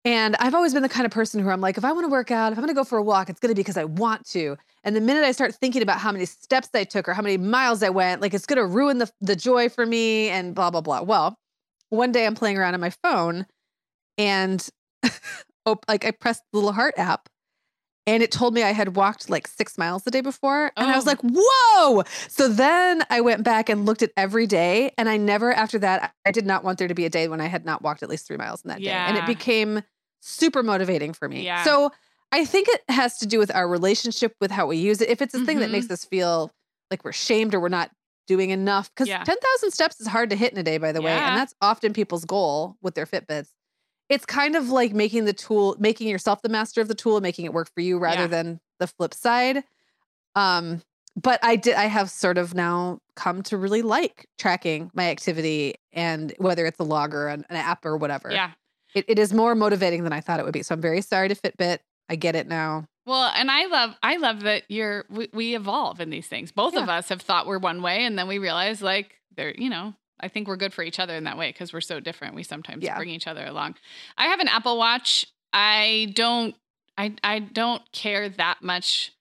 And 0.03 0.35
I've 0.39 0.55
always 0.55 0.73
been 0.73 0.81
the 0.81 0.89
kind 0.89 1.05
of 1.05 1.11
person 1.11 1.39
who 1.43 1.49
I'm 1.49 1.61
like, 1.61 1.77
if 1.77 1.85
I 1.85 1.91
want 1.91 2.05
to 2.05 2.09
work 2.11 2.31
out, 2.31 2.51
if 2.51 2.57
I'm 2.57 2.63
going 2.63 2.73
to 2.73 2.79
go 2.79 2.83
for 2.83 2.97
a 2.97 3.03
walk, 3.03 3.29
it's 3.29 3.39
going 3.39 3.51
to 3.51 3.55
be 3.55 3.59
because 3.61 3.77
I 3.77 3.83
want 3.83 4.25
to. 4.29 4.57
And 4.83 4.95
the 4.95 5.01
minute 5.01 5.23
I 5.23 5.31
start 5.31 5.53
thinking 5.53 5.83
about 5.83 5.99
how 5.99 6.11
many 6.11 6.25
steps 6.25 6.69
I 6.73 6.85
took 6.85 7.07
or 7.07 7.13
how 7.13 7.21
many 7.21 7.37
miles 7.37 7.83
I 7.83 7.89
went, 7.89 8.19
like 8.19 8.33
it's 8.33 8.47
going 8.47 8.57
to 8.57 8.65
ruin 8.65 8.97
the, 8.97 9.11
the 9.21 9.35
joy 9.35 9.69
for 9.69 9.85
me 9.85 10.29
and 10.29 10.55
blah, 10.55 10.71
blah, 10.71 10.81
blah. 10.81 11.01
Well, 11.03 11.37
one 11.89 12.11
day 12.11 12.25
I'm 12.25 12.33
playing 12.33 12.57
around 12.57 12.73
on 12.73 12.79
my 12.81 12.89
phone 13.03 13.45
and 14.17 14.67
op- 15.67 15.85
like 15.87 16.03
I 16.05 16.11
pressed 16.11 16.41
the 16.51 16.57
little 16.57 16.73
heart 16.73 16.95
app 16.97 17.29
and 18.07 18.23
it 18.23 18.31
told 18.31 18.53
me 18.53 18.63
I 18.63 18.71
had 18.71 18.95
walked 18.95 19.29
like 19.29 19.47
six 19.47 19.77
miles 19.77 20.03
the 20.03 20.11
day 20.11 20.21
before. 20.21 20.71
And 20.75 20.89
I 20.89 20.95
was 20.95 21.05
Oh. 21.05 21.11
like, 21.11 21.19
whoa. 21.21 22.03
So 22.27 22.47
then 22.47 23.03
I 23.09 23.21
went 23.21 23.43
back 23.43 23.69
and 23.69 23.85
looked 23.85 24.01
at 24.01 24.11
every 24.17 24.47
day. 24.47 24.91
And 24.97 25.07
I 25.07 25.17
never, 25.17 25.53
after 25.53 25.77
that, 25.79 26.13
I 26.25 26.31
did 26.31 26.45
not 26.45 26.63
want 26.63 26.79
there 26.79 26.87
to 26.87 26.95
be 26.95 27.05
a 27.05 27.09
day 27.09 27.27
when 27.27 27.39
I 27.39 27.45
had 27.45 27.63
not 27.63 27.83
walked 27.83 28.01
at 28.01 28.09
least 28.09 28.25
three 28.25 28.37
miles 28.37 28.63
in 28.63 28.69
that 28.69 28.81
day. 28.81 28.89
And 28.89 29.17
it 29.17 29.25
became 29.27 29.83
super 30.19 30.63
motivating 30.63 31.13
for 31.13 31.29
me. 31.29 31.43
Yeah. 31.45 31.63
So 31.63 31.91
I 32.31 32.45
think 32.45 32.67
it 32.69 32.81
has 32.89 33.19
to 33.19 33.27
do 33.27 33.37
with 33.37 33.53
our 33.53 33.67
relationship 33.67 34.35
with 34.41 34.49
how 34.51 34.65
we 34.65 34.77
use 34.77 35.01
it. 35.01 35.09
If 35.09 35.21
it's 35.21 35.33
a 35.33 35.45
thing 35.45 35.59
that 35.59 35.69
makes 35.69 35.85
mm-hmm. 35.85 35.93
us 35.93 36.05
feel 36.05 36.51
like 36.89 37.05
we're 37.05 37.11
shamed 37.11 37.53
or 37.53 37.59
we're 37.59 37.69
not 37.69 37.91
doing 38.27 38.49
enough, 38.49 38.89
because 38.93 39.09
Yeah. 39.09 39.23
10,000 39.23 39.71
steps 39.71 39.99
is 39.99 40.07
hard 40.07 40.29
to 40.31 40.35
hit 40.35 40.53
in 40.53 40.57
a 40.57 40.63
day, 40.63 40.77
by 40.77 40.91
the 40.91 41.01
way. 41.01 41.11
And 41.11 41.37
that's 41.37 41.53
often 41.61 41.93
people's 41.93 42.25
goal 42.25 42.77
with 42.81 42.95
their 42.95 43.05
Fitbits 43.05 43.49
it's 44.11 44.25
kind 44.25 44.55
of 44.55 44.69
like 44.69 44.93
making 44.93 45.25
the 45.25 45.33
tool 45.33 45.75
making 45.79 46.07
yourself 46.07 46.41
the 46.41 46.49
master 46.49 46.81
of 46.81 46.87
the 46.87 46.95
tool 46.95 47.17
and 47.17 47.23
making 47.23 47.45
it 47.45 47.53
work 47.53 47.69
for 47.73 47.81
you 47.81 47.97
rather 47.97 48.21
Yeah. 48.23 48.27
than 48.27 48.59
the 48.79 48.87
flip 48.87 49.13
side 49.13 49.63
um 50.35 50.81
but 51.15 51.39
i 51.43 51.55
did 51.55 51.75
i 51.75 51.85
have 51.85 52.09
sort 52.09 52.37
of 52.37 52.53
now 52.53 52.99
come 53.15 53.41
to 53.43 53.57
really 53.57 53.81
like 53.81 54.25
tracking 54.37 54.91
my 54.93 55.09
activity 55.09 55.75
and 55.93 56.33
whether 56.37 56.65
it's 56.65 56.79
a 56.79 56.83
log 56.83 57.13
or 57.13 57.27
an, 57.27 57.45
an 57.49 57.55
app 57.57 57.85
or 57.85 57.97
whatever 57.97 58.31
Yeah. 58.31 58.51
it, 58.93 59.05
it 59.07 59.19
is 59.19 59.33
more 59.33 59.55
motivating 59.55 60.03
than 60.03 60.13
i 60.13 60.21
thought 60.21 60.39
it 60.39 60.43
would 60.43 60.53
be 60.53 60.63
so 60.63 60.73
i'm 60.75 60.81
very 60.81 61.01
sorry 61.01 61.27
to 61.29 61.35
fitbit 61.35 61.79
i 62.09 62.15
get 62.15 62.35
it 62.35 62.47
now 62.47 62.85
Well, 63.05 63.31
and 63.35 63.49
I 63.49 63.65
love 63.65 63.95
I 64.03 64.17
love 64.17 64.41
that 64.41 64.63
you're 64.69 65.05
we, 65.09 65.27
we 65.33 65.55
evolve 65.55 65.99
in 65.99 66.09
these 66.11 66.27
things. 66.27 66.51
Both 66.51 66.75
of 66.75 66.87
us 66.87 67.09
have 67.09 67.21
thought 67.21 67.47
we're 67.47 67.57
one 67.59 67.81
way 67.81 68.05
and 68.05 68.17
then 68.17 68.27
we 68.27 68.37
realize 68.37 68.81
like 68.81 69.15
they're, 69.35 69.55
you 69.57 69.69
know, 69.69 69.95
I 70.21 70.27
think 70.27 70.47
we're 70.47 70.57
good 70.57 70.73
for 70.73 70.83
each 70.83 70.99
other 70.99 71.15
in 71.15 71.23
that 71.25 71.37
way 71.37 71.49
because 71.49 71.73
we're 71.73 71.81
so 71.81 71.99
different. 71.99 72.35
We 72.35 72.43
sometimes 72.43 72.83
Yeah. 72.83 72.97
bring 72.97 73.09
each 73.09 73.27
other 73.27 73.45
along. 73.45 73.75
I 74.17 74.25
have 74.25 74.39
an 74.39 74.47
Apple 74.47 74.77
Watch. 74.77 75.25
I 75.53 76.11
don't 76.15 76.55
I 76.97 77.15
I 77.23 77.39
don't 77.39 77.81
care 77.91 78.29
that 78.29 78.61
much 78.61 79.11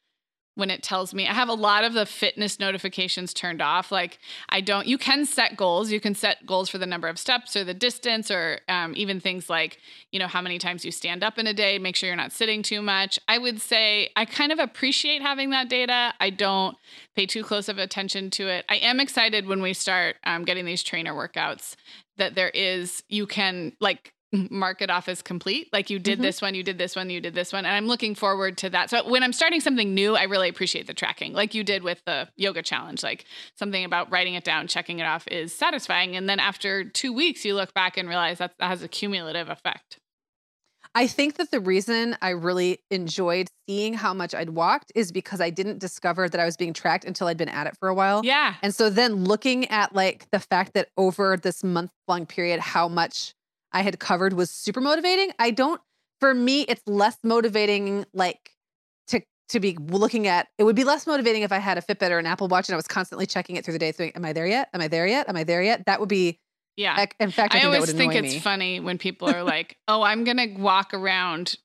when 0.61 0.71
it 0.71 0.83
tells 0.83 1.13
me 1.13 1.27
I 1.27 1.33
have 1.33 1.49
a 1.49 1.55
lot 1.55 1.83
of 1.83 1.95
the 1.95 2.07
fitness 2.07 2.61
notifications 2.61 3.35
turned 3.35 3.61
off. 3.61 3.91
Like 3.91 4.19
I 4.49 4.61
don't. 4.61 4.87
You 4.87 4.99
can 4.99 5.25
set 5.25 5.57
goals. 5.57 5.91
You 5.91 5.99
can 5.99 6.15
set 6.15 6.47
goals 6.47 6.69
for 6.69 6.79
the 6.79 6.87
number 6.87 7.09
of 7.09 7.19
steps 7.19 7.57
or 7.57 7.65
the 7.65 7.75
distance, 7.75 8.31
or 8.31 8.61
um, 8.69 8.93
even 8.97 9.19
things 9.19 9.51
like 9.51 9.79
you 10.13 10.21
know 10.21 10.29
how 10.29 10.41
many 10.41 10.59
times 10.59 10.85
you 10.85 10.93
stand 10.93 11.25
up 11.25 11.39
in 11.39 11.47
a 11.49 11.55
day. 11.55 11.79
Make 11.79 11.97
sure 11.97 12.07
you're 12.07 12.17
not 12.17 12.33
sitting 12.33 12.63
too 12.63 12.83
much. 12.83 13.19
I 13.27 13.39
would 13.39 13.61
say 13.61 14.11
I 14.15 14.25
kind 14.25 14.53
of 14.53 14.61
appreciate 14.61 15.23
having 15.23 15.51
that 15.51 15.69
data. 15.69 16.15
I 16.21 16.31
don't 16.31 16.77
pay 17.17 17.27
too 17.27 17.43
close 17.43 17.69
of 17.69 17.79
attention 17.79 18.31
to 18.31 18.47
it. 18.47 18.65
I 18.69 18.77
am 18.77 19.01
excited 19.01 19.47
when 19.47 19.63
we 19.63 19.73
start 19.73 20.17
um, 20.25 20.45
getting 20.45 20.67
these 20.67 20.83
trainer 20.83 21.15
workouts 21.15 21.75
that 22.19 22.35
there 22.35 22.51
is 22.51 23.03
you 23.09 23.27
can 23.27 23.73
like 23.81 24.13
mark 24.33 24.81
it 24.81 24.91
off 24.91 25.09
as 25.09 25.23
complete. 25.23 25.69
Like 25.73 25.91
you 25.91 25.99
did 25.99 26.19
Mhm. 26.19 26.23
this 26.23 26.41
one, 26.41 26.55
you 26.55 26.63
did 26.63 26.79
this 26.79 26.95
one, 26.95 27.11
you 27.11 27.21
did 27.21 27.35
this 27.35 27.53
one. 27.53 27.65
And 27.65 27.75
I'm 27.75 27.87
looking 27.87 28.15
forward 28.15 28.57
to 28.59 28.71
that. 28.71 28.89
So 28.91 29.09
when 29.09 29.23
I'm 29.23 29.33
starting 29.33 29.61
something 29.61 29.93
new, 29.93 30.15
I 30.17 30.25
really 30.25 30.49
appreciate 30.49 30.87
the 30.87 30.95
tracking, 30.95 31.33
like 31.33 31.55
you 31.55 31.65
did 31.65 31.83
with 31.83 32.01
the 32.07 32.29
yoga 32.37 32.63
challenge. 32.63 33.03
Like 33.03 33.25
something 33.57 33.85
about 33.85 34.11
writing 34.11 34.35
it 34.35 34.45
down, 34.45 34.69
checking 34.69 35.01
it 35.01 35.05
off 35.05 35.27
is 35.29 35.53
satisfying. 35.53 36.15
And 36.17 36.29
then 36.29 36.39
after 36.39 36.85
two 36.85 37.13
weeks, 37.13 37.45
you 37.45 37.55
look 37.55 37.75
back 37.75 37.97
and 37.97 38.09
realize 38.09 38.39
that 38.39 38.53
that 38.59 38.69
has 38.69 38.83
a 38.83 38.89
cumulative 38.89 39.49
effect. 39.49 39.99
I 40.93 41.07
think 41.07 41.37
that 41.37 41.53
the 41.53 41.61
reason 41.61 42.17
I 42.21 42.31
really 42.31 42.81
enjoyed 42.91 43.49
seeing 43.69 43.95
how 43.95 44.13
much 44.13 44.35
I'd 44.35 44.51
walked 44.51 44.91
is 44.97 45.13
because 45.13 45.41
I 45.41 45.51
didn't 45.51 45.79
discover 45.79 46.29
that 46.29 46.41
I 46.41 46.45
was 46.45 46.57
being 46.57 46.73
tracked 46.73 47.05
until 47.05 47.29
I'd 47.29 47.37
been 47.37 47.49
at 47.49 47.69
it 47.69 47.77
for 47.79 47.89
a 47.89 47.95
while. 47.95 48.23
Yeah. 48.25 48.55
And 48.61 48.75
so 48.75 48.91
then 48.91 49.25
looking 49.25 49.67
at 49.71 49.95
like 49.95 50.29
the 50.33 50.41
fact 50.41 50.75
that 50.75 50.89
over 50.97 51.37
this 51.37 51.63
month 51.63 51.93
long 52.09 52.27
period, 52.27 52.59
how 52.59 52.89
much 52.89 53.35
I 53.73 53.83
had 53.83 53.99
covered 54.01 54.33
was 54.33 54.51
super 54.51 54.81
motivating. 54.81 55.33
I 55.39 55.51
don't, 55.51 55.81
for 56.21 56.35
me, 56.35 56.63
it's 56.63 56.83
less 56.87 57.19
motivating 57.23 58.05
like 58.13 58.51
to 59.09 59.21
to 59.51 59.61
be 59.61 59.77
looking 59.79 60.27
at 60.27 60.49
it 60.59 60.65
would 60.65 60.77
be 60.77 60.85
less 60.85 61.07
motivating 61.07 61.43
if 61.43 61.53
I 61.53 61.59
had 61.59 61.79
a 61.79 61.83
Fitbit 61.83 62.11
or 62.11 62.19
an 62.19 62.27
Apple 62.27 62.49
Watch 62.49 62.69
and 62.69 62.75
I 62.75 62.77
was 62.77 62.87
constantly 62.87 63.27
checking 63.27 63.57
it 63.57 63.65
through 63.65 63.73
the 63.75 63.79
day, 63.79 63.93
thinking, 63.93 64.17
Am 64.17 64.25
I 64.25 64.33
there 64.33 64.47
yet? 64.47 64.69
Am 64.75 64.81
I 64.81 64.89
there 64.89 65.07
yet? 65.07 65.29
Am 65.29 65.37
I 65.37 65.45
there 65.45 65.63
yet? 65.63 65.87
That 65.87 66.01
would 66.01 66.09
be 66.09 66.39
Yeah. 66.77 67.07
In 67.19 67.31
fact, 67.31 67.55
I, 67.55 67.59
I 67.59 67.61
think 67.63 67.75
always 67.75 67.93
think 67.93 68.15
it's 68.15 68.35
me. 68.35 68.41
funny 68.41 68.81
when 68.81 68.99
people 68.99 69.29
are 69.29 69.43
like, 69.43 69.77
"Oh, 69.89 70.03
I'm 70.03 70.25
going 70.25 70.37
to 70.37 70.61
walk 70.61 70.95
around 70.95 71.57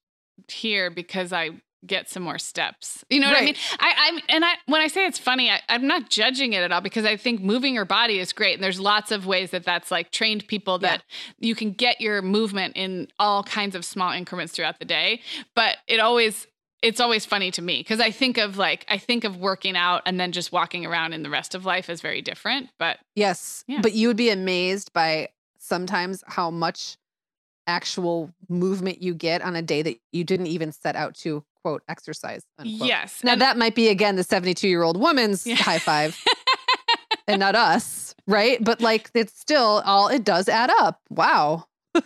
here 0.50 0.90
because 0.90 1.32
I 1.32 1.52
get 1.88 2.10
some 2.10 2.24
more 2.24 2.38
steps." 2.38 3.04
You 3.10 3.20
know 3.20 3.30
what 3.30 3.38
I 3.38 3.46
mean? 3.46 3.56
I, 3.80 3.94
I'm 3.98 4.20
and 4.30 4.46
I 4.46 4.54
when 4.66 4.82
I 4.82 4.88
say 4.88 5.06
it's 5.06 5.20
funny, 5.20 5.50
I, 5.50 5.62
I'm 5.70 5.88
not 5.88 6.10
judging 6.10 6.54
it 6.54 6.64
at 6.64 6.72
all 6.72 6.82
because 6.82 7.06
I 7.06 7.18
think 7.18 7.42
moving 7.42 7.74
your 7.74 7.86
body 7.86 8.20
is 8.20 8.34
great, 8.34 8.56
and 8.56 8.64
there's 8.64 8.80
lots 8.80 9.12
of 9.12 9.26
ways 9.26 9.52
that 9.52 9.64
that's 9.64 9.92
like 9.92 10.12
trained 10.12 10.48
people 10.48 10.80
that 10.80 11.04
you 11.40 11.56
can 11.56 11.72
get 11.72 12.02
your 12.02 12.22
movement 12.22 12.76
in 12.76 13.08
all 13.20 13.44
kinds 13.44 13.76
of 13.76 13.86
small 13.86 14.12
increments 14.12 14.54
throughout 14.54 14.80
the 14.80 14.86
day. 14.86 15.22
But 15.56 15.78
it 15.88 16.00
always 16.00 16.48
it's 16.82 17.00
always 17.00 17.26
funny 17.26 17.50
to 17.50 17.62
me 17.62 17.80
because 17.80 18.00
I 18.00 18.12
think 18.12 18.38
of 18.38 18.58
like 18.58 18.86
I 18.88 19.00
think 19.00 19.24
of 19.24 19.38
working 19.38 19.76
out 19.76 20.04
and 20.06 20.20
then 20.20 20.32
just 20.32 20.52
walking 20.52 20.86
around 20.86 21.14
in 21.14 21.24
the 21.24 21.30
rest 21.32 21.56
of 21.56 21.66
life 21.66 21.90
is 21.90 22.00
very 22.00 22.22
different. 22.22 22.70
But 22.78 23.00
Yes. 23.16 23.64
Yeah. 23.68 23.82
But 23.82 23.94
you 23.94 24.08
would 24.08 24.18
be 24.18 24.30
amazed 24.30 24.94
by 24.94 25.30
sometimes 25.58 26.24
how 26.28 26.52
much 26.52 26.98
actual 27.68 28.32
movement 28.48 29.02
you 29.02 29.16
get 29.16 29.42
on 29.42 29.56
a 29.56 29.62
day 29.62 29.82
that 29.82 29.98
you 30.12 30.24
didn't 30.24 30.48
even 30.48 30.72
set 30.72 30.96
out 30.96 31.16
to 31.16 31.44
quote 31.66 31.82
exercise. 31.90 32.44
Unquote. 32.60 32.88
yes, 32.88 33.22
Now 33.24 33.32
and- 33.34 33.42
that 33.42 33.58
might 33.58 33.74
be 33.74 33.88
again 33.88 34.18
the 34.18 34.24
72 34.24 34.68
year 34.68 34.84
old 34.84 35.00
woman's 35.00 35.48
Yeah. 35.48 35.56
high 35.56 35.80
five 35.80 36.16
and 37.28 37.40
not 37.40 37.56
us, 37.56 38.14
right? 38.28 38.64
But 38.64 38.82
like 38.82 39.10
it's 39.16 39.40
still 39.40 39.82
all 39.84 40.08
it 40.10 40.24
does 40.24 40.48
add 40.48 40.70
up. 40.80 41.02
Wow. 41.10 41.66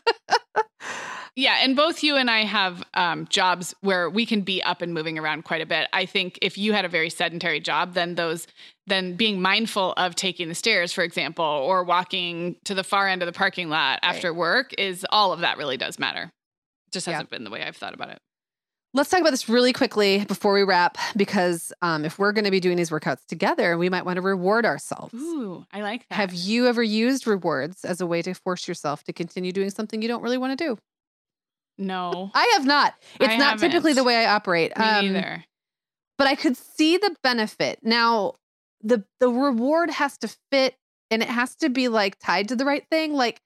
Yeah, 1.36 1.60
and 1.62 1.74
both 1.74 2.04
you 2.04 2.18
and 2.18 2.30
I 2.30 2.44
have 2.44 2.84
um, 2.96 3.26
jobs 3.30 3.74
where 3.80 4.10
we 4.10 4.26
can 4.26 4.42
be 4.42 4.62
up 4.62 4.82
and 4.82 4.94
moving 4.94 5.18
around 5.18 5.46
quite 5.46 5.62
a 5.62 5.66
bit. 5.66 5.88
I 5.94 6.06
think 6.06 6.38
if 6.42 6.58
you 6.58 6.74
had 6.74 6.84
a 6.84 6.90
very 6.90 7.10
sedentary 7.10 7.62
job, 7.62 7.94
then 7.94 8.16
those, 8.16 8.46
then 8.88 9.16
being 9.16 9.42
mindful 9.42 9.94
of 9.96 10.16
taking 10.16 10.50
the 10.50 10.56
stairs, 10.56 10.92
for 10.92 11.02
example, 11.02 11.46
or 11.46 11.86
walking 11.86 12.58
to 12.66 12.74
the 12.76 12.84
far 12.84 13.08
end 13.08 13.22
of 13.22 13.26
the 13.26 13.32
parking 13.32 13.70
lot 13.70 14.00
after 14.04 14.34
work 14.34 14.74
is 14.78 15.06
all 15.12 15.32
of 15.32 15.40
that 15.40 15.58
really 15.58 15.78
does 15.78 15.98
matter. 15.98 16.30
Just 16.92 17.06
hasn't 17.06 17.30
been 17.30 17.46
the 17.46 17.52
way 17.52 17.64
I've 17.64 17.78
thought 17.78 17.94
about 17.94 18.10
it. 18.10 18.20
Let's 18.94 19.10
talk 19.12 19.22
about 19.22 19.30
this 19.32 19.48
really 19.48 19.72
quickly 19.72 20.26
before 20.26 20.52
we 20.54 20.64
wrap, 20.64 20.98
because 21.16 21.72
um, 21.84 22.06
if 22.06 22.18
we're 22.18 22.32
going 22.32 22.46
to 22.46 22.52
be 22.52 22.60
doing 22.60 22.76
these 22.76 22.90
workouts 22.90 23.24
together, 23.28 23.78
we 23.78 23.88
might 23.88 24.04
want 24.04 24.16
to 24.16 24.22
reward 24.22 24.66
ourselves. 24.66 25.14
Ooh, 25.14 25.64
I 25.72 25.82
like 25.82 26.08
that. 26.10 26.16
Have 26.16 26.34
you 26.34 26.66
ever 26.66 26.82
used 26.82 27.28
rewards 27.28 27.86
as 27.86 28.02
a 28.02 28.08
way 28.08 28.24
to 28.24 28.34
force 28.34 28.68
yourself 28.68 29.04
to 29.04 29.14
continue 29.14 29.52
doing 29.52 29.70
something 29.70 30.02
you 30.02 30.08
don't 30.08 30.24
really 30.24 30.38
want 30.40 30.58
to 30.58 30.66
do? 30.66 30.78
no, 31.78 32.30
I 32.34 32.52
have 32.54 32.66
not. 32.66 32.94
It's 33.20 33.34
I 33.34 33.38
not 33.38 33.58
typically 33.60 33.94
the 33.94 34.04
way 34.04 34.26
I 34.26 34.34
operate. 34.34 34.78
me 34.78 34.84
Um, 34.84 35.06
neither. 35.14 35.46
But 36.18 36.28
I 36.28 36.36
could 36.36 36.58
see 36.58 36.98
the 36.98 37.16
benefit. 37.24 37.80
Now, 37.82 38.34
the 38.82 39.06
the 39.20 39.30
reward 39.30 39.90
has 39.90 40.18
to 40.20 40.36
fit 40.52 40.76
and 41.10 41.22
it 41.22 41.30
has 41.30 41.56
to 41.58 41.70
be 41.70 41.88
like 41.88 42.20
tied 42.20 42.50
to 42.50 42.56
the 42.56 42.66
right 42.66 42.86
thing. 42.90 43.14
Like 43.14 43.42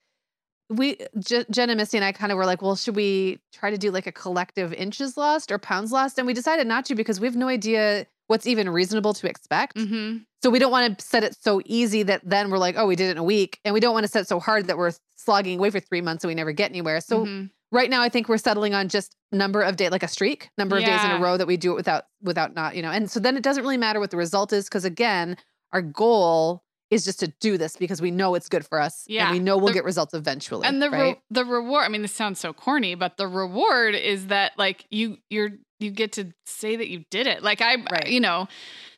we 0.70 0.98
J- 1.20 1.46
Jen 1.52 1.70
and 1.70 1.78
Misty 1.78 1.98
and 1.98 2.06
I 2.06 2.12
kind 2.12 2.32
of 2.32 2.38
were 2.38 2.46
like, 2.46 2.62
well, 2.62 2.76
should 2.76 2.96
we 2.96 3.40
try 3.54 3.70
to 3.70 3.78
do 3.78 3.92
like 3.92 4.08
a 4.08 4.12
collective 4.12 4.74
inches 4.74 5.18
lost 5.18 5.52
or 5.52 5.58
pounds 5.58 5.92
lost? 5.92 6.18
And 6.18 6.26
we 6.28 6.34
decided 6.34 6.68
not 6.68 6.86
to 6.86 6.96
because 6.96 7.20
we 7.20 7.28
have 7.28 7.36
no 7.36 7.48
idea 7.48 8.08
what's 8.28 8.48
even 8.48 8.70
reasonable 8.70 9.14
to 9.16 9.28
expect. 9.28 9.78
hmm 9.78 10.18
So 10.42 10.50
we 10.50 10.60
don't 10.60 10.72
want 10.72 10.98
to 10.98 11.06
set 11.06 11.24
it 11.24 11.36
so 11.40 11.62
easy 11.66 12.04
that 12.04 12.22
then 12.24 12.50
we're 12.50 12.58
like, 12.58 12.76
oh, 12.78 12.88
we 12.88 12.96
did 12.96 13.10
it 13.10 13.12
in 13.12 13.18
a 13.18 13.24
week. 13.24 13.60
And 13.66 13.74
we 13.74 13.80
don't 13.80 13.94
want 13.94 14.06
to 14.06 14.12
set 14.12 14.22
it 14.22 14.28
so 14.28 14.40
hard 14.40 14.68
that 14.68 14.78
we're 14.78 14.94
slogging 15.18 15.60
away 15.60 15.70
for 15.70 15.80
three 15.80 16.02
months 16.02 16.24
and 16.24 16.30
we 16.30 16.36
never 16.36 16.52
get 16.54 16.72
anywhere. 16.72 17.02
So 17.02 17.26
Mhm. 17.26 17.50
right 17.72 17.90
now 17.90 18.02
I 18.02 18.10
think 18.10 18.30
we're 18.30 18.38
settling 18.38 18.74
on 18.74 18.88
just 18.90 19.16
number 19.32 19.62
of 19.62 19.76
day 19.76 19.90
like 19.90 20.04
a 20.04 20.08
streak, 20.08 20.50
number 20.58 20.78
of 20.78 20.84
days 20.86 21.04
in 21.04 21.12
a 21.12 21.18
row 21.20 21.38
that 21.38 21.48
we 21.48 21.58
do 21.58 21.72
it 21.74 21.76
without 21.76 22.06
without 22.22 22.56
not, 22.56 22.76
you 22.76 22.82
know. 22.82 22.92
And 22.92 23.12
so 23.12 23.20
then 23.20 23.36
it 23.38 23.44
doesn't 23.44 23.64
really 23.64 23.78
matter 23.78 24.00
what 24.00 24.12
the 24.12 24.18
result 24.18 24.54
is 24.54 24.66
because 24.66 24.86
again, 24.86 25.38
our 25.74 25.82
goal 25.82 26.63
is 26.94 27.04
just 27.06 27.20
to 27.22 27.28
do 27.40 27.58
this 27.58 27.76
because 27.76 28.02
we 28.02 28.12
know 28.12 28.36
it's 28.36 28.48
good 28.50 28.66
for 28.66 28.80
us. 28.80 29.04
Yeah. 29.08 29.24
And 29.26 29.34
we 29.34 29.40
know 29.40 29.58
we'll 29.58 29.68
The- 29.68 29.74
get 29.74 29.84
results 29.86 30.14
eventually. 30.14 30.66
and 30.68 30.82
the 30.82 30.90
re- 30.90 31.20
the 31.32 31.44
reward 31.46 31.84
i 31.86 31.90
mean 31.90 32.02
this 32.04 32.14
sounds 32.14 32.40
so 32.40 32.54
corny 32.54 32.96
but 32.96 33.18
the 33.18 33.28
reward 33.28 33.96
is 33.96 34.28
that 34.28 34.52
like 34.58 34.86
you 34.92 35.18
you're 35.30 35.52
you 35.84 35.92
get 35.92 36.14
to 36.14 36.34
say 36.46 36.76
that 36.76 36.90
you 36.90 37.04
did 37.12 37.28
it 37.28 37.44
like 37.44 37.62
i 37.62 37.76
Right. 37.92 38.08
you 38.08 38.20
know 38.20 38.48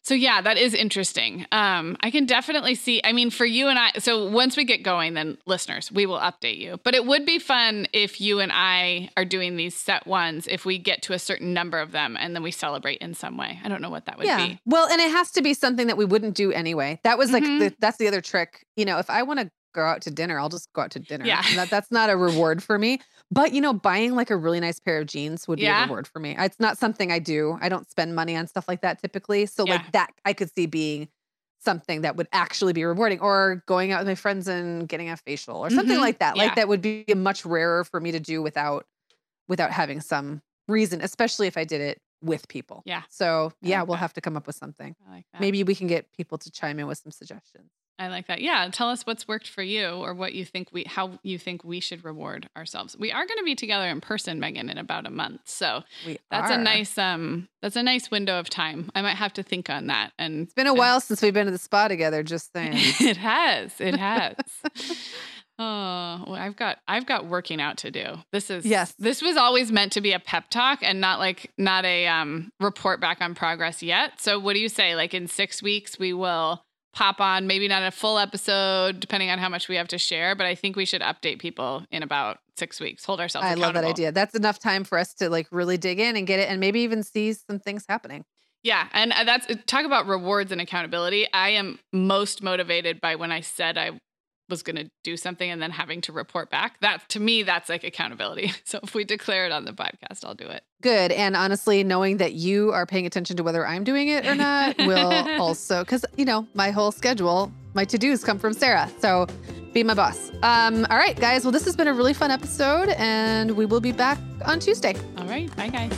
so 0.03 0.13
yeah 0.13 0.39
that 0.41 0.57
is 0.57 0.73
interesting 0.75 1.45
um 1.51 1.97
i 2.01 2.11
can 2.11 2.25
definitely 2.25 2.75
see 2.75 3.01
i 3.03 3.11
mean 3.11 3.29
for 3.31 3.45
you 3.45 3.67
and 3.67 3.79
i 3.79 3.91
so 3.97 4.29
once 4.29 4.55
we 4.55 4.63
get 4.63 4.83
going 4.83 5.15
then 5.15 5.37
listeners 5.45 5.91
we 5.91 6.05
will 6.05 6.19
update 6.19 6.57
you 6.57 6.79
but 6.83 6.93
it 6.93 7.05
would 7.05 7.25
be 7.25 7.39
fun 7.39 7.87
if 7.91 8.21
you 8.21 8.39
and 8.39 8.51
i 8.53 9.09
are 9.17 9.25
doing 9.25 9.55
these 9.55 9.75
set 9.75 10.05
ones 10.05 10.47
if 10.47 10.63
we 10.65 10.77
get 10.77 11.01
to 11.01 11.13
a 11.13 11.19
certain 11.19 11.53
number 11.53 11.79
of 11.79 11.91
them 11.91 12.15
and 12.19 12.35
then 12.35 12.43
we 12.43 12.51
celebrate 12.51 12.99
in 12.99 13.13
some 13.13 13.35
way 13.37 13.59
i 13.63 13.67
don't 13.67 13.81
know 13.81 13.89
what 13.89 14.05
that 14.05 14.17
would 14.17 14.27
yeah. 14.27 14.45
be 14.47 14.59
Well, 14.65 14.87
and 14.87 15.01
it 15.01 15.09
has 15.11 15.31
to 15.31 15.41
be 15.41 15.53
something 15.53 15.87
that 15.87 15.97
we 15.97 16.05
wouldn't 16.05 16.35
do 16.35 16.51
anyway. 16.51 16.99
That 17.03 17.17
was 17.17 17.31
like 17.31 17.43
Mhm. 17.43 17.59
the, 17.59 17.75
that's 17.79 17.97
the 17.97 18.07
other 18.07 18.21
trick. 18.21 18.65
You 18.75 18.85
know, 18.85 18.99
if 18.99 19.09
I 19.09 19.23
want 19.23 19.39
to 19.39 19.49
go 19.73 19.83
out 19.83 20.01
to 20.03 20.11
dinner, 20.11 20.39
I'll 20.39 20.49
just 20.49 20.71
go 20.73 20.81
out 20.83 20.91
to 20.91 20.99
dinner. 20.99 21.25
Yeah. 21.25 21.41
That, 21.55 21.69
that's 21.69 21.91
not 21.91 22.09
a 22.09 22.15
reward 22.17 22.63
for 22.63 22.77
me. 22.79 22.99
But 23.31 23.53
you 23.53 23.61
know, 23.61 23.73
buying 23.73 24.15
like 24.15 24.29
a 24.29 24.37
really 24.37 24.59
nice 24.59 24.79
pair 24.79 24.99
of 24.99 25.07
jeans 25.07 25.47
would 25.47 25.57
be 25.57 25.63
Yeah. 25.63 25.83
a 25.83 25.87
reward 25.87 26.07
for 26.07 26.19
me. 26.19 26.35
It's 26.37 26.59
not 26.59 26.77
something 26.77 27.11
I 27.11 27.19
do. 27.19 27.57
I 27.61 27.69
don't 27.69 27.89
spend 27.89 28.15
money 28.15 28.35
on 28.35 28.47
stuff 28.47 28.67
like 28.67 28.81
that 28.81 28.99
typically. 29.01 29.45
So 29.47 29.65
Yeah. 29.65 29.75
like 29.75 29.91
that 29.93 30.11
I 30.25 30.33
could 30.33 30.53
see 30.53 30.65
being 30.67 31.09
something 31.59 32.01
that 32.01 32.15
would 32.15 32.27
actually 32.31 32.73
be 32.73 32.83
rewarding 32.83 33.19
or 33.19 33.63
going 33.65 33.91
out 33.91 33.99
with 34.01 34.07
my 34.07 34.15
friends 34.15 34.47
and 34.47 34.87
getting 34.87 35.09
a 35.09 35.17
facial 35.17 35.57
or 35.57 35.69
something 35.71 35.97
Mhm. 35.97 36.01
like 36.01 36.19
that. 36.19 36.37
Like 36.37 36.55
that 36.55 36.67
would 36.67 36.81
be 36.81 37.03
much 37.15 37.43
rarer 37.45 37.83
for 37.83 37.99
me 37.99 38.11
to 38.11 38.19
do 38.19 38.41
without 38.43 38.85
without 39.47 39.71
having 39.71 40.01
some 40.01 40.41
reason, 40.67 41.01
especially 41.01 41.47
if 41.47 41.57
I 41.57 41.63
did 41.63 41.79
it 41.81 42.01
with 42.21 42.47
people. 42.47 42.81
Yeah. 42.85 43.03
So 43.09 43.51
I 43.63 43.67
yeah, 43.67 43.79
like 43.81 43.87
we'll 43.89 43.95
that. 43.95 43.99
have 44.01 44.13
to 44.13 44.21
come 44.21 44.35
up 44.37 44.47
with 44.47 44.55
something. 44.55 44.95
Like. 45.07 45.25
Maybe 45.39 45.63
we 45.63 45.75
can 45.75 45.85
get 45.87 46.11
people 46.13 46.37
to 46.39 46.49
chime 46.51 46.79
in 46.79 46.87
with 46.87 46.97
some 46.99 47.11
suggestions. 47.11 47.69
I 47.97 48.09
like 48.09 48.27
that. 48.27 48.41
Yeah, 48.41 48.67
tell 48.71 48.89
us 48.89 49.05
what's 49.05 49.27
worked 49.27 49.47
for 49.47 49.63
you 49.63 49.87
or 49.87 50.13
what 50.13 50.33
you 50.33 50.43
think 50.43 50.69
we 50.73 50.83
how 50.83 51.19
you 51.23 51.37
think 51.39 51.63
we 51.63 51.79
should 51.79 52.03
reward 52.03 52.49
ourselves. 52.57 52.97
We 52.97 53.11
are 53.11 53.25
going 53.25 53.37
to 53.37 53.43
be 53.43 53.55
together 53.55 53.87
in 53.87 54.01
person 54.01 54.39
Meagan 54.39 54.69
in 54.69 54.77
about 54.77 55.07
a 55.07 55.11
month. 55.11 55.41
So, 55.45 55.83
We 56.05 56.17
that's 56.29 56.51
a 56.51 56.57
nice 56.57 56.97
um 56.97 57.47
that's 57.61 57.75
a 57.77 57.83
nice 57.83 58.11
window 58.11 58.37
of 58.37 58.49
time. 58.49 58.91
I 58.95 59.01
might 59.01 59.15
have 59.15 59.33
to 59.33 59.43
think 59.43 59.69
on 59.69 59.87
that 59.87 60.11
and 60.19 60.43
It's 60.43 60.53
been 60.53 60.67
a 60.67 60.73
while 60.73 60.99
since 60.99 61.21
we've 61.21 61.33
been 61.33 61.45
to 61.45 61.51
the 61.51 61.57
spa 61.57 61.87
together. 61.87 62.21
Just 62.21 62.51
saying. 62.53 62.73
it 62.75 63.17
has. 63.17 63.79
It 63.79 63.95
has. 63.95 64.35
Oh, 65.57 66.25
well, 66.27 66.35
I've 66.35 66.57
got 66.57 66.79
I've 66.85 67.05
got 67.05 67.27
working 67.27 67.61
out 67.61 67.77
to 67.77 67.91
do. 67.91 68.17
This 68.33 68.49
is 68.49 68.65
Yes. 68.65 68.93
This 68.99 69.21
was 69.21 69.37
always 69.37 69.71
meant 69.71 69.93
to 69.93 70.01
be 70.01 70.11
a 70.11 70.19
pep 70.19 70.49
talk 70.49 70.79
and 70.81 70.99
not 70.99 71.19
like 71.19 71.49
not 71.57 71.85
a 71.85 72.07
um 72.07 72.51
report 72.59 72.99
back 72.99 73.21
on 73.21 73.35
progress 73.35 73.81
yet. 73.81 74.19
So 74.19 74.37
what 74.37 74.53
do 74.53 74.59
you 74.59 74.67
say? 74.67 74.95
Like 74.95 75.13
in 75.13 75.27
six 75.27 75.63
weeks 75.63 75.97
we 75.97 76.11
will 76.11 76.64
pop 76.95 77.19
on, 77.19 77.45
maybe 77.45 77.67
not 77.67 77.83
a 77.83 77.91
full 77.91 78.17
episode, 78.17 78.99
depending 78.99 79.29
on 79.29 79.37
how 79.37 79.49
much 79.49 79.67
we 79.67 79.75
have 79.75 79.87
to 79.89 79.97
share, 79.97 80.33
but 80.33 80.45
I 80.45 80.55
think 80.55 80.75
we 80.75 80.85
should 80.85 81.01
update 81.01 81.39
people 81.39 81.83
in 81.91 82.01
about 82.01 82.39
six 82.57 82.79
weeks. 82.79 83.03
Hold 83.05 83.19
ourselves. 83.19 83.45
I 83.45 83.53
love 83.53 83.73
that 83.73 83.83
idea. 83.83 84.11
That's 84.11 84.33
enough 84.33 84.59
time 84.59 84.85
for 84.85 84.97
us 84.97 85.13
to 85.15 85.29
like 85.29 85.47
really 85.51 85.77
dig 85.77 85.99
in 85.99 86.15
and 86.15 86.25
get 86.25 86.39
it, 86.39 86.49
and 86.49 86.59
maybe 86.59 86.79
even 86.79 87.03
see 87.03 87.33
some 87.33 87.59
things 87.59 87.85
happening. 87.87 88.23
Yeah, 88.63 88.87
and 88.93 89.11
uh, 89.11 89.25
that's 89.25 89.45
talk 89.67 89.85
about 89.85 90.07
rewards 90.07 90.51
and 90.51 90.59
accountability. 90.59 91.27
I 91.31 91.49
am 91.49 91.77
most 91.93 92.41
motivated 92.41 92.99
by 92.99 93.15
when 93.15 93.31
I 93.31 93.41
said 93.41 93.77
I 93.77 93.99
was 94.49 94.63
going 94.63 94.75
to 94.75 94.89
do 95.03 95.17
something 95.17 95.49
and 95.49 95.61
then 95.61 95.71
having 95.71 96.01
to 96.01 96.11
report 96.11 96.49
back. 96.49 96.79
That 96.81 97.07
to 97.09 97.19
me 97.19 97.43
that's 97.43 97.69
like 97.69 97.83
accountability. 97.83 98.51
So 98.65 98.79
if 98.81 98.95
we 98.95 99.03
declare 99.03 99.45
it 99.45 99.51
on 99.51 99.63
the 99.65 99.73
podcast, 99.73 100.25
I'll 100.25 100.33
do 100.33 100.47
it. 100.47 100.63
Good. 100.81 101.11
And 101.11 101.35
honestly, 101.35 101.83
knowing 101.83 102.17
that 102.17 102.33
you 102.33 102.71
are 102.71 102.85
paying 102.85 103.05
attention 103.05 103.37
to 103.37 103.43
whether 103.43 103.65
I'm 103.65 103.83
doing 103.83 104.07
it 104.07 104.25
or 104.25 104.33
not 104.33 104.77
will 104.79 105.11
also, 105.39 105.83
because, 105.83 106.03
you 106.17 106.25
know, 106.25 106.47
my 106.55 106.71
whole 106.71 106.91
schedule, 106.91 107.51
my 107.73 107.85
to 107.85 107.97
dos 107.97 108.23
come 108.23 108.39
from 108.39 108.53
Sarah. 108.53 108.89
So 108.99 109.27
be 109.73 109.83
my 109.83 109.93
boss. 109.93 110.31
Um, 110.41 110.87
all 110.89 110.97
right, 110.97 111.19
guys. 111.19 111.43
Well, 111.43 111.51
this 111.51 111.65
has 111.65 111.75
been 111.75 111.87
a 111.87 111.93
really 111.93 112.13
fun 112.13 112.31
episode, 112.31 112.89
and 112.97 113.51
we 113.51 113.65
will 113.65 113.81
be 113.81 113.91
back 113.91 114.17
on 114.45 114.59
Tuesday. 114.59 114.95
All 115.17 115.25
right, 115.25 115.53
bye 115.55 115.67
guys. 115.67 115.91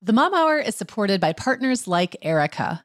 The 0.00 0.12
Mom 0.12 0.32
Hour 0.32 0.58
is 0.58 0.76
supported 0.76 1.20
by 1.20 1.34
partners 1.34 1.86
like 1.86 2.16
Erika. 2.22 2.84